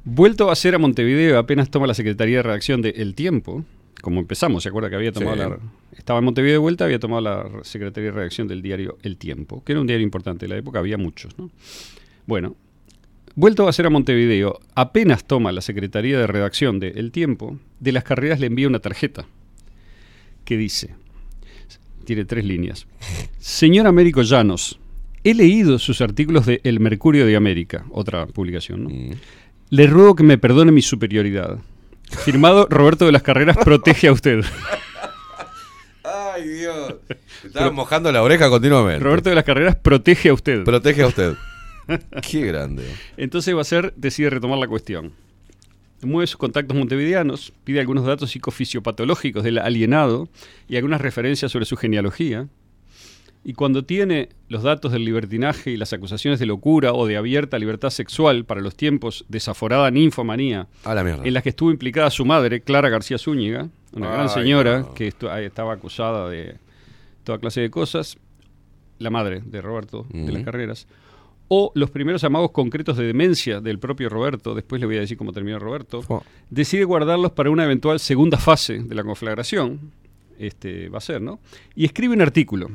[0.05, 3.63] Vuelto a ser a Montevideo, apenas toma la Secretaría de Redacción de El Tiempo,
[4.01, 5.41] como empezamos, ¿se acuerda que había tomado Sí.
[5.41, 5.59] la...
[5.97, 9.63] Estaba en Montevideo de vuelta, había tomado la Secretaría de Redacción del diario El Tiempo,
[9.63, 11.49] que era un diario importante de la época, había muchos, ¿no?
[12.25, 12.55] Bueno,
[13.35, 17.91] vuelto a ser a Montevideo, apenas toma la Secretaría de Redacción de El Tiempo, de
[17.91, 19.25] las carreras le envía una tarjeta
[20.45, 20.95] que dice,
[22.05, 22.87] tiene tres líneas,
[23.39, 24.79] Señor Américo Llanos,
[25.23, 28.89] he leído sus artículos de El Mercurio de América, otra publicación, ¿no?
[29.69, 31.59] Le ruego que me perdone mi superioridad.
[32.09, 34.43] Firmado Roberto de las Carreras protege a usted.
[36.03, 36.95] ¡Ay, Dios!
[37.43, 39.03] Estaba mojando la oreja continuamente.
[39.03, 40.63] Roberto de las Carreras protege a usted.
[40.63, 41.33] Protege a usted.
[42.21, 42.83] Qué grande.
[43.17, 45.13] Entonces va a ser, decide retomar la cuestión.
[46.01, 50.29] Mueve sus contactos montevideanos, pide algunos datos psicofisiopatológicos del alienado
[50.67, 52.47] y algunas referencias sobre su genealogía.
[53.43, 57.57] Y cuando tiene los datos del libertinaje y las acusaciones de locura o de abierta
[57.57, 62.25] libertad sexual para los tiempos desaforada ninfomanía, A la en las que estuvo implicada su
[62.25, 64.93] madre, Clara García Zúñiga, una gran señora no.
[64.93, 66.57] que estaba acusada de
[67.23, 68.17] toda clase de cosas,
[68.99, 70.43] la madre de Roberto de las.
[70.43, 70.87] Carreras,
[71.47, 75.17] o los primeros amagos concretos de demencia del propio Roberto, después le voy a decir
[75.17, 76.01] cómo terminó Roberto,
[76.49, 79.91] decide guardarlos para una eventual segunda fase de la conflagración,
[80.37, 81.39] este va a ser, ¿no?
[81.75, 82.69] Y escribe un artículo,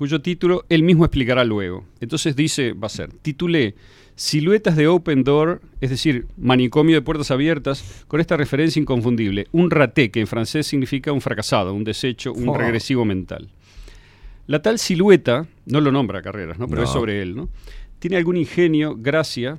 [0.00, 1.84] cuyo título él mismo explicará luego.
[2.00, 3.74] Entonces dice, va a ser, titulé
[4.14, 9.70] Siluetas de Open Door, es decir, manicomio de puertas abiertas, con esta referencia inconfundible, un
[9.70, 12.56] raté, que en francés significa un fracasado, un desecho, un Oh.
[12.56, 13.50] regresivo mental.
[14.46, 16.66] La tal silueta, no lo nombra Carreras, ¿no?
[16.66, 16.86] pero No.
[16.86, 17.50] es sobre él, ¿no?
[17.98, 19.58] Tiene algún ingenio, gracia,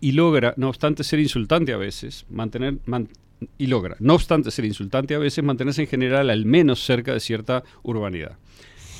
[0.00, 3.08] y logra, no obstante ser insultante a veces, mantener man-
[3.56, 7.20] y logra, no obstante ser insultante a veces, mantenerse en general al menos cerca de
[7.20, 8.36] cierta urbanidad.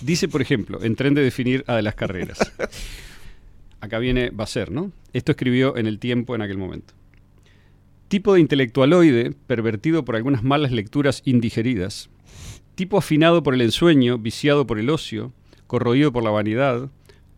[0.03, 2.39] Dice, por ejemplo, en tren de definir a de las carreras.
[3.81, 4.93] Acá viene ser, ¿no?
[5.13, 6.95] Esto escribió en el tiempo en aquel momento.
[8.09, 12.11] Tipo de intelectualoide, pervertido por algunas malas lecturas indigeridas.
[12.75, 15.33] Tipo afinado por el ensueño, viciado por el ocio,
[15.67, 16.91] corroído por la vanidad,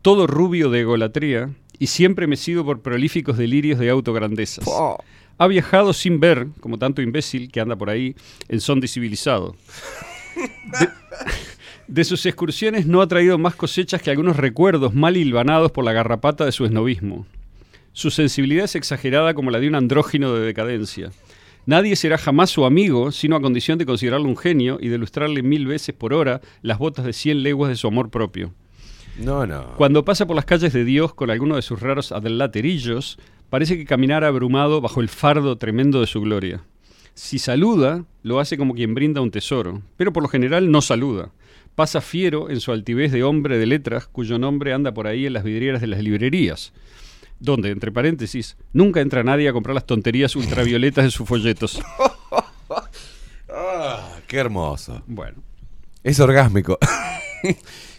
[0.02, 4.68] todo rubio de egolatría y siempre mecido por prolíficos delirios de autograndezas.
[5.38, 8.14] Ha viajado sin ver, como tanto imbécil que anda por ahí,
[8.48, 9.56] en son civilizado.
[10.80, 10.88] De,
[11.88, 15.92] de sus excursiones no ha traído más cosechas que algunos recuerdos mal hilvanados por la
[15.92, 17.26] garrapata de su esnovismo.
[17.92, 21.10] Su sensibilidad es exagerada como la de un andrógino de decadencia.
[21.66, 25.42] Nadie será jamás su amigo, sino a condición de considerarlo un genio y de ilustrarle
[25.42, 28.52] mil veces por hora las botas de cien leguas de su amor propio.
[29.18, 29.74] No, no.
[29.76, 33.86] Cuando pasa por las calles de Dios con alguno de sus raros adlaterillos, parece que
[33.86, 36.62] caminara abrumado bajo el fardo tremendo de su gloria.
[37.14, 41.30] Si saluda, lo hace como quien brinda un tesoro, pero por lo general no saluda.
[41.74, 45.32] Pasa fiero en su altivez de hombre de letras, cuyo nombre anda por ahí en
[45.32, 46.72] las vidrieras de las librerías,
[47.40, 51.80] donde, entre paréntesis, nunca entra nadie a comprar las tonterías ultravioletas de sus folletos.
[53.56, 55.04] Ah, qué hermoso.
[55.06, 55.40] Bueno.
[56.02, 56.76] Es orgásmico.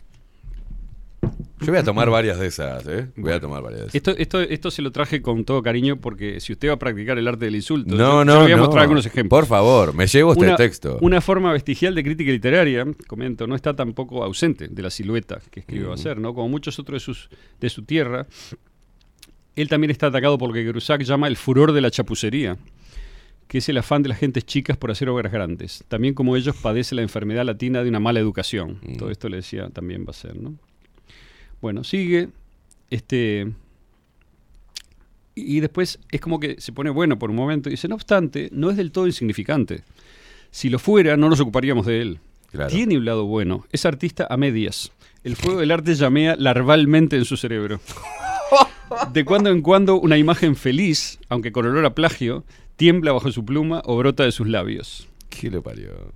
[1.66, 3.08] Yo voy a tomar varias de esas, ¿eh?
[3.16, 3.96] Voy a tomar varias de esas.
[3.96, 7.18] Esto, esto, esto se lo traje con todo cariño porque si usted va a practicar
[7.18, 8.62] el arte del insulto, No, yo- no, le voy a no.
[8.64, 9.40] mostrar algunos ejemplos.
[9.40, 10.98] Por favor, me llevo este una, texto.
[11.02, 15.62] Una forma vestigial de crítica literaria, comento, no está tampoco ausente de la silueta que
[15.62, 15.94] escribió Mm.
[15.94, 16.34] Hacer, ¿no?
[16.34, 17.30] Como muchos otros de, sus,
[17.60, 18.28] de su tierra,
[19.56, 22.58] él también está atacado por lo que Grusac llama el furor de la chapucería,
[23.48, 25.84] que es el afán de las gentes chicas por hacer obras grandes.
[25.88, 28.80] También como ellos padece la enfermedad latina de una mala educación.
[28.82, 28.96] Mm.
[28.98, 30.56] Todo esto le decía también va a ser, ¿no?
[31.66, 32.30] Bueno, sigue.
[32.92, 33.52] Este.
[35.34, 38.50] Y después es como que se pone bueno por un momento y dice, no obstante,
[38.52, 39.82] no es del todo insignificante.
[40.52, 42.20] Si lo fuera, no nos ocuparíamos de él.
[42.52, 42.70] Claro.
[42.70, 43.66] Tiene un lado bueno.
[43.72, 44.92] Es artista a medias.
[45.24, 47.80] El fuego del arte llamea larvalmente en su cerebro.
[49.12, 52.44] De cuando en cuando una imagen feliz, aunque con olor a plagio,
[52.76, 55.08] tiembla bajo su pluma o brota de sus labios.
[55.32, 56.14] ¿Qué le parió?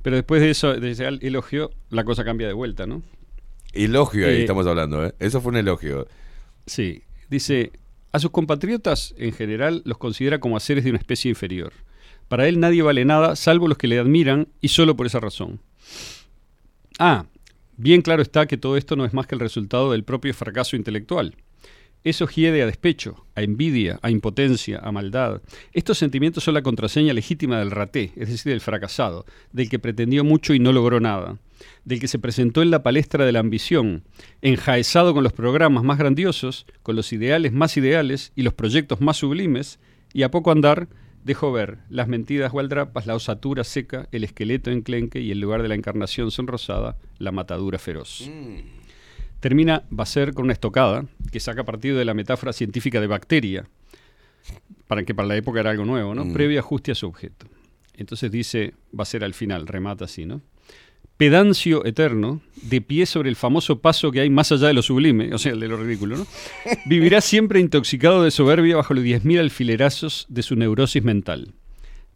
[0.00, 3.02] Pero después de eso, de ese elogio, la cosa cambia de vuelta, ¿no?
[3.72, 5.14] Elogio ahí Eh, estamos hablando, ¿eh?
[5.18, 6.06] Eso fue un elogio.
[6.66, 7.72] Sí, dice,
[8.12, 11.72] a sus compatriotas en general los considera como a seres de una especie inferior.
[12.28, 15.60] Para él nadie vale nada salvo los que le admiran y solo por esa razón.
[16.98, 17.26] Ah,
[17.76, 20.76] bien claro está que todo esto no es más que el resultado del propio fracaso
[20.76, 21.36] intelectual.
[22.04, 25.42] Eso hiede a despecho, a envidia, a impotencia, a maldad.
[25.72, 30.22] Estos sentimientos son la contraseña legítima del raté, es decir, del fracasado, del que pretendió
[30.22, 31.38] mucho y no logró nada,
[31.86, 34.02] del que se presentó en la palestra de la ambición,
[34.42, 39.16] enjaezado con los programas más grandiosos, con los ideales más ideales y los proyectos más
[39.16, 39.78] sublimes,
[40.12, 40.88] y a poco andar
[41.24, 45.68] dejó ver las mentidas gualdrapas, la osatura seca, el esqueleto enclenque y en lugar de
[45.68, 48.28] la encarnación sonrosada, la matadura feroz.
[49.38, 53.68] Termina Basser con una estocada que saca partido de la metáfora científica de bacteria,
[54.88, 56.24] para que para la época era algo nuevo, ¿no?
[56.24, 56.32] Mm.
[56.32, 57.46] Previo ajuste a su objeto.
[57.94, 60.42] Entonces dice Basser al final, remata así, ¿no?
[61.16, 65.32] Pedancio eterno, de pie sobre el famoso paso que hay más allá de lo sublime,
[65.32, 66.26] o sea, el de lo ridículo, ¿no?
[66.86, 71.54] Vivirá siempre intoxicado de soberbia bajo los 10.000 alfilerazos de su neurosis mental.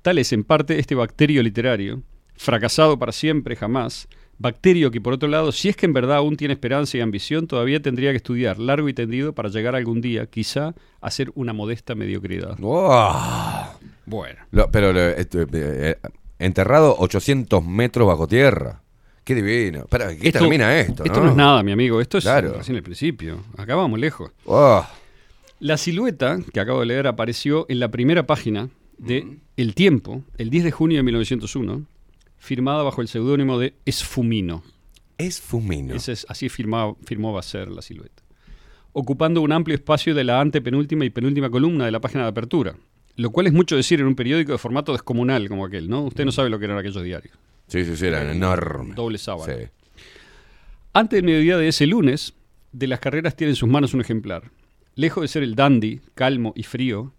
[0.03, 2.03] Tal es, en parte, este bacterio literario,
[2.37, 4.07] fracasado para siempre, jamás,
[4.39, 7.47] bacterio que, por otro lado, si es que en verdad aún tiene esperanza y ambición,
[7.47, 11.53] todavía tendría que estudiar largo y tendido para llegar algún día, quizá, a ser una
[11.53, 12.59] modesta mediocridad.
[14.07, 14.41] Bueno.
[14.51, 15.97] Lo- pero eh, eh,
[16.39, 18.83] enterrado 800 metros bajo tierra.
[19.31, 19.87] Qué divino.
[19.89, 21.05] ¿qué Esto- termina esto?
[21.05, 22.01] Esto no es nada, mi amigo.
[22.01, 22.55] Esto es Claro.
[22.55, 23.45] recién el principio.
[23.57, 24.33] Acá vamos lejos.
[24.45, 24.85] Oh.
[25.61, 30.51] La silueta que acabo de leer apareció en la primera página de El Tiempo, el
[30.51, 31.87] 10 de junio de 1901,
[32.39, 34.65] firmada bajo el seudónimo de Esfumino.
[35.17, 35.95] Esfumino.
[35.95, 38.23] Ese es, así firmaba- firmó Basser la silueta.
[38.93, 42.75] Ocupando un amplio espacio de la antepenúltima y penúltima columna de la página de apertura.
[43.15, 46.03] Lo cual es mucho decir en un periódico de formato descomunal como aquel, ¿no?
[46.03, 47.37] Usted no sabe lo que eran aquellos diarios.
[47.71, 48.97] Sí, sí, sí, eran enormes.
[48.97, 49.55] Doble sábana.
[49.55, 49.69] Sí.
[50.93, 52.35] Antes del mediodía de ese lunes,
[52.73, 54.51] de las carreras tiene en sus manos un ejemplar.
[54.97, 57.15] Lejos de ser el dandy, calmo y frío,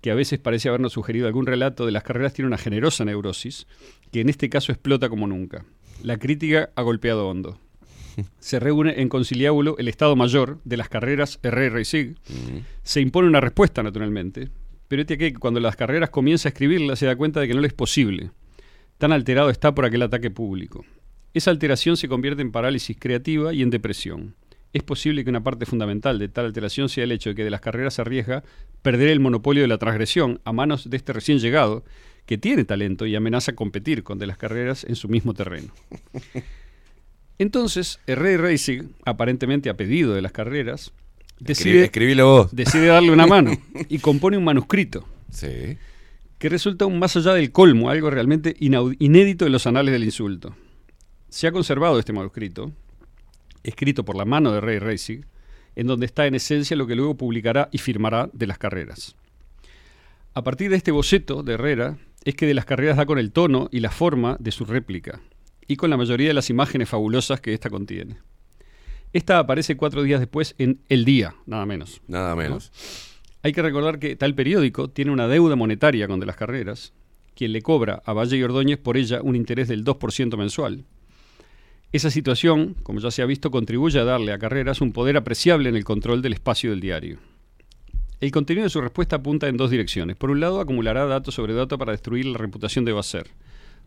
[0.00, 3.68] que a veces parece habernos sugerido algún relato de las carreras, tiene una generosa neurosis,
[4.10, 5.64] que en este caso explota como nunca.
[6.02, 7.60] La crítica ha golpeado hondo.
[8.40, 12.16] Se reúne en conciliábulo el Estado Mayor de las carreras RR y SIG.
[12.82, 14.48] Se impone una respuesta, naturalmente,
[14.88, 17.60] pero este que cuando las carreras comienza a escribirla se da cuenta de que no
[17.60, 18.30] le es posible.
[18.98, 20.84] Tan alterado está por aquel ataque público.
[21.34, 24.34] Esa alteración se convierte en parálisis creativa y en depresión.
[24.72, 27.50] Es posible que una parte fundamental de tal alteración sea el hecho de que de
[27.50, 28.42] las carreras se arriesga
[28.82, 31.84] perder el monopolio de la transgresión a manos de este recién llegado,
[32.24, 35.72] que tiene talento y amenaza competir con de las carreras en su mismo terreno.
[37.38, 40.92] Entonces, Rey Racing, aparentemente a pedido de las carreras,
[41.38, 42.56] decide, escribilo vos.
[42.56, 43.52] decide darle una mano
[43.88, 45.76] y compone un manuscrito Sí.
[46.38, 50.54] Que resulta aún más allá del colmo, algo realmente inédito en los anales del insulto.
[51.28, 52.72] Se ha conservado este manuscrito,
[53.62, 55.22] escrito por la mano de Ray Racing,
[55.74, 59.16] en donde está en esencia lo que luego publicará y firmará de las carreras.
[60.34, 63.32] A partir de este boceto de Herrera, es que de las carreras da con el
[63.32, 65.20] tono y la forma de su réplica,
[65.66, 68.18] y con la mayoría de las imágenes fabulosas que ésta contiene.
[69.12, 72.02] Esta aparece cuatro días después en El Día, nada menos.
[72.06, 72.70] Nada menos.
[73.46, 76.92] Hay que recordar que tal periódico tiene una deuda monetaria con de las carreras,
[77.36, 80.84] quien le cobra a Valle y Ordóñez por ella un interés del 2% mensual.
[81.92, 85.68] Esa situación, como ya se ha visto, contribuye a darle a Carreras un poder apreciable
[85.68, 87.18] en el control del espacio del diario.
[88.18, 90.16] El contenido de su respuesta apunta en dos direcciones.
[90.16, 93.28] Por un lado, acumulará datos sobre datos para destruir la reputación de Basser.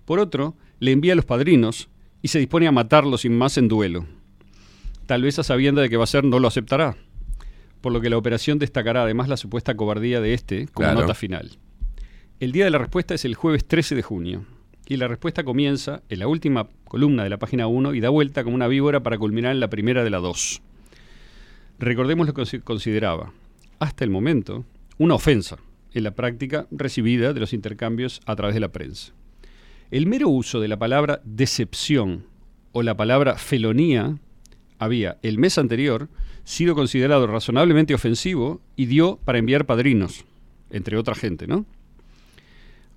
[0.06, 1.90] Por otro, le envía a los padrinos
[2.22, 4.06] y se dispone a matarlos sin más en duelo.
[5.06, 6.96] Tal vez a sabienda de que Basser no lo aceptará,
[7.82, 11.02] por lo que la operación destacará además la supuesta cobardía de este como Claro.
[11.02, 11.58] nota final.
[12.40, 14.46] El día de la respuesta es el jueves 13 de junio,
[14.88, 18.44] y la respuesta comienza en la última columna de la página 1 y da vuelta
[18.44, 20.62] como una víbora para culminar en la primera de la 2.
[21.80, 23.32] Recordemos lo que se consideraba,
[23.80, 24.66] hasta el momento,
[24.98, 25.58] una ofensa
[25.94, 29.14] en la práctica recibida de los intercambios a través de la prensa.
[29.92, 32.26] El mero uso de la palabra decepción
[32.74, 34.18] o la palabra felonía
[34.78, 36.10] había, el mes anterior,
[36.50, 40.26] sido considerado razonablemente ofensivo y dio para enviar padrinos,
[40.72, 41.66] entre otra gente, ¿no?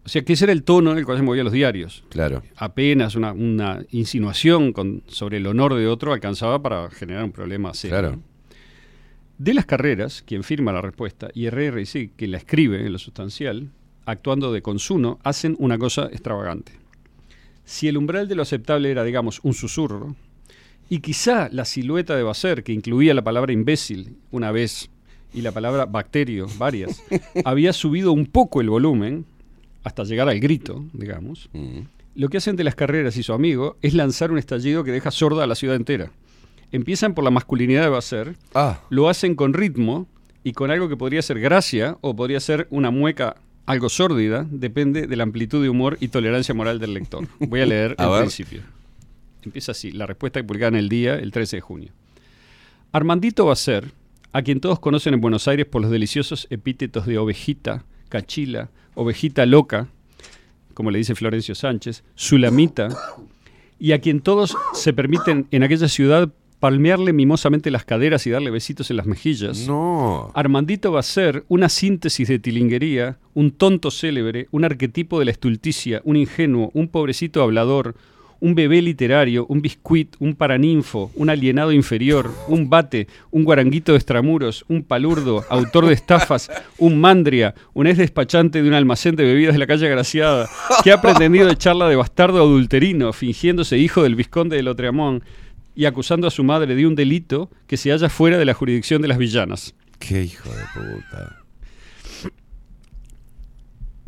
[0.05, 2.03] O sea, que ese era el tono en el cual se movían los diarios.
[2.09, 2.43] Claro.
[2.57, 7.73] Apenas una, una insinuación con- sobre el honor de otro alcanzaba para generar un problema
[7.75, 7.99] serio.
[7.99, 8.19] Claro.
[9.39, 12.99] De las carreras, quien firma la respuesta, y RR sí, quien la escribe en lo
[12.99, 13.71] sustancial,
[14.07, 16.73] actuando de consuno, hacen una cosa extravagante.
[17.65, 20.17] Si el umbral de lo aceptable era, digamos, un susurro,
[20.89, 24.91] y quizá la silueta de Basser, que incluía la palabra imbécil una vez
[25.35, 27.03] y la palabra bacterio varias,
[27.45, 29.25] había subido un poco el volumen,
[29.85, 31.49] hasta llegar al grito, digamos,
[32.15, 35.11] lo que hacen de las carreras y su amigo es lanzar un estallido que deja
[35.11, 36.11] sorda a la ciudad entera.
[36.71, 38.37] Empiezan por la masculinidad de Basser,
[38.91, 40.07] lo hacen con ritmo
[40.45, 43.37] y con algo que podría ser gracia o podría ser una mueca
[43.67, 47.27] algo sórdida, depende de la amplitud de humor y tolerancia moral del lector.
[47.39, 48.21] Voy a leer A el ver.
[48.21, 48.63] principio.
[49.45, 51.93] Empieza así, la respuesta que publicada en el día, el 13 de junio.
[52.93, 53.93] Armandito Basser,
[54.33, 59.47] a quien todos conocen en Buenos Aires por los deliciosos epítetos de ovejita, cachila, ovejita
[59.47, 59.89] loca,
[60.75, 62.89] como le dice Florencio Sánchez, sulamita,
[63.79, 68.53] y a quien todos se permiten en aquella ciudad palmearle mimosamente las caderas y darle
[68.53, 69.67] besitos en las mejillas.
[69.67, 70.31] No.
[70.33, 75.33] Armandito va a ser una síntesis de tilinguería, un tonto célebre, un arquetipo de la
[75.33, 77.97] estulticia, un ingenuo, un pobrecito hablador,
[78.43, 83.99] un bebé literario, un biscuit, un paraninfo, un alienado inferior, un bate, un guaranguito de
[83.99, 89.23] extramuros, un palurdo, autor de estafas, un mandria, un ex despachante de un almacén de
[89.23, 90.51] bebidas de la calle Graciada,
[90.83, 95.23] que ha pretendido echarla de bastardo adulterino, fingiéndose hijo del vizconde de Lotreamón
[95.77, 99.03] y acusando a su madre de un delito que se halla fuera de la jurisdicción
[99.03, 99.77] de las villanas.
[100.01, 101.42] Qué hijo de puta.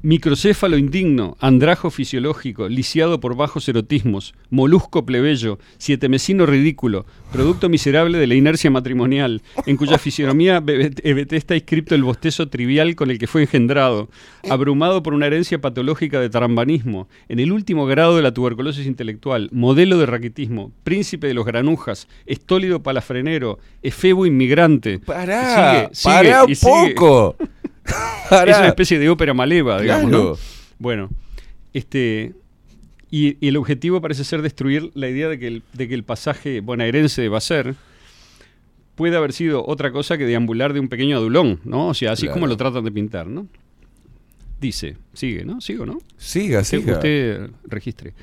[0.04, 8.26] Microcéfalo indigno, andrajo fisiológico, lisiado por bajos erotismos, molusco plebeyo, sietemesino ridículo, producto miserable de
[8.26, 13.26] la inercia matrimonial, en cuya fisionomía EBT está inscripto el bostezo trivial con el que
[13.26, 14.10] fue engendrado,
[14.50, 19.48] abrumado por una herencia patológica de tarambanismo, en el último grado de la tuberculosis intelectual,
[19.52, 24.98] modelo de raquitismo, príncipe de los granujas, estólido palafrenero, efebo inmigrante.
[24.98, 26.94] Pará, Sigue, sigue pará un sigue.
[28.46, 30.08] Es una especie de ópera maleva, digamos.
[30.10, 30.24] Claro.
[30.30, 30.36] ¿no?
[30.78, 31.10] Bueno,
[31.72, 32.32] este.
[33.10, 36.02] Y, y el objetivo parece ser destruir la idea de que el, de que el
[36.02, 37.74] pasaje bonaerense de Bacer
[38.96, 41.88] puede haber sido otra cosa que deambular de un pequeño adulón, ¿no?
[41.88, 43.46] O sea, así es como lo tratan de pintar, ¿no?
[44.60, 45.60] Dice, sigue, ¿no?
[45.60, 45.98] Sigo, ¿no?
[46.16, 46.92] Siga, Usted- siga.
[46.94, 48.14] Usted registre.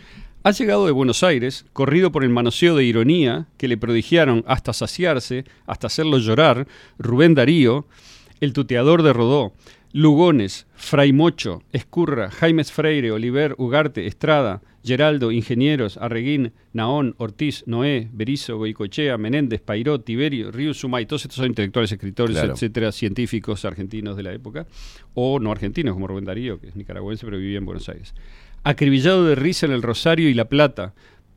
[0.43, 4.73] Ha llegado de Buenos Aires, corrido por el manoseo de ironía que le prodigiaron hasta
[4.73, 6.67] saciarse, hasta hacerlo llorar,
[6.97, 7.85] Rubén Darío,
[8.41, 9.53] el tuteador de Rodó,
[9.93, 18.09] Lugones, Fray Mocho, Escurra, Jaimes Freire, Oliver, Ugarte, Estrada, Geraldo, Ingenieros, Arreguín, Naón, Ortiz, Noé,
[18.11, 22.53] Berizo, Goicochea, Menéndez, Pairó, Tiberio, Río Sumay, todos estos son intelectuales, escritores, Claro.
[22.53, 24.65] etcétera, científicos argentinos de la época,
[25.13, 28.15] o no argentinos como Rubén Darío, que es nicaragüense pero vivía en Buenos Aires.
[28.63, 30.93] Acribillado de risa en el Rosario y La Plata,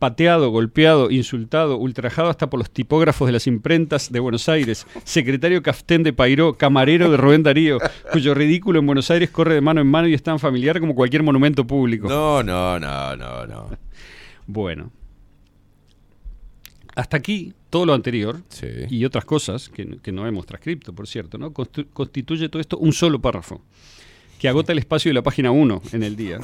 [0.08, 5.62] pateado, golpeado, insultado, ultrajado hasta por los tipógrafos de las imprentas de Buenos Aires, secretario
[5.62, 7.78] Caftén de Pairó, camarero de Rubén Darío,
[8.12, 10.94] cuyo ridículo en Buenos Aires corre de mano en mano y es tan familiar como
[10.94, 12.06] cualquier monumento público.
[12.06, 13.70] No, no, no, no, no.
[14.46, 14.92] Bueno.
[16.96, 18.42] Hasta aquí, todo lo anterior
[18.90, 21.50] y otras cosas que, que no hemos transcripto, por cierto, ¿no?
[21.54, 23.62] Constu- constituye todo esto un solo párrafo
[24.38, 26.40] que agota el espacio de la página 1 en el día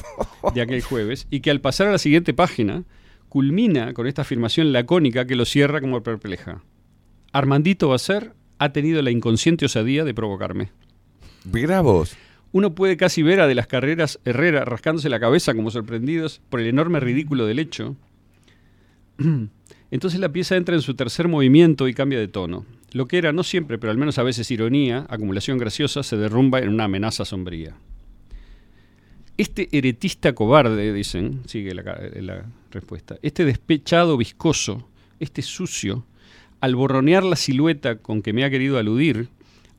[0.55, 2.85] de aquel jueves y que al pasar a la siguiente página
[3.31, 6.63] culmina con esta afirmación lacónica que lo cierra como perpleja.
[7.31, 10.73] Armandito Bacer ha tenido la inconsciente osadía de provocarme.
[11.45, 12.17] Bravos.
[12.51, 16.59] Uno puede casi ver a de las carreras Herrera rascándose la cabeza como sorprendidos por
[16.59, 17.95] el enorme ridículo del hecho.
[19.91, 22.65] Entonces la pieza entra en su tercer movimiento y cambia de tono.
[22.91, 26.59] Lo que era, no siempre, pero al menos a veces ironía, acumulación graciosa, se derrumba
[26.59, 27.77] en una amenaza sombría.
[29.37, 34.87] Este heretista cobarde, dicen, sigue la, ca- la respuesta, este despechado viscoso,
[35.19, 36.05] este sucio,
[36.59, 39.29] al borronear la silueta con que me ha querido aludir,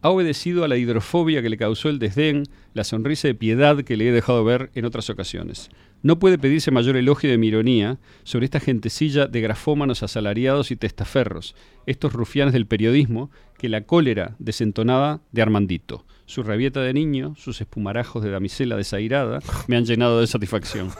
[0.00, 2.42] ha obedecido a la hidrofobia que le causó el desdén,
[2.74, 5.70] la sonrisa de piedad que le he dejado ver en otras ocasiones.
[6.02, 10.76] No puede pedirse mayor elogio de mi ironía sobre esta gentecilla de grafómanos asalariados y
[10.76, 11.54] testaferros,
[11.86, 17.60] estos rufianes del periodismo, que la cólera desentonada de Armandito, su rabieta de niño, sus
[17.60, 20.90] espumarajos de damisela desairada, me han llenado de satisfacción.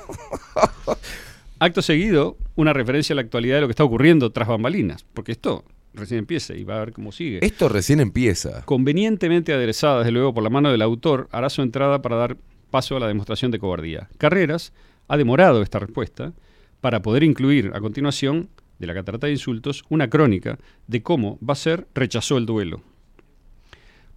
[1.59, 5.32] Acto seguido, una referencia a la actualidad de lo que está ocurriendo tras bambalinas, porque
[5.32, 5.64] esto
[5.94, 7.38] recién empieza y va a ver cómo sigue.
[7.40, 8.62] Esto recién empieza.
[8.64, 12.36] Convenientemente aderezada, desde luego, por la mano del autor, hará su entrada para dar
[12.70, 14.09] paso a la demostración de cobardía.
[14.18, 14.72] Carreras
[15.09, 16.34] ha demorado esta respuesta
[16.82, 21.86] para poder incluir a continuación de la catarata de insultos una crónica de cómo Basser
[21.94, 22.82] rechazó el duelo.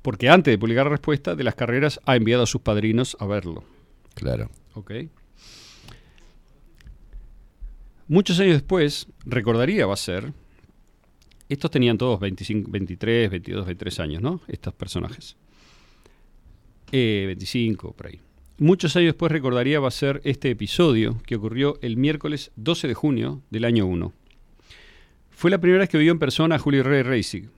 [0.05, 3.25] Porque antes de publicar la respuesta, de las carreras ha enviado a sus padrinos a
[3.25, 3.63] verlo.
[4.13, 4.51] Claro.
[4.75, 4.91] Ok.
[8.07, 10.31] Muchos años después, recordaría Basser,
[11.49, 14.41] estos tenían todos 25, 23, 22, 23 años, ¿no?
[14.47, 15.37] Estos personajes.
[16.91, 18.19] Eh, 25, por ahí.
[18.59, 23.65] Muchos años después recordaría Basser este episodio que ocurrió el miércoles 12 de junio del
[23.65, 24.13] año 1.
[25.31, 27.49] Fue la primera vez que vio en persona a Julio Rey Reisig.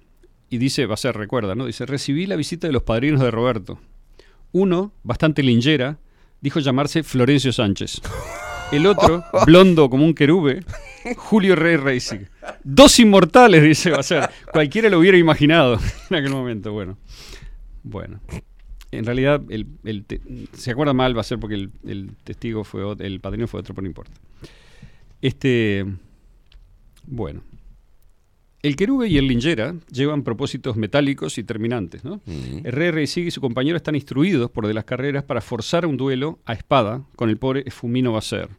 [0.50, 1.66] Y dice, Basser recuerda, ¿no?
[1.66, 3.80] Dice, recibí la visita de los padrinos de Roberto.
[4.54, 5.98] Uno, bastante lingera,
[6.42, 8.02] dijo llamarse Florencio Sánchez.
[8.72, 10.64] El otro, blondo como un querube,
[11.18, 12.30] Julio Rey Reisig.
[12.64, 14.30] Dos inmortales, dice Basser.
[14.52, 15.78] Cualquiera lo hubiera imaginado
[16.10, 16.72] en aquel momento.
[16.72, 16.98] Bueno,
[17.84, 18.20] bueno.
[18.92, 20.22] En realidad, el, el te-
[20.54, 23.76] se acuerda mal va a ser porque el, el testigo fue el padrino fue otro,
[23.76, 24.14] pero no importa.
[25.22, 25.86] Este,
[27.06, 27.42] bueno.
[28.68, 32.22] El querube y el lingera llevan propósitos metálicos y terminantes, ¿no?
[32.64, 35.96] Herrera y Sig y su compañero están instruidos por de las carreras para forzar un
[35.98, 38.50] duelo a espada con el pobre Fumino Basser.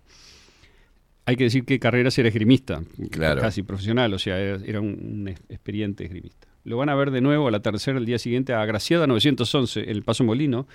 [1.27, 3.41] Hay que decir que Carreras era esgrimista, Claro.
[3.43, 6.49] casi profesional, o sea, era, era un, un ex- experiente esgrimista.
[6.65, 9.81] Lo van a ver de nuevo a la tercera el día siguiente a Graciada 911,
[9.83, 10.67] en el Paso Molino,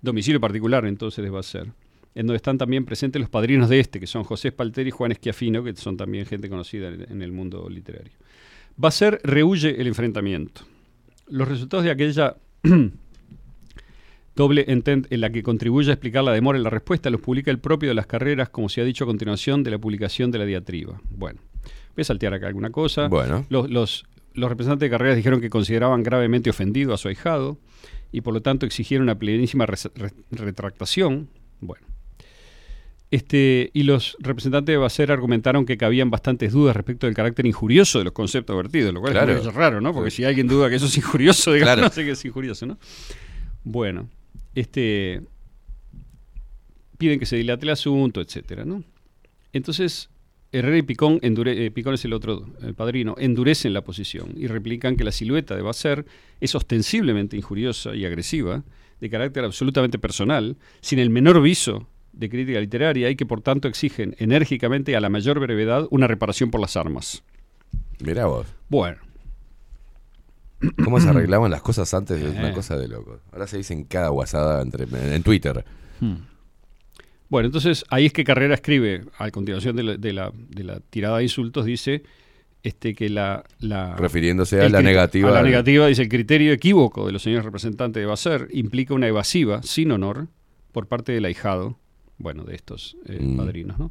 [0.00, 1.66] domicilio particular entonces de Basser,
[2.14, 5.12] en donde están también presentes los padrinos de este, que son José Spalteri y Juan
[5.12, 8.12] Esquiafino, que son también gente conocida en el mundo literario.
[8.78, 10.62] Basser rehuye el enfrentamiento.
[11.28, 12.36] Los resultados de aquella
[14.36, 17.50] doble intent en la que contribuye a explicar la demora en la respuesta los publica
[17.50, 20.38] el propio de las carreras, como se ha dicho a continuación de la publicación de
[20.38, 21.00] la diatriba.
[21.10, 21.40] Bueno,
[21.96, 23.08] voy a saltear acá alguna cosa.
[23.08, 23.44] Bueno.
[23.50, 27.58] Los, los- los representantes de carreras dijeron que consideraban gravemente ofendido a su ahijado
[28.12, 31.28] y por lo tanto exigieron una plenísima re- retractación.
[31.60, 31.84] Bueno.
[33.10, 37.98] Este, y los representantes de Bacer argumentaron que cabían bastantes dudas respecto del carácter injurioso
[37.98, 39.32] de los conceptos vertidos, lo cual Claro.
[39.32, 39.94] es raro, ¿no?
[39.94, 40.18] Porque Sí.
[40.18, 41.82] si alguien duda que eso es injurioso, digamos, Claro.
[41.88, 42.78] no sé que es injurioso, ¿no?
[43.64, 44.08] Bueno,
[44.54, 45.22] este
[46.98, 48.82] piden que se dilate el asunto, etcétera, ¿no?
[49.52, 50.10] Entonces,
[50.50, 54.46] Herrera y Picón, endure- eh, Picón es el otro, el padrino, endurecen la posición y
[54.48, 56.04] replican que la silueta de Basser
[56.40, 58.64] es ostensiblemente injuriosa y agresiva,
[59.00, 63.68] de carácter absolutamente personal, sin el menor viso de crítica literaria y que por tanto
[63.68, 67.22] exigen enérgicamente y a la mayor brevedad una reparación por las armas.
[68.00, 68.46] Mirá vos.
[68.68, 68.98] Bueno.
[70.84, 72.20] ¿Cómo se arreglaban las cosas antes?
[72.20, 72.54] Es una Eh.
[72.54, 73.20] cosa de loco.
[73.32, 75.64] Ahora se dicen cada guasada entre, en Twitter.
[76.00, 76.16] Hmm.
[77.28, 80.80] Bueno, entonces ahí es que Carrera escribe, a continuación de la, de la- de la
[80.80, 82.02] tirada de insultos, dice
[82.64, 87.06] este, que la, la- Refiriéndose a la negativa A la negativa, dice, el criterio equívoco
[87.06, 90.26] de los señores representantes de Baser implica una evasiva, sin honor,
[90.72, 91.78] por parte del ahijado,
[92.18, 93.36] bueno, de estos eh, Mm.
[93.36, 93.90] padrinos, ¿no?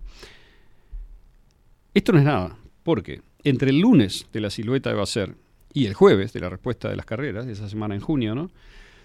[1.93, 5.35] Esto no es nada, porque entre el lunes de la silueta de Baser
[5.73, 8.51] y el jueves de la respuesta de las carreras, de esa semana en junio, ¿no?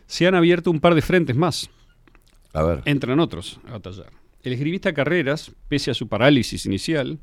[0.06, 1.70] Se han abierto un par de frentes más.
[2.52, 2.82] A ver.
[2.84, 4.10] Entran otros a batallar.
[4.42, 7.18] El esgrimista Carreras, pese a su parálisis inicial,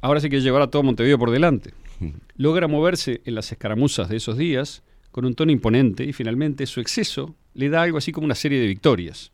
[0.00, 1.72] ahora se quiere llevar a todo Montevideo por delante.
[2.36, 6.80] Logra moverse en las escaramuzas de esos días con un tono imponente y finalmente su
[6.80, 9.32] exceso le da algo así como una serie de victorias.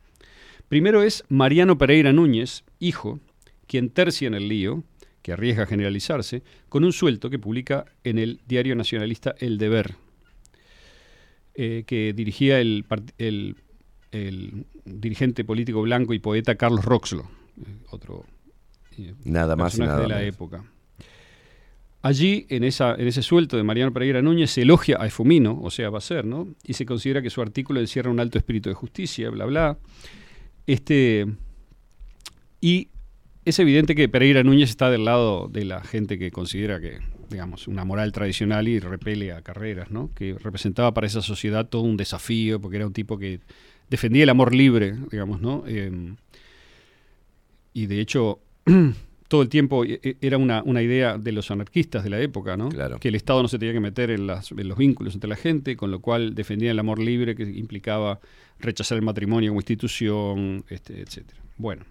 [0.68, 3.20] Primero es Mariano Pereira Núñez, hijo,
[3.66, 4.82] quien tercia en el lío,
[5.22, 9.94] que arriesga a generalizarse, con un suelto que publica en el diario nacionalista El Deber,
[11.54, 13.56] eh, que dirigía el, part- el-
[14.12, 17.28] el dirigente político blanco y poeta Carlos Roxlo,
[17.60, 18.24] eh, otro
[18.98, 20.34] eh, Nada más y personaje nada de la menos.
[20.34, 20.64] época.
[22.02, 25.70] Allí, en, esa, en ese suelto de Mariano Pereira Núñez, se elogia a Efumino, o
[25.70, 26.46] sea, Baser, ¿no?
[26.64, 29.76] Y se considera que su artículo encierra un alto espíritu de justicia, bla, bla.
[30.66, 31.26] Este,
[32.60, 32.88] y
[33.44, 36.98] es evidente que Pereira Núñez está del lado de la gente que considera que,
[37.30, 40.10] digamos, una moral tradicional y repele a carreras, ¿no?
[40.14, 43.40] Que representaba para esa sociedad todo un desafío, porque era un tipo que
[43.88, 45.62] defendía el amor libre, digamos, ¿no?
[45.68, 46.14] Eh,
[47.72, 48.40] y de hecho,
[49.28, 52.56] todo el tiempo e- e- era una, una idea de los anarquistas de la época,
[52.56, 52.68] ¿no?
[52.98, 55.36] Que el Estado no se tenía que meter en, las- en los vínculos entre la
[55.36, 58.18] gente, con lo cual defendía el amor libre que implicaba
[58.58, 61.40] rechazar el matrimonio como institución, este, etcétera.
[61.56, 61.84] Bueno.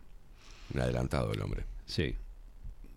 [0.74, 1.64] Un adelantado el hombre.
[1.86, 2.16] Sí.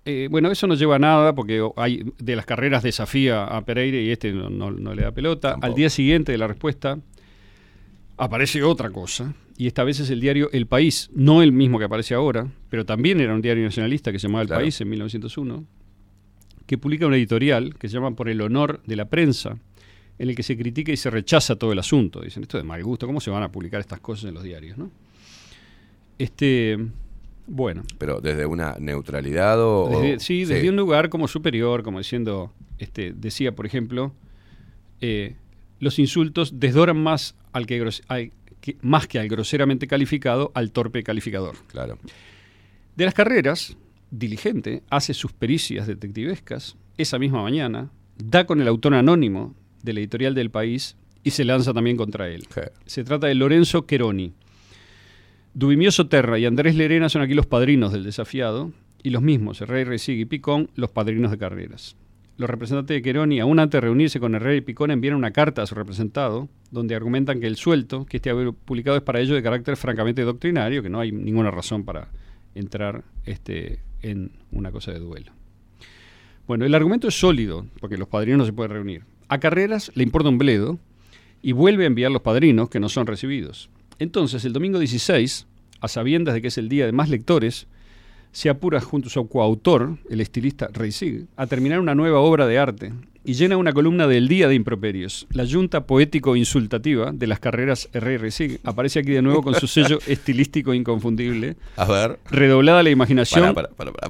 [0.04, 3.98] Eh, bueno, eso no lleva a nada porque hay de las carreras desafía a Pereira
[3.98, 5.56] y este no, no- no le da pelota.
[5.60, 6.98] Al día siguiente de la respuesta
[8.16, 11.84] aparece otra cosa y esta vez es el diario El País, no el mismo que
[11.84, 14.62] aparece ahora, pero también era un diario nacionalista que se llamaba El Claro.
[14.62, 15.64] País en 1901,
[16.66, 19.58] que publica un editorial que se llama Por el honor de la prensa,
[20.18, 22.20] en el que se critica y se rechaza todo el asunto.
[22.20, 24.42] Dicen, esto es de mal gusto, ¿cómo se van a publicar estas cosas en los
[24.42, 24.76] diarios?
[24.78, 24.90] ¿no?
[26.18, 26.76] Este,
[27.46, 27.82] bueno.
[27.98, 29.88] Pero desde una neutralidad o...
[29.90, 34.12] Desde- sí, desde un lugar como superior, como diciendo, este, decía, por ejemplo,
[35.00, 35.36] eh,
[35.80, 40.72] los insultos desdoran más al que, gros- al que- más que al groseramente calificado, al
[40.72, 41.54] torpe calificador.
[41.68, 41.98] Claro.
[42.96, 43.76] De las carreras,
[44.10, 49.54] diligente, hace sus pericias detectivescas esa misma mañana, da con el autor anónimo
[49.88, 52.46] del editorial del país y se lanza también contra él.
[52.86, 54.32] Se trata de Lorenzo Queroni.
[55.54, 59.90] Dubimioso Terra y Andrés Lerena son aquí los padrinos del desafiado y los mismos, Herrera,
[59.90, 61.96] Resig y Picón, los padrinos de carreras.
[62.36, 65.62] Los representantes de Queroni, aún antes de reunirse con Herrera y Picón, envían una carta
[65.62, 69.34] a su representado donde argumentan que el suelto que este ha publicado es para ellos
[69.34, 72.08] de carácter francamente doctrinario, que no hay ninguna razón para
[72.54, 75.32] entrar este, en una cosa de duelo.
[76.46, 79.02] Bueno, el argumento es sólido, porque los padrinos no se pueden reunir.
[79.28, 80.78] A Carreras le importa un bledo
[81.42, 83.68] y vuelve a enviar los padrinos que no son recibidos.
[83.98, 85.46] Entonces, el domingo 16,
[85.80, 87.66] a sabiendas de que es el día de más lectores,
[88.32, 92.58] se apura junto a su coautor, el estilista Reisig, a terminar una nueva obra de
[92.58, 92.92] arte
[93.24, 95.26] y llena una columna del Día de Improperios.
[95.30, 99.98] La yunta poético-insultativa de las carreras y Reisig aparece aquí de nuevo con su sello
[100.06, 101.56] estilístico inconfundible.
[101.76, 102.18] A ver.
[102.30, 103.54] Redoblada la imaginación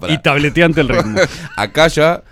[0.09, 1.19] y tableteante el ritmo.
[1.57, 2.23] Acá ya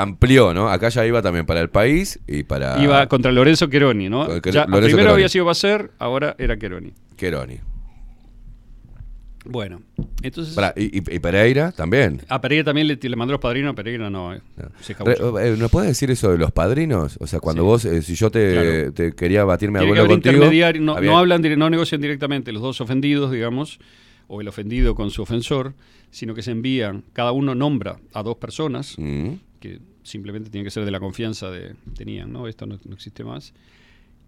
[0.00, 0.68] amplió, ¿no?
[0.68, 2.82] Acá ya iba también para el país y para...
[2.82, 4.26] Iba contra Lorenzo Queroni, ¿no?
[4.26, 5.12] Con- Ya, Lorenzo primero Queroni.
[5.14, 6.92] había sido Bacer, ahora era Queroni.
[7.16, 7.58] Queroni.
[9.48, 9.80] Bueno,
[10.22, 10.56] entonces...
[10.74, 12.20] Y, y- Pereira también.
[12.28, 14.34] A Pereira también le, le mandó los padrinos, a Pereira no.
[14.34, 14.40] eh,
[14.80, 15.38] se Re- escabulló.
[15.38, 17.16] eh, ¿No puedes decir eso de los padrinos?
[17.20, 18.92] O sea, cuando vos, eh, si yo te, Claro.
[18.92, 20.50] te quería batirme a Tiene contigo...
[20.80, 23.78] no, no hablan, no negocian directamente los dos ofendidos, digamos,
[24.26, 25.74] o el ofendido con su ofensor,
[26.10, 29.34] sino que se envían, cada uno nombra a dos personas, Mm.
[29.56, 32.48] Que simplemente tienen que ser de la confianza de tenían, ¿no?
[32.48, 33.52] Esto no, no existe más.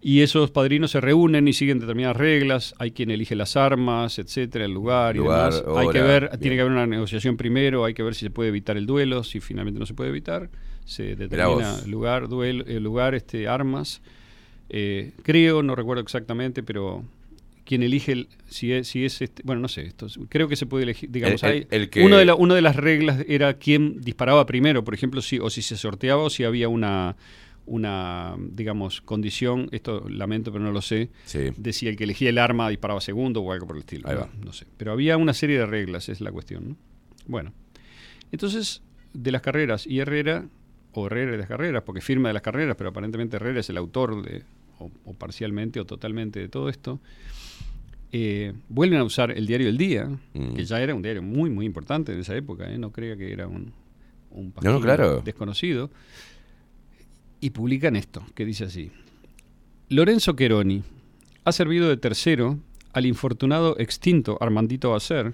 [0.01, 2.73] Y esos padrinos se reúnen y siguen determinadas reglas.
[2.77, 6.39] Hay quien elige las armas, etcétera, el lugar, y Lugar, hay que ver, bien.
[6.39, 7.83] tiene que haber una negociación primero.
[7.83, 9.25] Hay que ver si se puede evitar el duelo.
[9.25, 10.49] Si finalmente no se puede evitar,
[10.85, 14.01] se determina lugar, duelo, el lugar, este, armas.
[14.69, 17.03] Eh, creo, no recuerdo exactamente, pero
[17.69, 20.65] quien elige el, si es, si es este, bueno, no sé, esto, creo que se
[20.65, 23.23] puede elegir, digamos, El- el- hay, el que- uno de la- una de las reglas
[23.27, 27.15] era quién disparaba primero, por ejemplo, si, o si se sorteaba o si había una,
[27.67, 31.51] una, digamos, condición, esto lamento pero no lo sé, Sí.
[31.55, 34.09] de si el que elegía el arma disparaba segundo o algo por el estilo.
[34.09, 34.29] Ahí no, va.
[34.43, 34.65] no sé.
[34.77, 36.69] Pero había una serie de reglas, es la cuestión.
[36.69, 36.75] ¿no?
[37.27, 37.53] Bueno,
[38.31, 38.81] entonces,
[39.13, 40.47] de las carreras, y Herrera,
[40.93, 43.77] o Herrera de las carreras, porque firma de las carreras, pero aparentemente Herrera es el
[43.77, 44.41] autor de,
[44.79, 46.99] o, o parcialmente o totalmente de todo esto,
[48.11, 50.53] eh, vuelven a usar el diario El Día, Mm.
[50.55, 52.77] que ya era un diario muy, muy importante en esa época, ¿eh?
[52.77, 53.71] no crea que era un,
[54.31, 55.21] un No, claro.
[55.21, 55.89] desconocido,
[57.41, 58.91] y publican esto, que dice así.
[59.89, 60.83] Lorenzo Cheroni
[61.45, 62.59] ha servido de tercero
[62.93, 65.33] al infortunado extinto Armandito Bacer,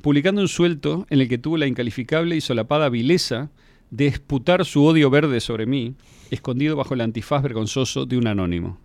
[0.00, 3.50] publicando un suelto en el que tuvo la incalificable y solapada vileza
[3.90, 5.94] de esputar su odio verde sobre mí,
[6.30, 8.78] escondido bajo el antifaz vergonzoso de un anónimo.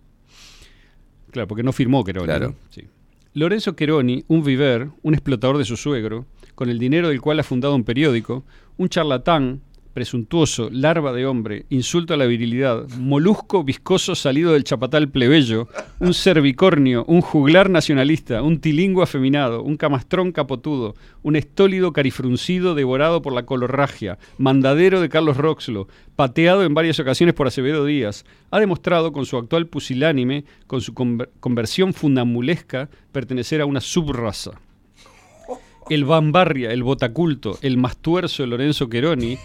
[1.30, 2.26] Claro, porque no firmó Cheroni.
[2.26, 2.48] Claro.
[2.50, 2.54] ¿no?
[2.70, 2.82] Sí.
[3.32, 6.26] Lorenzo Cheroni, un viver, un explotador de su suegro,
[6.56, 8.44] con el dinero del cual ha fundado un periódico,
[8.76, 9.60] un charlatán,
[9.92, 15.68] presuntuoso, larva de hombre, insulto a la virilidad, molusco viscoso salido del chapatal plebeyo,
[15.98, 23.22] un cervicornio, un juglar nacionalista, un tilingo afeminado, un camastrón capotudo, un estólido carifruncido devorado
[23.22, 28.60] por la colorragia, mandadero de Carlos Roxlo, pateado en varias ocasiones por Acevedo Díaz, ha
[28.60, 34.52] demostrado con su actual pusilánime, con su conver- conversión fundambulesca, pertenecer a una subraza.
[35.88, 39.38] El Bambarria, el Botaculto, el Mastuerzo de Lorenzo Cheroni,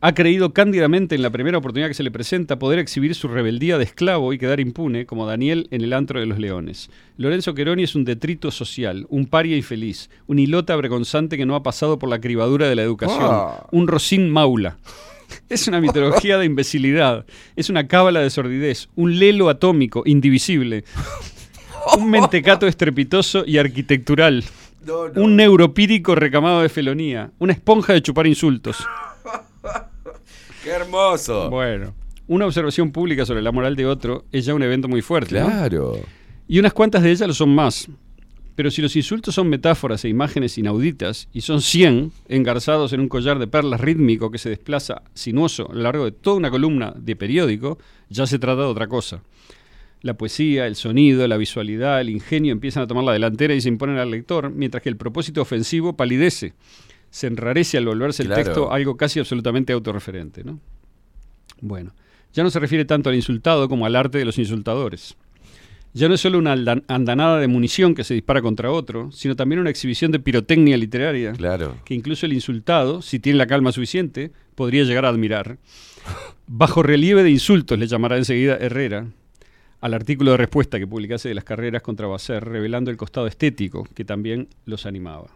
[0.00, 3.78] ha creído cándidamente en la primera oportunidad que se le presenta poder exhibir su rebeldía
[3.78, 6.88] de esclavo y quedar impune, como Daniel en el antro de los leones.
[7.16, 11.62] Lorenzo Cheroni es un detrito social, un paria infeliz, un hilota avergonzante que no ha
[11.64, 13.66] pasado por la cribadura de la educación, Ah.
[13.72, 14.76] un Rosín Maula.
[15.50, 20.84] Es una mitología de imbecilidad, es una cábala de sordidez, un lelo atómico, indivisible,
[21.98, 24.42] un mentecato estrepitoso y arquitectural,
[25.16, 28.78] un neuropírico recamado de felonía, una esponja de chupar insultos.
[30.68, 31.48] ¡Qué hermoso!
[31.48, 31.94] Bueno,
[32.26, 35.40] una observación pública sobre la moral de otro es ya un evento muy fuerte.
[35.40, 35.46] ¿no?
[35.46, 35.98] Claro.
[36.46, 37.88] Y unas cuantas de ellas lo son más.
[38.54, 43.08] Pero si los insultos son metáforas e imágenes inauditas, y son 100 engarzados en un
[43.08, 46.92] collar de perlas rítmico que se desplaza sinuoso a lo largo de toda una columna
[46.94, 47.78] de periódico,
[48.10, 49.22] ya se trata de otra cosa.
[50.02, 53.70] La poesía, el sonido, la visualidad, el ingenio empiezan a tomar la delantera y se
[53.70, 56.52] imponen al lector, mientras que el propósito ofensivo palidece,
[57.10, 60.44] se enrarece al volverse el texto algo casi absolutamente autorreferente.
[60.44, 60.60] ¿no?
[61.60, 61.94] Bueno,
[62.32, 65.16] ya no se refiere tanto al insultado como al arte de los insultadores.
[65.94, 66.52] Ya no es solo una
[66.86, 71.32] andanada de munición que se dispara contra otro, sino también una exhibición de pirotecnia literaria
[71.32, 71.76] Claro.
[71.84, 75.58] que incluso el insultado, si tiene la calma suficiente, podría llegar a admirar.
[76.46, 79.06] Bajo relieve de insultos le llamará enseguida Herrera
[79.80, 83.84] al artículo de respuesta que publicase de las carreras contra Bacer, revelando el costado estético
[83.94, 85.28] que también los animaba.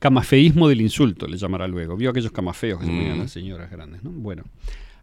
[0.00, 1.96] Camafeísmo del insulto le llamará luego.
[1.96, 3.20] Vio aquellos camafeos que se ponían Mm.
[3.20, 4.10] las señoras grandes, ¿no?
[4.10, 4.44] Bueno.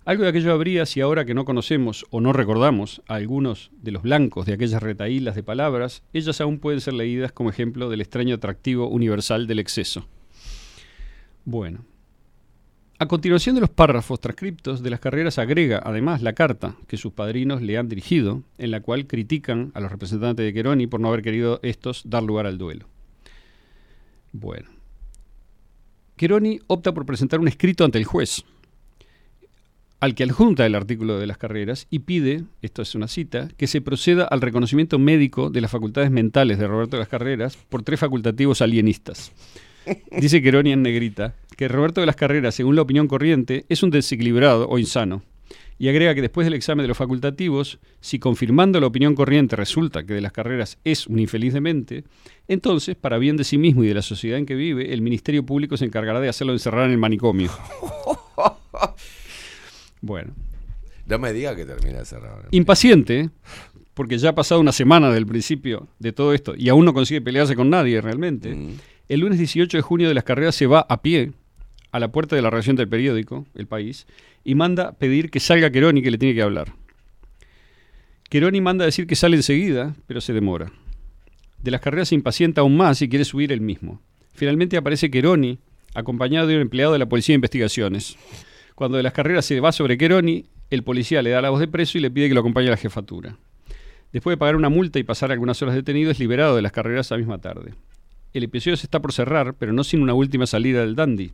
[0.06, 3.92] Algo de aquello habría si ahora que no conocemos o no recordamos a algunos de
[3.92, 8.00] los blancos de aquellas retaílas de palabras, ellas aún pueden ser leídas como ejemplo del
[8.02, 10.08] extraño atractivo universal del exceso.
[11.46, 11.86] Bueno.
[13.00, 17.14] A continuación de los párrafos transcriptos de las carreras agrega además la carta que sus
[17.14, 21.10] padrinos le han dirigido, en la cual critican a los representantes de Cheroni por no
[21.10, 22.88] haber querido estos dar lugar al duelo.
[24.32, 24.70] Bueno.
[26.18, 28.44] Cheroni opta por presentar un escrito ante el juez,
[30.00, 33.68] al que adjunta el artículo de las carreras y pide, esto es una cita, que
[33.68, 37.84] se proceda al reconocimiento médico de las facultades mentales de Roberto de las Carreras por
[37.84, 39.32] tres facultativos alienistas.
[40.12, 43.90] Dice Cheroni en negrita que Roberto de las Carreras, según la opinión corriente, es un
[43.90, 45.24] desequilibrado o insano.
[45.80, 50.04] Y agrega que después del examen de los facultativos, si confirmando la opinión corriente resulta
[50.06, 52.04] que de las carreras es un infeliz demente,
[52.48, 55.46] entonces, para bien de sí mismo y de la sociedad en que vive, el Ministerio
[55.46, 57.52] Público se encargará de hacerlo encerrar en el manicomio.
[60.00, 60.34] Bueno.
[61.08, 62.44] No me diga que termina cerrado.
[62.52, 63.32] Impaciente,
[63.94, 67.20] porque ya ha pasado una semana del principio de todo esto y aún no consigue
[67.20, 68.56] pelearse con nadie realmente,
[69.08, 71.32] el lunes 18 de junio de las carreras se va a pie
[71.98, 74.08] a la puerta de la redacción del periódico, El País,
[74.44, 76.74] y manda pedir que salga Queroni que le tiene que hablar.
[78.30, 80.72] Queroni manda decir que sale enseguida, pero se demora.
[81.62, 84.00] De las carreras se impacienta aún más y quiere subir él mismo.
[84.34, 85.58] Finalmente aparece Queroni,
[85.96, 88.16] acompañado de un empleado de la Policía de Investigaciones.
[88.76, 91.68] Cuando de las carreras se va sobre Queroni, el policía le da la voz de
[91.68, 93.38] preso y le pide que lo acompañe a la jefatura.
[94.12, 97.08] Después de pagar una multa y pasar algunas horas detenido, es liberado de las carreras
[97.08, 97.74] esa misma tarde.
[98.34, 101.32] El episodio se está por cerrar, pero no sin una última salida del dandy.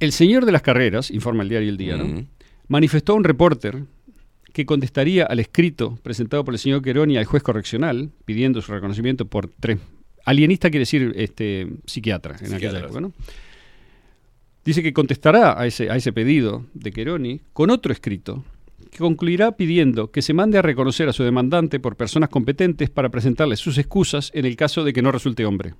[0.00, 2.26] El señor de las carreras, informa el diario El Día, ¿no?
[2.68, 3.84] Manifestó a un reporter
[4.52, 9.26] que contestaría al escrito presentado por el señor Queroni al juez correccional, pidiendo su reconocimiento
[9.26, 9.78] por tres.
[10.24, 13.12] Alienista quiere decir este, psiquiatra en aquella época, ¿no?
[14.64, 18.44] dice que contestará a ese, a ese pedido de Queroni con otro escrito
[18.90, 23.08] que concluirá pidiendo que se mande a reconocer a su demandante por personas competentes para
[23.08, 25.74] presentarle sus excusas en el caso de que no resulte hombre.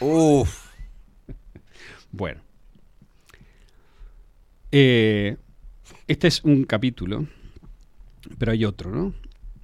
[0.00, 0.70] Uf.
[2.12, 2.40] Bueno.
[4.76, 5.36] Eh,
[6.08, 7.26] este es un capítulo,
[8.38, 9.14] pero hay otro, ¿no?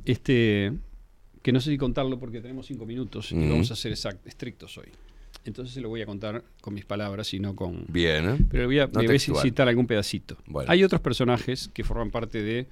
[0.05, 0.73] Este,
[1.43, 3.51] que no sé si contarlo porque tenemos cinco minutos y Mm.
[3.51, 4.87] vamos a ser exact- estrictos hoy.
[5.45, 7.85] Entonces se lo voy a contar con mis palabras y no con...
[7.89, 8.37] Bien, ¿eh?
[8.51, 10.37] Pero voy a, No me voy a citar algún pedacito.
[10.47, 10.71] Bueno.
[10.71, 12.67] Hay otros personajes que forman parte de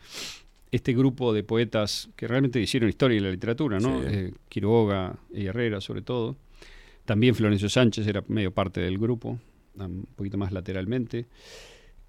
[0.71, 4.01] este grupo de poetas que realmente hicieron historia en la literatura, ¿no?
[4.03, 4.07] Sí.
[4.11, 6.37] Eh, Quiroga y Herrera, sobre todo.
[7.05, 9.41] También Florencio Sánchez era medio parte del grupo,
[9.77, 11.25] un poquito más lateralmente.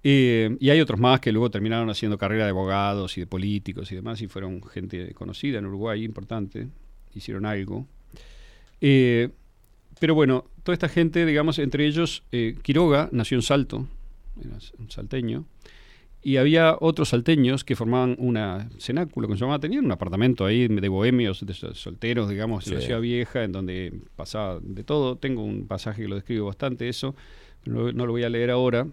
[0.02, 3.92] Eh, y hay otros más que luego terminaron haciendo carrera de abogados y de políticos
[3.92, 6.68] y demás, y fueron gente conocida en Uruguay, importante,
[7.14, 7.86] hicieron algo.
[8.80, 9.28] Eh,
[9.98, 13.86] pero bueno, toda esta gente, digamos, entre ellos, eh, Quiroga nació en Salto,
[14.42, 15.44] era un salteño,
[16.22, 20.68] y había otros salteños que formaban una cenáculo, que se llamaba, tenían un apartamento ahí
[20.68, 22.86] de bohemios, de sol- solteros, digamos, en la Sí.
[22.86, 25.16] ciudad vieja, en donde pasaba de todo.
[25.16, 27.14] Tengo un pasaje que lo describe bastante eso,
[27.64, 28.86] pero no, no lo voy a leer ahora.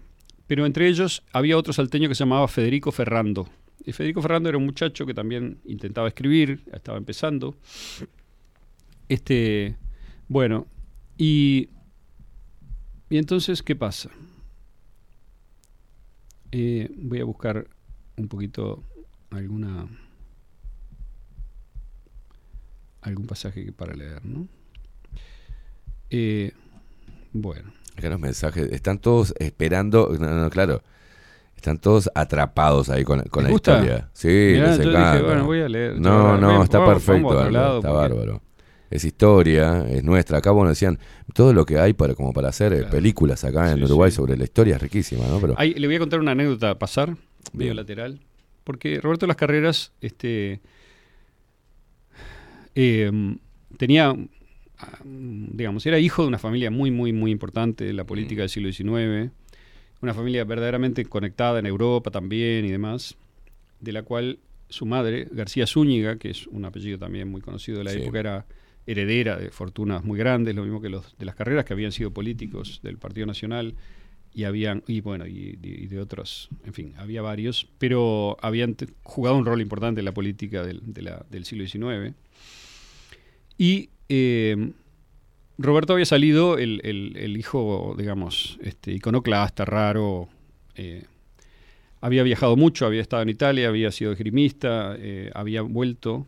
[0.48, 3.48] Pero entre ellos había otro salteño que se llamaba Federico Ferrando.
[3.84, 7.54] Y Federico Ferrando era un muchacho que también intentaba escribir, estaba empezando.
[9.08, 9.76] Este,
[10.26, 10.66] bueno,
[11.16, 11.68] y,
[13.10, 14.10] y entonces, ¿qué pasa?
[16.50, 17.68] Eh, voy a buscar
[18.16, 18.82] un poquito
[19.30, 19.86] alguna
[23.02, 24.48] algún pasaje para leer, ¿no?
[26.10, 26.52] Eh,
[27.32, 27.77] bueno.
[27.98, 30.82] Acá los mensajes, están todos esperando, no, no, claro,
[31.56, 33.72] están todos atrapados ahí con, con ¿Les la gusta?
[33.74, 34.08] historia.
[34.12, 35.22] Sí, Mirá, les yo dije, encanta.
[35.26, 36.00] bueno, voy a leer.
[36.00, 38.42] No, no, está perfecto, lado, está porque- bárbaro.
[38.90, 40.38] Es historia, es nuestra.
[40.38, 40.98] Acá, bueno, decían,
[41.34, 44.16] todo lo que hay para como para hacer eh, películas acá en Uruguay sí.
[44.16, 45.38] sobre la historia es riquísima, ¿no?
[45.40, 47.14] Pero Hay- le voy a contar una anécdota a pasar,
[47.52, 48.20] medio lateral,
[48.64, 50.62] porque Roberto Las Carreras este,
[52.74, 53.10] eh,
[53.76, 54.14] tenía,
[55.04, 58.70] digamos, era hijo de una familia muy, muy, muy importante de la política del siglo
[58.72, 59.30] XIX,
[60.00, 63.16] una familia verdaderamente conectada en Europa también y demás,
[63.80, 67.84] de la cual su madre, García Zúñiga, que es un apellido también muy conocido de
[67.84, 67.98] la Sí.
[68.02, 68.46] época, era
[68.86, 72.10] heredera de fortunas muy grandes, lo mismo que los de las carreras que habían sido
[72.12, 73.74] políticos del Partido Nacional
[74.32, 79.36] y habían y bueno y, y de otros en fin había varios pero habían jugado
[79.36, 82.14] un rol importante en la política del, de la- del siglo XIX
[83.58, 84.70] y eh,
[85.58, 90.28] Roberto había salido el, el- el hijo digamos este iconoclasta raro
[90.76, 91.04] eh,
[92.00, 96.26] había viajado mucho había estado en Italia había sido esgrimista eh, había vuelto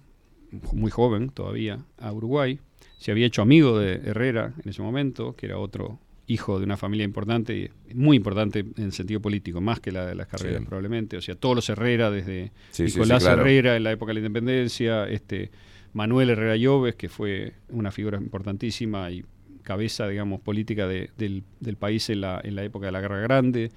[0.72, 2.58] muy joven todavía a Uruguay
[2.98, 6.76] se había hecho amigo de Herrera en ese momento que era otro hijo de una
[6.76, 10.60] familia importante, y muy importante en el sentido político, más que la de las carreras
[10.60, 10.64] Sí.
[10.64, 11.16] probablemente.
[11.16, 13.40] O sea, todos los Herrera, desde Sí, sí, sí, Nicolás claro.
[13.42, 15.50] Herrera en la época de la independencia, este
[15.92, 19.24] Manuel Herrera Lloves, que fue una figura importantísima y
[19.62, 23.20] cabeza, digamos, política de- del, del país en la, en la época de la Guerra
[23.20, 23.70] Grande.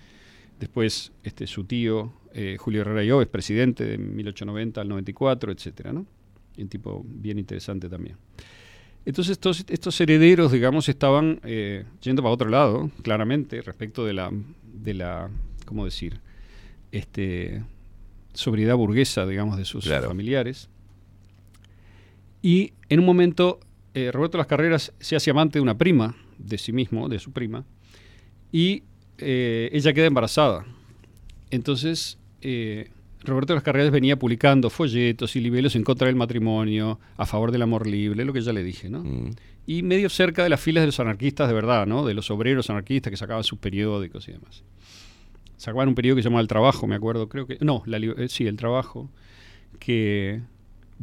[0.60, 6.06] Después, este, su tío, eh, Julio Herrera Lloves, presidente de 1890 al 94, etcétera, ¿no?
[6.58, 8.16] Un tipo bien interesante también.
[9.06, 14.32] Entonces estos, estos herederos, digamos, estaban eh, yendo para otro lado, claramente, respecto de la,
[14.74, 15.30] de la
[15.66, 16.20] ¿cómo decir?
[16.92, 17.64] Este,
[18.34, 20.70] sobriedad burguesa, digamos, de sus familiares.
[22.44, 23.62] Y en un momento,
[23.94, 27.32] eh, Roberto Las Carreras se hace amante de una prima de sí mismo, de su
[27.32, 27.66] prima,
[28.52, 28.84] y
[29.18, 30.66] eh, ella queda embarazada.
[31.50, 32.90] Entonces, eh,
[33.22, 37.62] Roberto Las Carreras venía publicando folletos y libelos en contra del matrimonio, a favor del
[37.62, 39.06] amor libre, lo que ya le dije, ¿no?
[39.66, 42.06] Y medio cerca de las filas de los anarquistas de verdad, ¿no?
[42.06, 44.64] De los obreros anarquistas que sacaban sus periódicos y demás.
[45.56, 47.58] Sacaban un periódico que se llamaba El Trabajo, me acuerdo, creo que...
[47.62, 49.10] No, la, eh, sí, El Trabajo,
[49.80, 50.42] que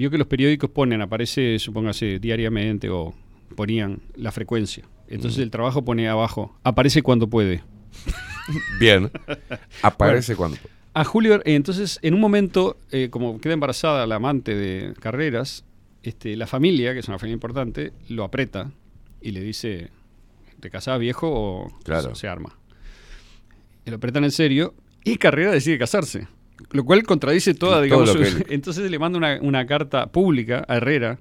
[0.00, 3.12] vio que los periódicos ponen, aparece, supóngase, diariamente o
[3.54, 4.84] ponían la frecuencia.
[5.08, 5.42] Entonces Mm.
[5.42, 7.62] el trabajo pone abajo, aparece cuando puede.
[8.80, 9.10] Bien.
[9.82, 10.56] Aparece cuando-
[10.94, 15.64] A Julio, eh, entonces, en un momento, eh, como queda embarazada la amante de Carreras,
[16.02, 18.72] este, la familia, que es una familia importante, lo aprieta
[19.20, 19.90] y le dice,
[20.60, 22.14] ¿te casás viejo o Claro.
[22.14, 22.58] se, se arma?
[23.84, 26.26] Y lo apretan en serio y Carrera decide casarse.
[26.72, 30.76] Lo cual contradice toda, Todo digamos, su- entonces le manda una, una carta pública a
[30.76, 31.18] Herrera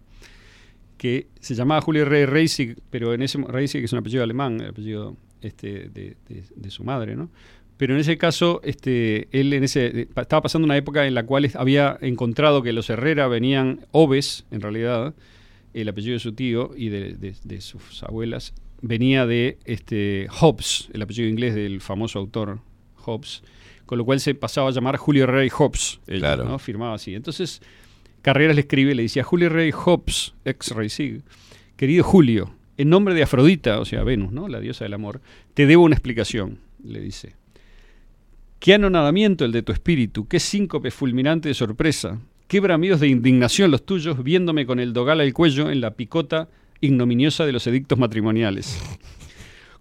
[0.97, 4.59] que se llamaba Julio Herrera Reisig, pero en ese Reisig que es un apellido alemán,
[4.59, 7.29] el apellido este, de, de- de su madre, ¿no?
[7.77, 11.25] Pero en ese caso, este, él en ese, eh, estaba pasando una época en la
[11.25, 15.13] cual había encontrado que los Herrera venían Oves, en realidad,
[15.73, 20.89] el apellido de su tío y de, de- de sus abuelas, venía de este, Hobbes,
[20.91, 22.59] el apellido inglés del famoso autor
[22.95, 23.43] Hobbes,
[23.89, 25.99] con lo cual se pasaba a llamar Julio Rey Hobbes.
[26.05, 26.45] él, Claro.
[26.45, 26.59] ¿no?
[26.59, 27.15] Firmaba así.
[27.15, 27.59] Entonces,
[28.21, 31.23] Carreras le escribe, le decía, Julio Rey Hobbes, ex Reisig,
[31.75, 34.47] querido Julio, en nombre de Afrodita, o sea, Venus, ¿no?
[34.47, 35.21] la diosa del amor,
[35.55, 37.33] te debo una explicación, le dice.
[38.59, 43.71] Qué anonadamiento el de tu espíritu, qué síncope fulminante de sorpresa, qué bramidos de indignación
[43.71, 46.47] los tuyos viéndome con el dogal al cuello en la picota
[46.79, 48.79] ignominiosa de los edictos matrimoniales.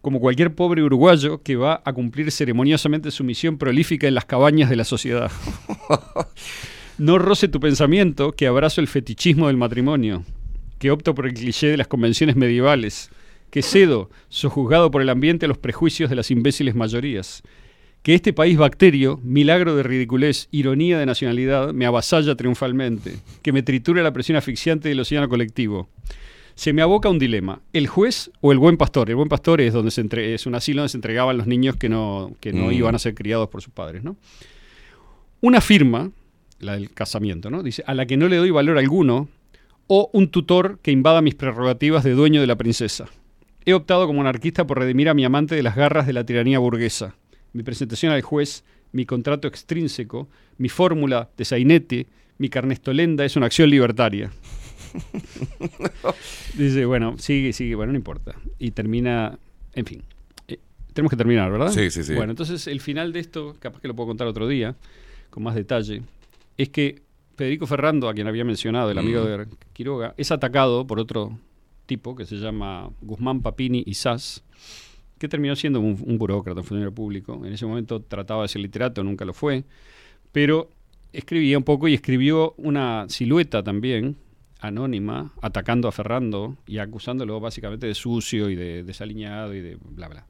[0.08, 4.70] Como cualquier pobre uruguayo que va a cumplir ceremoniosamente su misión prolífica en las cabañas
[4.70, 5.30] de la sociedad.
[6.96, 10.24] No roce tu pensamiento que abrazo el fetichismo del matrimonio,
[10.78, 13.10] que opto por el cliché de las convenciones medievales,
[13.50, 17.42] que cedo, sojuzgado por el ambiente a los prejuicios de las imbéciles mayorías,
[18.02, 23.62] que este país bacterio, milagro de ridiculez, ironía de nacionalidad, me avasalla triunfalmente, que me
[23.62, 25.90] tritura la presión asfixiante del océano colectivo.
[26.58, 29.08] Se me aboca un dilema, el juez o el buen pastor.
[29.10, 31.76] El buen pastor es, donde se entre- es un asilo donde se entregaban los niños
[31.76, 32.72] que no, que no Mm.
[32.72, 34.02] iban a ser criados por sus padres.
[34.02, 34.16] ¿no?
[35.40, 36.10] Una firma,
[36.58, 37.62] la del casamiento, ¿no?
[37.62, 39.28] dice, a la que no le doy valor alguno,
[39.86, 43.06] o un tutor que invada mis prerrogativas de dueño de la princesa.
[43.64, 46.58] He optado como anarquista por redimir a mi amante de las garras de la tiranía
[46.58, 47.14] burguesa.
[47.52, 53.46] Mi presentación al juez, mi contrato extrínseco, mi fórmula de sainete, mi carnestolenda es una
[53.46, 54.32] acción libertaria.
[56.56, 58.34] Dice, bueno, sigue, sigue, bueno, no importa.
[58.58, 59.38] Y termina,
[59.74, 60.02] en fin.
[60.48, 60.58] Eh,
[60.92, 61.70] tenemos que terminar, ¿verdad?
[61.70, 62.14] Sí, sí, sí.
[62.14, 64.76] Bueno, entonces el final de esto, capaz que lo puedo contar otro día,
[65.30, 66.02] con más detalle,
[66.56, 67.02] es que
[67.36, 69.26] Federico Ferrando, a quien había mencionado, el amigo Mm.
[69.26, 71.38] de Quiroga, es atacado por otro
[71.86, 74.42] tipo que se llama Guzmán Papini y Sass,
[75.18, 77.40] que terminó siendo un, un burócrata, un funcionario público.
[77.44, 79.64] En ese momento trataba de ser literato, nunca lo fue,
[80.32, 80.68] pero
[81.12, 84.16] escribía un poco y escribió una silueta también,
[84.60, 90.08] anónima, atacando a Ferrando y acusándolo básicamente de sucio y de desaliñado y de bla,
[90.08, 90.26] bla.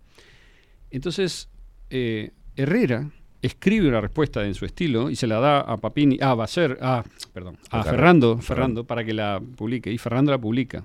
[0.90, 1.48] Entonces,
[1.90, 6.34] eh, Herrera escribe una respuesta en su estilo y se la da a Papini, ah,
[6.34, 8.42] va a ser, ah, perdón, a A Ferran- Ferrando, Ferrando.
[8.42, 10.84] Ferrando, para que la publique, y Ferrando la publica.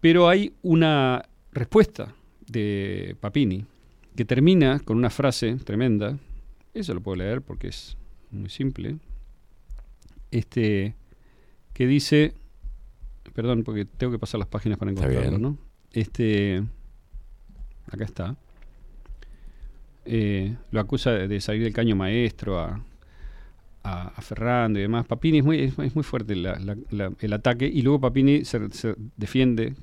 [0.00, 1.22] Pero hay una
[1.52, 2.14] respuesta
[2.46, 3.64] de Papini
[4.16, 6.18] que termina con una frase tremenda,
[6.74, 7.96] eso lo puedo leer porque es
[8.30, 8.96] muy simple,
[10.30, 10.94] este,
[11.72, 12.34] que dice,
[13.34, 15.38] perdón, porque tengo que pasar las páginas para encontrarlo.
[15.38, 15.58] ¿no?
[15.92, 16.62] Este,
[17.90, 18.36] acá está.
[20.04, 22.84] Eh, lo acusa de, de salir del caño maestro a,
[23.84, 25.06] a, a Ferrando y demás.
[25.06, 28.44] Papini es muy, es, es muy fuerte la- la- la- el ataque y luego Papini
[28.44, 29.74] se, se defiende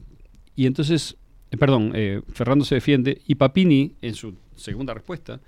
[0.55, 1.15] y entonces,
[1.51, 5.39] eh, perdón, eh, Ferrando se defiende y Papini en su segunda respuesta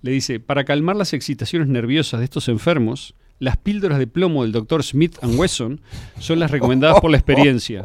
[0.00, 4.52] le dice, para calmar las excitaciones nerviosas de estos enfermos, las píldoras de plomo del
[4.52, 5.80] doctor Smith Wesson
[6.18, 7.84] son las recomendadas por la experiencia.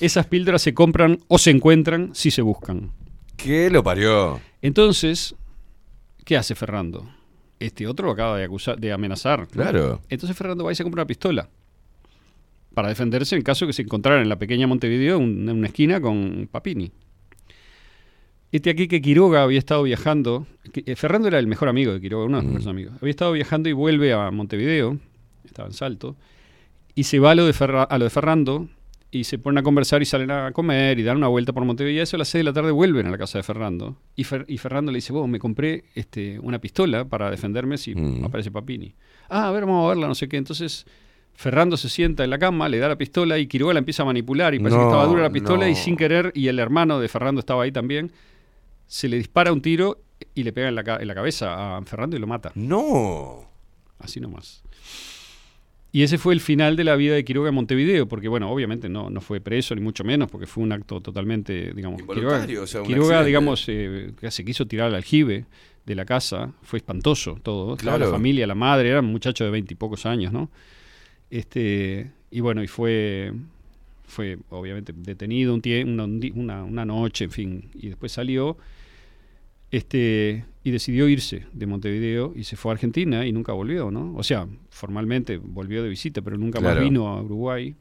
[0.00, 2.92] Esas píldoras se compran o se encuentran si se buscan.
[3.36, 4.40] ¿Qué lo parió?
[4.60, 5.34] Entonces,
[6.24, 7.08] ¿qué hace Ferrando?
[7.58, 9.46] Este otro lo acaba de acusar, de amenazar.
[9.48, 10.00] Claro.
[10.08, 11.48] Entonces Ferrando va y se compra una pistola
[12.74, 15.66] para defenderse en caso de que se encontrara en la pequeña Montevideo un- en una
[15.66, 16.90] esquina con Papini.
[18.52, 22.00] Este aquí que Quiroga había estado viajando, que- eh, Ferrando era el mejor amigo de
[22.00, 22.94] Quiroga, uno de los mejores amigos.
[23.00, 24.98] Había estado viajando y vuelve a Montevideo,
[25.44, 26.16] estaba en Salto,
[26.94, 28.68] y se va a lo de, Ferra- a lo de Ferrando
[29.10, 31.96] y se ponen a conversar y salen a comer y dan una vuelta por Montevideo.
[31.96, 33.96] Y a eso a las 6 de la tarde vuelven a la casa de Ferrando.
[34.16, 37.94] Y, Fer- y Ferrando le dice, vos, me compré este, una pistola para defenderme si
[38.24, 38.94] aparece Papini.
[39.30, 40.36] Ah, a ver, vamos a verla, no sé qué.
[40.36, 40.86] Entonces
[41.34, 44.06] Ferrando se sienta en la cama, le da la pistola y Quiroga la empieza a
[44.06, 47.08] manipular y parece que estaba dura la pistola y sin querer, y el hermano de
[47.08, 48.12] Ferrando estaba ahí también,
[48.92, 50.02] se le dispara un tiro
[50.34, 52.52] y le pega en la, en la cabeza a Ferrando y lo mata.
[52.54, 53.48] No.
[53.98, 54.62] Así nomás.
[55.92, 58.90] Y ese fue el final de la vida de Quiroga en Montevideo, porque bueno, obviamente
[58.90, 62.64] no, no fue preso ni mucho menos, porque fue un acto totalmente, digamos, Involuntario, Quiroga,
[62.64, 65.46] o sea, un Quiroga, digamos, eh, se quiso tirar al aljibe
[65.86, 69.50] de la casa, fue espantoso todo, Toda la familia, la madre, era un muchacho de
[69.50, 70.50] veintipocos años, ¿no?
[71.30, 73.32] Este, y bueno, y fue,
[74.06, 75.84] fue obviamente detenido un tie-
[76.34, 78.56] una, una noche, en fin, y después salió
[79.72, 84.14] este, y decidió irse de Montevideo y se fue a Argentina y nunca volvió, ¿no?
[84.14, 86.76] O sea, formalmente volvió de visita, pero nunca Claro.
[86.76, 87.74] más vino a Uruguay.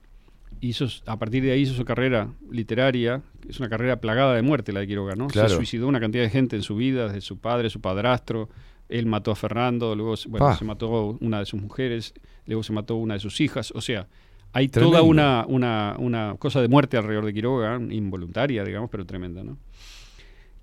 [0.61, 4.71] Hizo, a partir de ahí hizo su carrera literaria, es una carrera plagada de muerte
[4.71, 5.27] la de Quiroga, ¿no?
[5.27, 5.49] Claro.
[5.49, 8.49] Se suicidó una cantidad de gente en su vida, desde su padre, su padrastro,
[8.87, 10.57] él mató a Fernando, luego se- bueno, Pa.
[10.57, 12.13] se mató una de sus mujeres,
[12.45, 14.07] luego se mató una de sus hijas, o sea,
[14.53, 14.97] hay Tremendo.
[14.97, 19.57] toda una, una, una cosa de muerte alrededor de Quiroga, involuntaria, digamos, pero tremenda, ¿no?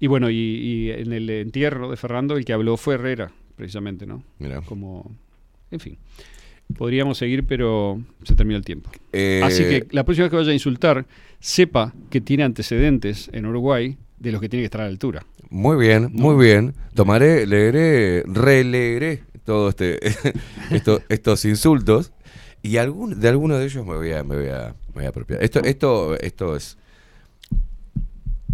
[0.01, 4.07] Y bueno, y, y en el entierro de Ferrando el que habló fue Herrera, precisamente,
[4.07, 4.23] ¿no?
[4.39, 4.61] Mira.
[4.63, 5.11] Como,
[5.71, 5.99] en fin.
[6.77, 8.91] Podríamos seguir, pero se terminó el tiempo.
[9.13, 11.07] Eh, Así que la próxima vez que vaya a insultar,
[11.41, 15.25] sepa que tiene antecedentes en Uruguay de los que tiene que estar a la altura.
[15.51, 16.75] Muy bien, muy bien.
[16.95, 19.99] Tomaré, leeré, releeré todo este,
[20.71, 22.13] esto- estos insultos
[22.63, 25.09] y algún, de alguno de ellos me voy a, me voy a, me voy a
[25.09, 25.43] apropiar.
[25.43, 26.77] Esto, esto, esto es,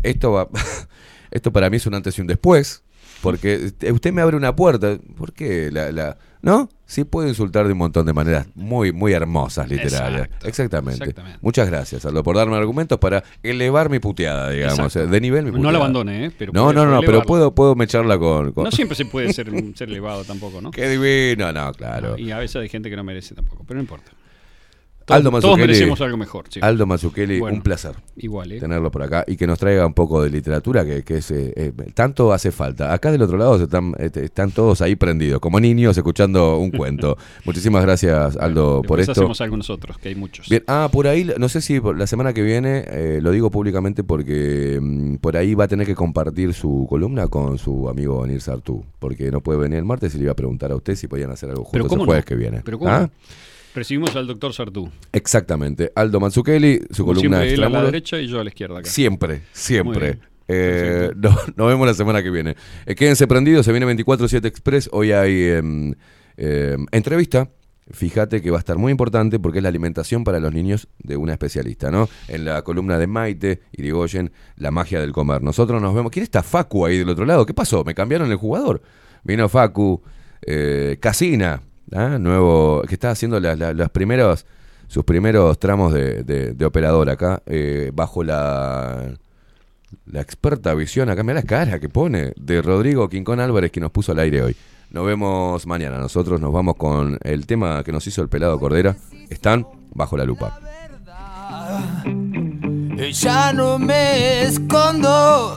[0.02, 0.48] esto va,
[1.34, 2.82] esto para mí es un antes y un después,
[3.20, 6.68] porque usted me abre una puerta, ¿por qué la, la, no?
[6.86, 10.28] Sí puedo insultar de un montón de maneras muy, muy hermosas literarias.
[10.44, 11.02] Exactamente.
[11.04, 11.38] exactamente.
[11.40, 15.08] Muchas gracias, Aldo, por darme argumentos para elevar mi puteada, digamos, Exacto.
[15.10, 15.78] de nivel mi No la puteada.
[15.78, 16.32] abandone, ¿eh?
[16.38, 19.50] Pero no, no, no, pero puedo, puedo mecharla con, con- No siempre se puede ser,
[19.74, 20.70] ser elevado tampoco, ¿no?
[20.72, 22.18] Qué divino, no, claro.
[22.18, 24.12] Y a veces hay gente que no merece tampoco, pero no importa.
[25.08, 26.60] Aldo todos merecemos algo mejor, sí.
[26.62, 27.94] Aldo Mazzucchelli, Bueno, un placer.
[28.16, 28.60] igual, ¿eh?
[28.60, 31.52] Tenerlo por acá y que nos traiga un poco de literatura que, que es, eh,
[31.57, 32.92] eh, tanto hace falta.
[32.92, 36.70] Acá del otro lado se están, este, están todos ahí prendidos, como niños escuchando un
[36.76, 37.18] cuento.
[37.44, 39.12] Muchísimas gracias, Aldo, por esto.
[39.12, 40.49] hacemos algo nosotros, que hay muchos.
[40.49, 44.05] Bien, ah, por ahí, no sé si la semana que viene, eh, lo digo públicamente
[44.05, 48.41] porque mm, por ahí va a tener que compartir su columna con su amigo Anir
[48.41, 51.08] Sartú, porque no puede venir el martes y le iba a preguntar a usted si
[51.08, 52.26] podían hacer algo juntos el jueves no?
[52.26, 52.62] que viene.
[52.65, 53.10] Pero cómo ¿Ah?
[53.74, 54.88] Recibimos al doctor Sartú.
[55.12, 55.90] Exactamente.
[55.96, 58.78] Aldo Mazzucchelli, su Como columna siempre, él a la derecha y yo a la izquierda
[58.78, 58.88] acá.
[58.88, 60.18] Siempre, siempre.
[60.46, 62.54] Eh, no- nos vemos la semana que viene.
[62.86, 64.88] Eh, quédense prendidos, se viene 24-7 Express.
[64.92, 65.94] Hoy hay em,
[66.36, 67.50] em, entrevista.
[67.90, 71.18] Fíjate que va a estar muy importante porque es la alimentación para los niños de
[71.18, 72.08] una especialista, ¿no?
[72.28, 75.42] En la columna de Maite Irigoyen, la magia del comer.
[75.42, 76.10] Nosotros nos vemos.
[76.10, 77.44] ¿Quién está Facu ahí del otro lado?
[77.44, 77.84] ¿Qué pasó?
[77.84, 78.80] ¿Me cambiaron el jugador?
[79.22, 80.02] Vino Facu,
[80.46, 81.60] eh, Casina,
[81.94, 82.18] ¿ah?
[82.18, 84.44] nuevo, que está haciendo la- la- los primeros,
[84.89, 89.14] sus primeros tramos de, de- operador acá, eh, bajo la,
[90.06, 93.90] la experta visión, acá mira la cara que pone, de Rodrigo Quincón Álvarez que nos
[93.90, 94.56] puso al aire hoy.
[94.90, 95.98] Nos vemos mañana.
[95.98, 98.94] Nosotros nos vamos con el tema que nos hizo el pelado Cordera.
[99.28, 100.60] Están bajo la lupa.
[103.12, 105.56] Ya no me escondo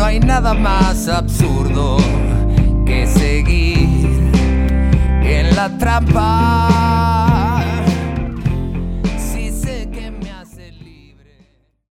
[0.00, 1.98] No hay nada más absurdo
[2.86, 4.08] que seguir
[5.22, 6.99] en la trampa